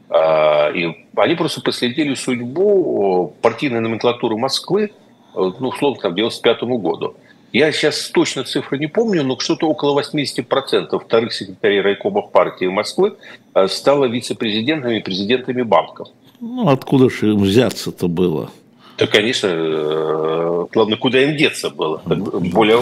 А, 0.10 0.70
и 0.72 0.88
они 1.16 1.36
просто 1.36 1.62
последили 1.62 2.16
судьбу 2.16 3.36
партийной 3.42 3.80
номенклатуры 3.80 4.38
Москвы, 4.38 4.92
ну, 5.36 5.68
условно, 5.68 6.02
там, 6.02 6.14
к 6.14 6.16
95 6.16 6.64
году. 6.64 7.16
Я 7.52 7.72
сейчас 7.72 8.10
точно 8.10 8.44
цифры 8.44 8.78
не 8.78 8.88
помню, 8.88 9.24
но 9.24 9.40
что-то 9.40 9.68
около 9.68 10.00
80% 10.00 11.00
вторых 11.00 11.34
секретарей 11.34 11.82
райкомов 11.82 12.32
партии 12.32 12.66
Москвы 12.66 13.16
а, 13.54 13.68
стало 13.68 14.06
вице-президентами 14.06 14.98
и 14.98 15.02
президентами 15.02 15.64
банков. 15.64 16.10
Ну, 16.40 16.70
откуда 16.70 17.10
же 17.10 17.34
им 17.34 17.40
взяться-то 17.40 18.08
было? 18.08 18.50
Да, 18.98 19.08
конечно, 19.08 19.48
э, 19.50 20.66
главное, 20.72 20.98
куда 20.98 21.22
им 21.24 21.38
деться 21.38 21.70
было. 21.70 22.02
Более 22.06 22.82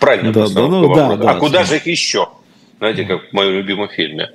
правильно 0.00 0.32
да, 0.32 0.46
да, 0.48 0.66
ну, 0.66 0.94
да, 0.94 1.16
да, 1.16 1.30
А 1.32 1.34
куда 1.34 1.58
да. 1.58 1.64
же 1.64 1.76
их 1.76 1.86
еще? 1.86 2.28
Знаете, 2.78 3.04
как 3.04 3.30
в 3.30 3.32
моем 3.32 3.52
любимом 3.52 3.88
фильме. 3.88 4.30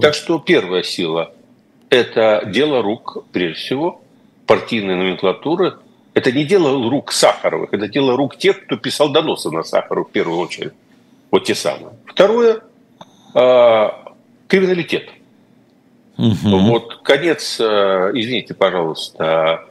Так 0.00 0.14
что 0.14 0.38
первая 0.38 0.82
сила– 0.82 1.34
это 1.90 2.42
дело 2.46 2.82
рук, 2.82 3.24
прежде 3.32 3.58
всего, 3.58 4.00
партийной 4.46 4.96
номенклатуры. 4.96 5.78
Это 6.14 6.32
не 6.32 6.44
дело 6.44 6.90
рук 6.90 7.12
Сахаровых, 7.12 7.72
это 7.72 7.88
дело 7.88 8.16
рук 8.16 8.36
тех, 8.36 8.64
кто 8.64 8.76
писал 8.76 9.10
доносы 9.10 9.50
на 9.50 9.62
Сахару 9.62 10.04
в 10.04 10.10
первую 10.10 10.38
очередь. 10.38 10.72
Вот 11.30 11.44
те 11.44 11.54
самые. 11.54 11.94
Второе 12.06 12.60
э,– 13.34 13.88
криминалитет– 14.48 15.08
Угу. 16.18 16.58
Вот 16.68 16.96
конец, 17.02 17.58
э, 17.58 17.64
извините, 18.14 18.54
пожалуйста, 18.54 19.64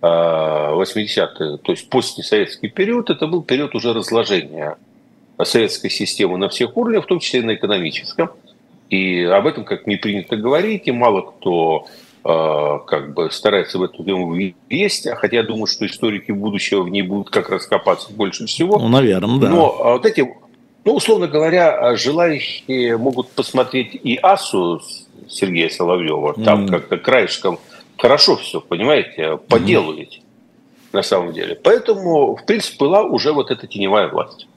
80-е, 0.00 1.54
э, 1.54 1.58
то 1.58 1.72
есть 1.72 1.90
постсоветский 1.90 2.68
период, 2.68 3.10
это 3.10 3.26
был 3.26 3.42
период 3.42 3.74
уже 3.74 3.92
разложения 3.92 4.76
советской 5.44 5.90
системы 5.90 6.36
на 6.38 6.48
всех 6.48 6.76
уровнях, 6.76 7.04
в 7.04 7.06
том 7.06 7.20
числе 7.20 7.40
и 7.40 7.44
на 7.44 7.54
экономическом. 7.54 8.30
И 8.90 9.22
об 9.22 9.46
этом 9.46 9.64
как 9.64 9.86
не 9.86 9.96
принято 9.96 10.36
говорить, 10.36 10.86
и 10.86 10.92
мало 10.92 11.20
кто 11.20 11.86
э, 12.24 12.78
как 12.86 13.14
бы 13.14 13.30
старается 13.30 13.78
в 13.78 13.82
эту 13.82 14.02
тему 14.02 14.34
есть, 14.70 15.08
хотя 15.08 15.36
я 15.36 15.42
думаю, 15.42 15.66
что 15.66 15.86
историки 15.86 16.32
будущего 16.32 16.82
в 16.82 16.88
ней 16.88 17.02
будут 17.02 17.30
как 17.30 17.50
раз 17.50 17.66
копаться 17.66 18.12
больше 18.12 18.46
всего. 18.46 18.78
Ну, 18.78 18.88
наверное, 18.88 19.38
да. 19.38 19.48
Но 19.50 19.78
вот 19.78 20.06
эти, 20.06 20.26
ну, 20.84 20.94
условно 20.94 21.28
говоря, 21.28 21.94
желающие 21.96 22.96
могут 22.96 23.30
посмотреть 23.30 23.94
и 23.94 24.16
АСУ 24.16 24.80
Сергея 25.28 25.68
Соловьева. 25.68 26.34
Там 26.42 26.64
mm. 26.64 26.68
как-то 26.70 26.96
краешком 26.96 27.58
хорошо 27.98 28.36
все, 28.36 28.60
понимаете, 28.60 29.36
по 29.36 29.58
делу 29.60 29.92
ведь 29.92 30.22
на 30.92 31.02
самом 31.02 31.34
деле. 31.34 31.54
Поэтому, 31.54 32.36
в 32.36 32.46
принципе, 32.46 32.78
была 32.78 33.02
уже 33.02 33.32
вот 33.32 33.50
эта 33.50 33.66
теневая 33.66 34.08
власть 34.08 34.48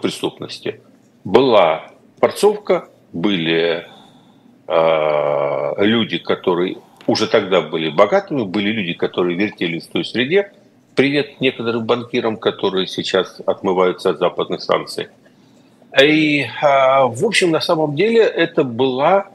преступности. 0.00 0.80
Была 1.24 1.90
порцовка, 2.20 2.88
были 3.12 3.86
э, 4.66 5.84
люди, 5.84 6.18
которые 6.18 6.78
уже 7.06 7.26
тогда 7.26 7.60
были 7.60 7.88
богатыми, 7.90 8.44
были 8.44 8.70
люди, 8.70 8.92
которые 8.92 9.36
вертелись 9.36 9.86
в 9.86 9.92
той 9.92 10.04
среде. 10.04 10.52
Привет 10.94 11.40
некоторым 11.40 11.86
банкирам, 11.86 12.36
которые 12.36 12.86
сейчас 12.86 13.40
отмываются 13.46 14.10
от 14.10 14.18
западных 14.18 14.62
санкций. 14.62 15.08
И, 16.00 16.42
э, 16.42 16.46
в 16.52 17.24
общем, 17.24 17.50
на 17.50 17.60
самом 17.60 17.96
деле 17.96 18.22
это 18.22 18.64
была 18.64 19.28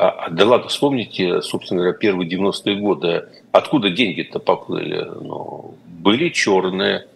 а, 0.00 0.30
да 0.30 0.46
ладно, 0.46 0.68
вспомните, 0.68 1.42
собственно 1.42 1.80
говоря, 1.80 1.98
первые 1.98 2.30
90-е 2.30 2.76
годы. 2.76 3.28
Откуда 3.50 3.90
деньги-то 3.90 4.38
поплыли? 4.38 5.02
Ну, 5.02 5.74
были 5.86 6.28
черные, 6.28 7.08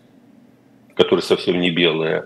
которые 0.97 1.23
совсем 1.23 1.61
не 1.61 1.71
белые. 1.71 2.25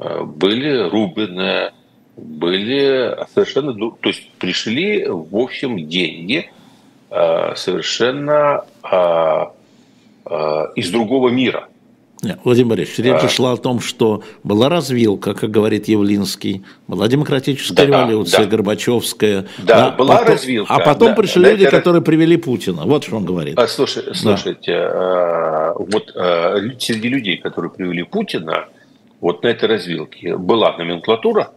А, 0.00 0.24
были 0.24 0.88
рубленые. 0.88 1.72
Были 2.16 3.16
совершенно... 3.34 3.72
То 3.74 4.08
есть 4.08 4.28
пришли, 4.38 5.06
в 5.06 5.36
общем, 5.36 5.88
деньги 5.88 6.50
а, 7.10 7.54
совершенно 7.54 8.64
из 10.76 10.90
другого 10.90 11.28
мира. 11.28 11.68
Нет, 12.22 12.38
Владимир 12.44 12.70
Борисович, 12.70 12.98
речь 12.98 13.24
а... 13.24 13.28
шла 13.28 13.52
о 13.52 13.56
том, 13.56 13.80
что 13.80 14.22
была 14.44 14.68
развилка, 14.68 15.34
как 15.34 15.50
говорит 15.50 15.88
Явлинский, 15.88 16.62
была 16.86 17.08
демократическая 17.08 17.74
да, 17.74 17.84
революция, 17.86 18.44
да. 18.44 18.50
Горбачевская. 18.50 19.46
Да, 19.58 19.90
да 19.90 19.90
была 19.92 20.18
потом, 20.18 20.32
развилка. 20.34 20.74
А 20.74 20.80
потом 20.80 21.08
да, 21.08 21.14
пришли 21.14 21.42
да, 21.42 21.50
люди, 21.52 21.62
это... 21.64 21.76
которые 21.78 22.02
привели 22.02 22.36
Путина. 22.36 22.82
Вот 22.84 23.04
что 23.04 23.16
он 23.16 23.24
говорит. 23.24 23.58
А, 23.58 23.66
слушай, 23.66 24.02
слушайте, 24.14 24.72
да. 24.72 25.72
вот 25.76 26.12
а, 26.14 26.58
среди 26.78 27.08
людей, 27.08 27.38
которые 27.38 27.70
привели 27.70 28.02
Путина, 28.02 28.66
вот 29.20 29.42
на 29.42 29.48
этой 29.48 29.68
развилке 29.68 30.36
была 30.36 30.76
номенклатура, 30.76 31.52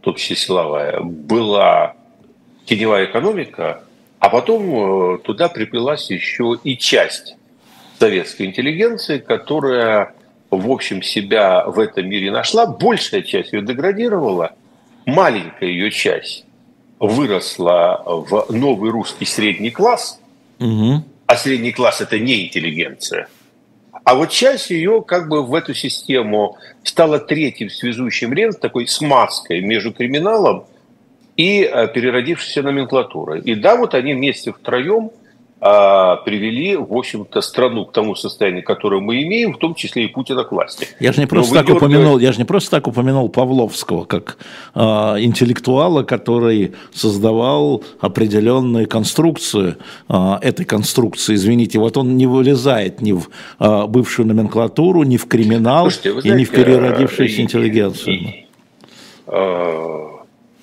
в 0.00 0.04
том 0.04 0.14
числе 0.14 0.36
силовая, 0.36 1.00
была 1.00 1.94
теневая 2.64 3.06
экономика, 3.06 3.82
а 4.18 4.28
потом 4.30 5.14
э, 5.14 5.18
туда 5.18 5.48
приплелась 5.48 6.10
еще 6.10 6.58
и 6.64 6.76
часть 6.76 7.36
советской 7.98 8.46
интеллигенции, 8.46 9.18
которая, 9.18 10.14
в 10.50 10.70
общем, 10.70 11.02
себя 11.02 11.64
в 11.66 11.78
этом 11.78 12.08
мире 12.08 12.30
нашла. 12.30 12.66
Большая 12.66 13.22
часть 13.22 13.52
ее 13.52 13.62
деградировала, 13.62 14.52
маленькая 15.06 15.68
ее 15.68 15.90
часть 15.90 16.44
выросла 16.98 18.02
в 18.04 18.46
новый 18.50 18.90
русский 18.90 19.24
средний 19.24 19.70
класс, 19.70 20.20
угу. 20.58 21.04
а 21.26 21.36
средний 21.36 21.72
класс– 21.72 22.00
это 22.00 22.18
не 22.18 22.46
интеллигенция. 22.46 23.28
А 24.04 24.14
вот 24.14 24.30
часть 24.30 24.70
ее 24.70 25.02
как 25.02 25.28
бы 25.28 25.42
в 25.42 25.54
эту 25.54 25.74
систему 25.74 26.56
стала 26.82 27.18
третьим 27.18 27.70
связующим 27.70 28.32
лент, 28.32 28.60
такой 28.60 28.86
смазкой 28.86 29.60
между 29.60 29.92
криминалом 29.92 30.64
и 31.36 31.62
э, 31.62 31.88
переродившейся 31.88 32.62
номенклатурой. 32.62 33.40
И 33.40 33.54
да, 33.54 33.76
вот 33.76 33.94
они 33.94 34.14
вместе 34.14 34.52
втроем– 34.52 35.10
привели, 35.60 36.76
в 36.76 36.92
общем-то, 36.96 37.40
страну 37.40 37.84
к 37.86 37.92
тому 37.92 38.14
состоянию, 38.14 38.62
которое 38.62 39.00
мы 39.00 39.22
имеем, 39.22 39.54
в 39.54 39.58
том 39.58 39.74
числе 39.74 40.04
и 40.04 40.08
Путина 40.08 40.44
к 40.44 40.52
власти. 40.52 40.86
Я 41.00 41.12
же 41.12 41.20
не 41.20 41.26
просто 41.26 41.54
так 41.54 41.66
дергаете... 41.66 41.86
упомянул, 41.86 42.18
я 42.18 42.32
же 42.32 42.38
не 42.38 42.44
просто 42.44 42.70
так 42.70 42.86
упомянул 42.86 43.28
Павловского 43.28 44.04
как 44.04 44.38
э, 44.74 44.80
интеллектуала, 44.80 46.04
который 46.04 46.74
создавал 46.92 47.82
определенные 48.00 48.86
конструкции 48.86 49.76
э, 50.08 50.38
этой 50.42 50.64
конструкции. 50.64 51.34
Извините, 51.34 51.78
вот 51.78 51.96
он 51.96 52.16
не 52.16 52.26
вылезает 52.26 53.00
ни 53.00 53.12
в 53.12 53.28
э, 53.58 53.86
бывшую 53.86 54.26
номенклатуру, 54.28 55.02
ни 55.02 55.16
в 55.16 55.26
криминал 55.26 55.90
Слушайте, 55.90 56.12
знаете, 56.12 56.28
и 56.28 56.32
не 56.32 56.44
в 56.44 56.50
переродившуюся 56.50 57.42
интеллигенцию. 57.42 58.14
И, 58.14 58.18
и, 58.18 58.46
э, 59.26 60.17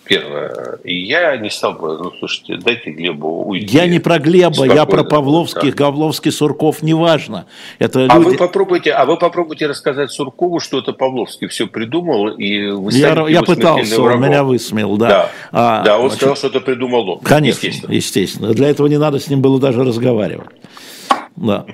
Первое. 0.05 0.77
И 0.83 0.95
я 1.03 1.35
не 1.37 1.49
стал 1.49 1.73
бы, 1.73 1.97
ну, 1.97 2.11
слушайте, 2.19 2.57
дайте 2.57 2.91
Глебу 2.91 3.43
уйти. 3.43 3.75
Я 3.75 3.87
не 3.87 3.99
про 3.99 4.19
Глеба, 4.19 4.53
Спокойно. 4.53 4.73
я 4.73 4.85
про 4.85 5.03
Павловских, 5.03 5.75
да. 5.75 5.85
Говловский, 5.85 6.31
Сурков, 6.31 6.83
неважно. 6.83 7.47
Это 7.79 8.05
а, 8.09 8.19
вы 8.19 8.37
попробуйте, 8.37 8.91
а 8.91 9.05
вы 9.05 9.17
попробуйте 9.17 9.65
рассказать 9.65 10.11
Суркову, 10.11 10.59
что 10.59 10.79
это 10.79 10.93
Павловский 10.93 11.47
все 11.47 11.65
придумал, 11.65 12.29
и 12.29 12.69
вы 12.69 12.91
Я, 12.91 13.27
я 13.27 13.41
пытался, 13.41 14.01
он 14.01 14.21
меня 14.21 14.43
высмеял, 14.43 14.95
да. 14.97 15.07
Да, 15.07 15.31
а, 15.51 15.83
да 15.83 15.95
он 15.95 16.09
значит, 16.09 16.17
сказал, 16.17 16.35
что 16.35 16.47
это 16.47 16.59
придумал 16.61 17.09
он. 17.09 17.19
Конечно, 17.19 17.65
естественно. 17.65 17.91
естественно. 17.91 18.53
Для 18.53 18.69
этого 18.69 18.87
не 18.87 18.97
надо 18.97 19.19
с 19.19 19.27
ним 19.27 19.41
было 19.41 19.59
даже 19.59 19.83
разговаривать. 19.83 20.49
Да. 21.35 21.65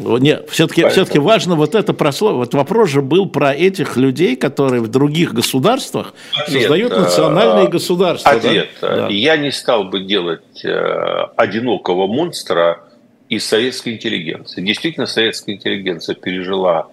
Нет, 0.00 0.48
все-таки, 0.50 0.88
все-таки 0.88 1.18
важно 1.18 1.54
вот 1.54 1.74
это 1.74 1.92
прослов. 1.92 2.34
Вот 2.34 2.54
вопрос 2.54 2.88
же 2.90 3.02
был 3.02 3.28
про 3.28 3.54
этих 3.54 3.96
людей, 3.96 4.36
которые 4.36 4.80
в 4.80 4.88
других 4.88 5.34
государствах 5.34 6.14
ответ, 6.34 6.62
создают 6.62 6.92
национальные 6.92 7.66
а, 7.66 7.70
государства. 7.70 8.30
Ответ. 8.30 8.68
Да? 8.80 9.08
Я 9.08 9.36
не 9.36 9.50
стал 9.50 9.84
бы 9.84 10.00
делать 10.00 10.64
э, 10.64 11.26
одинокого 11.36 12.06
монстра 12.06 12.80
из 13.28 13.44
советской 13.46 13.94
интеллигенции. 13.94 14.62
Действительно, 14.62 15.06
советская 15.06 15.54
интеллигенция 15.54 16.14
пережила 16.14 16.88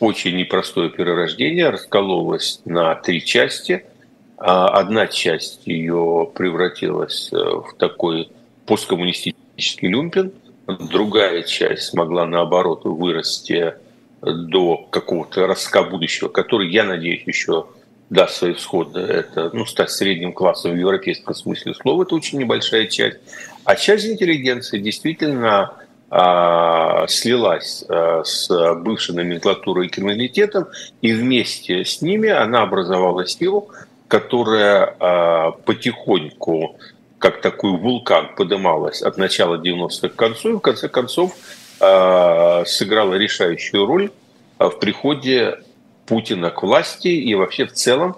очень 0.00 0.36
непростое 0.36 0.90
перерождение, 0.90 1.68
раскололась 1.70 2.60
на 2.64 2.94
три 2.94 3.24
части. 3.24 3.84
А 4.38 4.68
одна 4.68 5.06
часть 5.06 5.66
ее 5.66 6.30
превратилась 6.34 7.28
э, 7.32 7.36
в 7.36 7.74
такой 7.78 8.28
посткоммунистический 8.66 9.88
люмпен– 9.88 10.32
другая 10.78 11.42
часть 11.42 11.84
смогла, 11.84 12.26
наоборот, 12.26 12.84
вырасти 12.84 13.74
до 14.22 14.86
какого-то 14.90 15.46
ростка 15.46 15.82
будущего, 15.82 16.28
который, 16.28 16.70
я 16.70 16.84
надеюсь, 16.84 17.22
еще 17.26 17.66
даст 18.10 18.36
свои 18.36 18.52
всходы. 18.52 19.00
Это 19.00 19.50
ну, 19.52 19.66
стать 19.66 19.90
средним 19.90 20.32
классом 20.32 20.72
в 20.72 20.76
европейском 20.76 21.34
смысле 21.34 21.74
слова. 21.74 22.02
Это 22.02 22.14
очень 22.14 22.38
небольшая 22.38 22.86
часть. 22.86 23.18
А 23.64 23.74
часть 23.74 24.06
интеллигенции 24.06 24.78
действительно 24.78 25.72
а, 26.10 27.06
слилась 27.08 27.84
а, 27.88 28.22
с 28.22 28.48
бывшей 28.74 29.14
номенклатурой 29.14 29.86
и 29.86 29.88
криминалитетом, 29.88 30.66
и 31.00 31.12
вместе 31.12 31.84
с 31.84 32.02
ними 32.02 32.28
она 32.28 32.62
образовала 32.62 33.26
силу, 33.26 33.70
которая 34.08 34.94
а, 35.00 35.52
потихоньку, 35.52 36.76
как 37.22 37.40
такой 37.40 37.72
вулкан, 37.78 38.34
подымалась 38.36 39.00
от 39.00 39.16
начала 39.16 39.56
90-х 39.56 40.08
к 40.08 40.16
концу, 40.16 40.50
и 40.50 40.52
в 40.54 40.60
конце 40.60 40.88
концов 40.88 41.34
сыграла 41.78 43.14
решающую 43.14 43.86
роль 43.86 44.10
в 44.58 44.70
приходе 44.78 45.58
Путина 46.06 46.50
к 46.50 46.62
власти 46.62 47.08
и 47.08 47.34
вообще 47.34 47.66
в 47.66 47.72
целом 47.72 48.16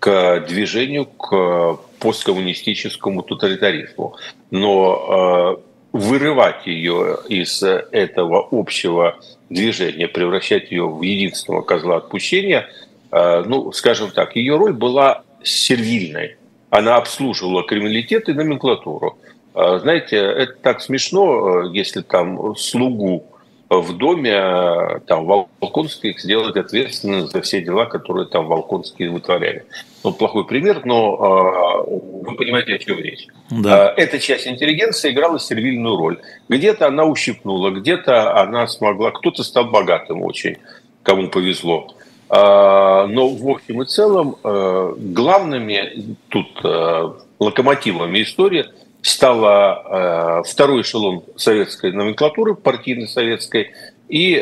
к 0.00 0.44
движению 0.48 1.06
к 1.06 1.78
посткоммунистическому 2.00 3.22
тоталитаризму. 3.22 4.16
Но 4.50 5.60
вырывать 5.94 6.66
ее 6.66 7.18
из 7.28 7.62
этого 7.62 8.48
общего 8.50 9.16
движения, 9.48 10.08
превращать 10.08 10.72
ее 10.72 10.88
в 10.88 11.00
единственного 11.02 11.62
козла 11.62 11.98
отпущения, 11.98 12.68
э, 13.12 13.44
ну, 13.46 13.70
скажем 13.70 14.10
так, 14.10 14.34
ее 14.34 14.56
роль 14.56 14.72
была 14.72 15.22
сервильной. 15.44 16.36
Она 16.74 16.96
обслуживала 16.96 17.62
криминалитет 17.62 18.28
и 18.28 18.32
номенклатуру. 18.32 19.16
Э, 19.54 19.78
знаете, 19.80 20.16
это 20.16 20.54
так 20.54 20.80
смешно, 20.80 21.66
э, 21.66 21.70
если 21.72 22.00
там 22.00 22.56
слугу 22.56 23.24
в 23.70 23.96
доме 23.96 25.00
там 25.06 25.24
Волконских 25.24 26.20
сделать 26.20 26.56
ответственным 26.56 27.28
за 27.28 27.40
все 27.42 27.62
дела, 27.62 27.86
которые 27.86 28.26
там 28.26 28.46
Волконские 28.46 29.10
вытворяли. 29.10 29.64
Ну, 30.02 30.12
плохой 30.12 30.44
пример, 30.46 30.84
но 30.84 31.86
э, 31.86 32.28
вы 32.28 32.36
понимаете, 32.36 32.74
о 32.74 32.78
чем 32.78 32.98
речь. 32.98 33.26
Да. 33.50 33.92
Э, 33.92 33.94
эта 33.96 34.18
часть 34.18 34.48
интеллигенции 34.48 35.12
играла 35.12 35.38
сервильную 35.38 35.96
роль. 35.96 36.20
Где-то 36.48 36.88
она 36.88 37.04
ущипнула, 37.04 37.70
где-то 37.70 38.40
она 38.40 38.66
смогла, 38.66 39.12
кто-то 39.12 39.44
стал 39.44 39.66
богатым 39.66 40.22
очень, 40.22 40.56
кому 41.04 41.28
повезло. 41.28 41.93
Э, 42.30 43.06
но 43.06 43.28
в 43.28 43.48
общем 43.48 43.82
и 43.82 43.86
целом 43.86 44.36
э, 44.42 44.94
главными 44.96 46.16
тут 46.28 46.46
э, 46.64 47.12
локомотивами 47.38 48.22
истории– 48.22 48.66
стала 49.04 50.42
второй 50.46 50.80
эшелон 50.80 51.24
советской 51.36 51.92
номенклатуры, 51.92 52.54
партийной 52.54 53.06
советской, 53.06 53.72
и 54.08 54.34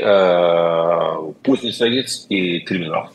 позднесоветский 1.42 2.60
криминал. 2.60 3.10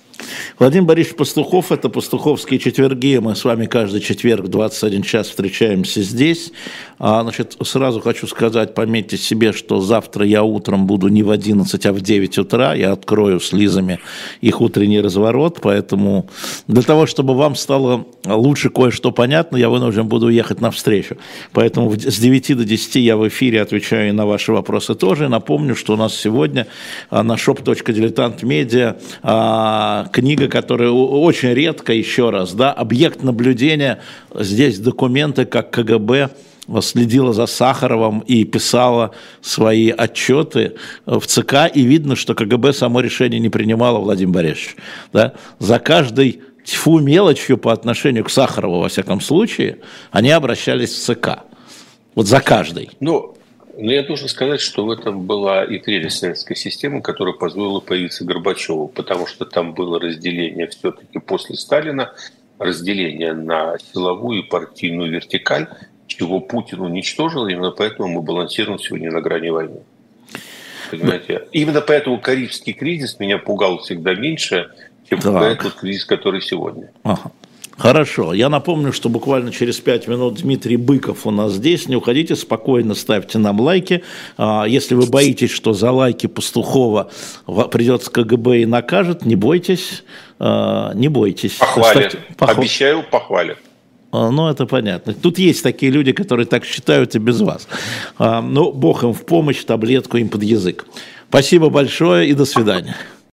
Владимир 0.60 0.86
Борисович 0.86 1.18
Пастухов, 1.18 1.72
это 1.72 1.90
«Пастуховские 1.90 2.60
четверги». 2.60 3.18
Мы 3.18 3.36
с 3.36 3.44
вами 3.44 3.66
каждый 3.66 4.02
четверг 4.02 4.46
в 4.46 4.48
21 4.48 5.04
час 5.04 5.30
встречаемся 5.30 6.02
здесь. 6.02 6.52
А, 7.00 7.22
значит, 7.22 7.56
сразу 7.64 8.02
хочу 8.02 8.28
сказать, 8.28 8.74
пометьте 8.74 9.18
себе, 9.18 9.54
что 9.54 9.82
завтра 9.82 10.26
я 10.26 10.44
утром 10.44 10.88
буду 10.88 11.10
не 11.10 11.24
в 11.24 11.30
11, 11.30 11.86
а 11.86 11.94
в 11.94 12.02
9 12.02 12.38
утра. 12.40 12.74
Я 12.74 12.92
открою 12.94 13.40
с 13.40 13.54
Лизами 13.54 14.00
их 14.42 14.62
утренний 14.62 15.00
разворот, 15.02 15.60
поэтому 15.62 16.30
для 16.68 16.82
того, 16.82 17.06
чтобы 17.06 17.36
вам 17.36 17.56
стало 17.56 18.06
лучше 18.26 18.70
кое-что 18.70 19.12
понятно, 19.12 19.58
я 19.58 19.70
вынужден 19.70 20.08
буду 20.08 20.30
ехать 20.30 20.60
навстречу. 20.62 21.18
Поэтому 21.54 21.94
с 21.94 22.20
9 22.20 22.58
до 22.58 22.66
10 22.66 22.96
я 22.96 23.16
в 23.18 23.28
эфире 23.28 23.62
отвечаю 23.62 24.14
на 24.14 24.26
ваши 24.26 24.52
вопросы 24.52 24.96
тоже. 24.96 25.30
Напомню, 25.30 25.76
что 25.76 25.94
у 25.94 25.98
нас 25.98 26.16
сегодня 26.16 26.68
а, 27.10 27.24
на 27.24 27.34
shop.diletant.media 27.34 28.98
книга, 30.18 30.48
которая 30.48 30.90
очень 30.90 31.54
редко, 31.54 31.94
еще 31.94 32.32
раз, 32.32 32.54
да, 32.54 32.74
объект 32.74 33.22
наблюдения, 33.22 34.00
здесь 34.34 34.80
документы, 34.80 35.46
как 35.46 35.70
КГБ 35.70 36.32
следила 36.82 37.34
за 37.34 37.46
Сахаровым 37.46 38.22
и 38.22 38.44
писала 38.44 39.12
свои 39.42 39.92
отчеты 39.92 40.74
в 41.06 41.22
ЦК, 41.28 41.70
и 41.72 41.84
видно, 41.84 42.16
что 42.16 42.34
КГБ 42.34 42.74
само 42.74 43.02
решение 43.02 43.40
не 43.40 43.50
принимало, 43.50 44.00
Владимир 44.00 44.34
Борисович. 44.34 44.76
Да? 45.14 45.34
За 45.60 45.78
каждой 45.78 46.42
тьфу 46.66 46.98
мелочью 46.98 47.60
по 47.60 47.72
отношению 47.72 48.24
к 48.24 48.32
Сахарову, 48.32 48.80
во 48.80 48.90
всяком 48.90 49.22
случае, 49.22 49.78
они 50.12 50.32
обращались 50.32 50.94
в 50.94 51.00
ЦК. 51.00 51.44
Вот 52.16 52.26
за 52.26 52.42
каждой. 52.42 52.90
Ну, 53.00 53.37
но 53.78 53.92
я 53.92 54.04
должен 54.04 54.28
сказать, 54.28 54.60
что 54.60 54.86
в 54.86 54.90
этом 54.90 55.26
была 55.26 55.64
и 55.64 55.78
прелесть 55.78 56.20
советской 56.20 56.56
системы, 56.56 57.02
которая 57.02 57.36
позволила 57.36 57.80
появиться 57.80 58.26
Горбачеву, 58.26 58.88
потому 58.88 59.28
что 59.28 59.46
там 59.46 59.74
было 59.74 60.00
разделение 60.00 60.68
все-таки 60.68 61.20
после 61.20 61.56
Сталина, 61.56 62.12
разделение 62.58 63.34
на 63.34 63.78
силовую 63.78 64.40
и 64.40 64.44
партийную 64.44 65.12
вертикаль, 65.12 65.68
чего 66.08 66.40
Путин 66.40 66.82
уничтожил, 66.82 67.48
именно 67.48 67.72
поэтому 67.72 68.08
мы 68.08 68.22
балансируем 68.22 68.80
сегодня 68.80 69.12
на 69.12 69.22
грани 69.22 69.50
войны. 69.50 69.82
Понимаете? 70.90 71.48
Именно 71.52 71.82
поэтому 71.82 72.20
Карибский 72.20 72.74
кризис 72.74 73.20
меня 73.20 73.38
пугал 73.38 73.80
всегда 73.80 74.16
меньше, 74.16 74.72
чем 75.10 75.22
пугает 75.22 75.60
тот 75.60 75.74
кризис, 75.74 76.06
который 76.06 76.42
сегодня. 76.42 76.92
Ага. 77.04 77.32
Хорошо. 77.78 78.34
Я 78.34 78.50
напомню, 78.50 78.92
что 78.92 79.08
буквально 79.08 79.52
через 79.52 79.80
пять 79.80 80.08
минут 80.08 80.42
Дмитрий 80.42 80.78
Быков 80.78 81.28
у 81.28 81.32
нас 81.32 81.54
здесь. 81.54 81.88
Не 81.88 81.96
уходите, 81.96 82.36
спокойно 82.36 82.96
ставьте 82.96 83.38
нам 83.38 83.60
лайки. 83.60 84.04
А, 84.38 84.66
если 84.68 84.96
вы 84.96 85.06
боитесь, 85.06 85.52
что 85.52 85.74
за 85.74 85.92
лайки 85.92 86.26
Пастухова 86.26 87.12
придется 87.72 88.10
КГБ 88.10 88.62
и 88.62 88.66
накажет, 88.66 89.26
не 89.26 89.36
бойтесь. 89.36 90.04
А, 90.40 90.92
не 90.96 91.08
бойтесь. 91.08 91.54
Похвалят. 91.54 92.12
Ставьте... 92.12 92.20
Похв... 92.36 92.58
Обещаю, 92.58 93.04
похвалят. 93.04 93.60
А, 94.12 94.32
ну, 94.32 94.50
это 94.50 94.66
понятно. 94.66 95.14
Тут 95.14 95.38
есть 95.38 95.62
такие 95.62 95.92
люди, 95.92 96.14
которые 96.14 96.48
так 96.48 96.66
считают 96.66 97.16
и 97.16 97.20
без 97.20 97.42
вас. 97.42 97.68
Ну, 98.18 98.72
бог 98.72 99.04
им 99.04 99.14
в 99.14 99.24
помощь, 99.26 99.64
таблетку 99.64 100.18
им 100.18 100.30
под 100.30 100.42
язык. 100.42 100.86
Спасибо 101.30 101.70
большое 101.70 102.30
и 102.30 102.34
до 102.34 102.46
свидания. 102.46 102.96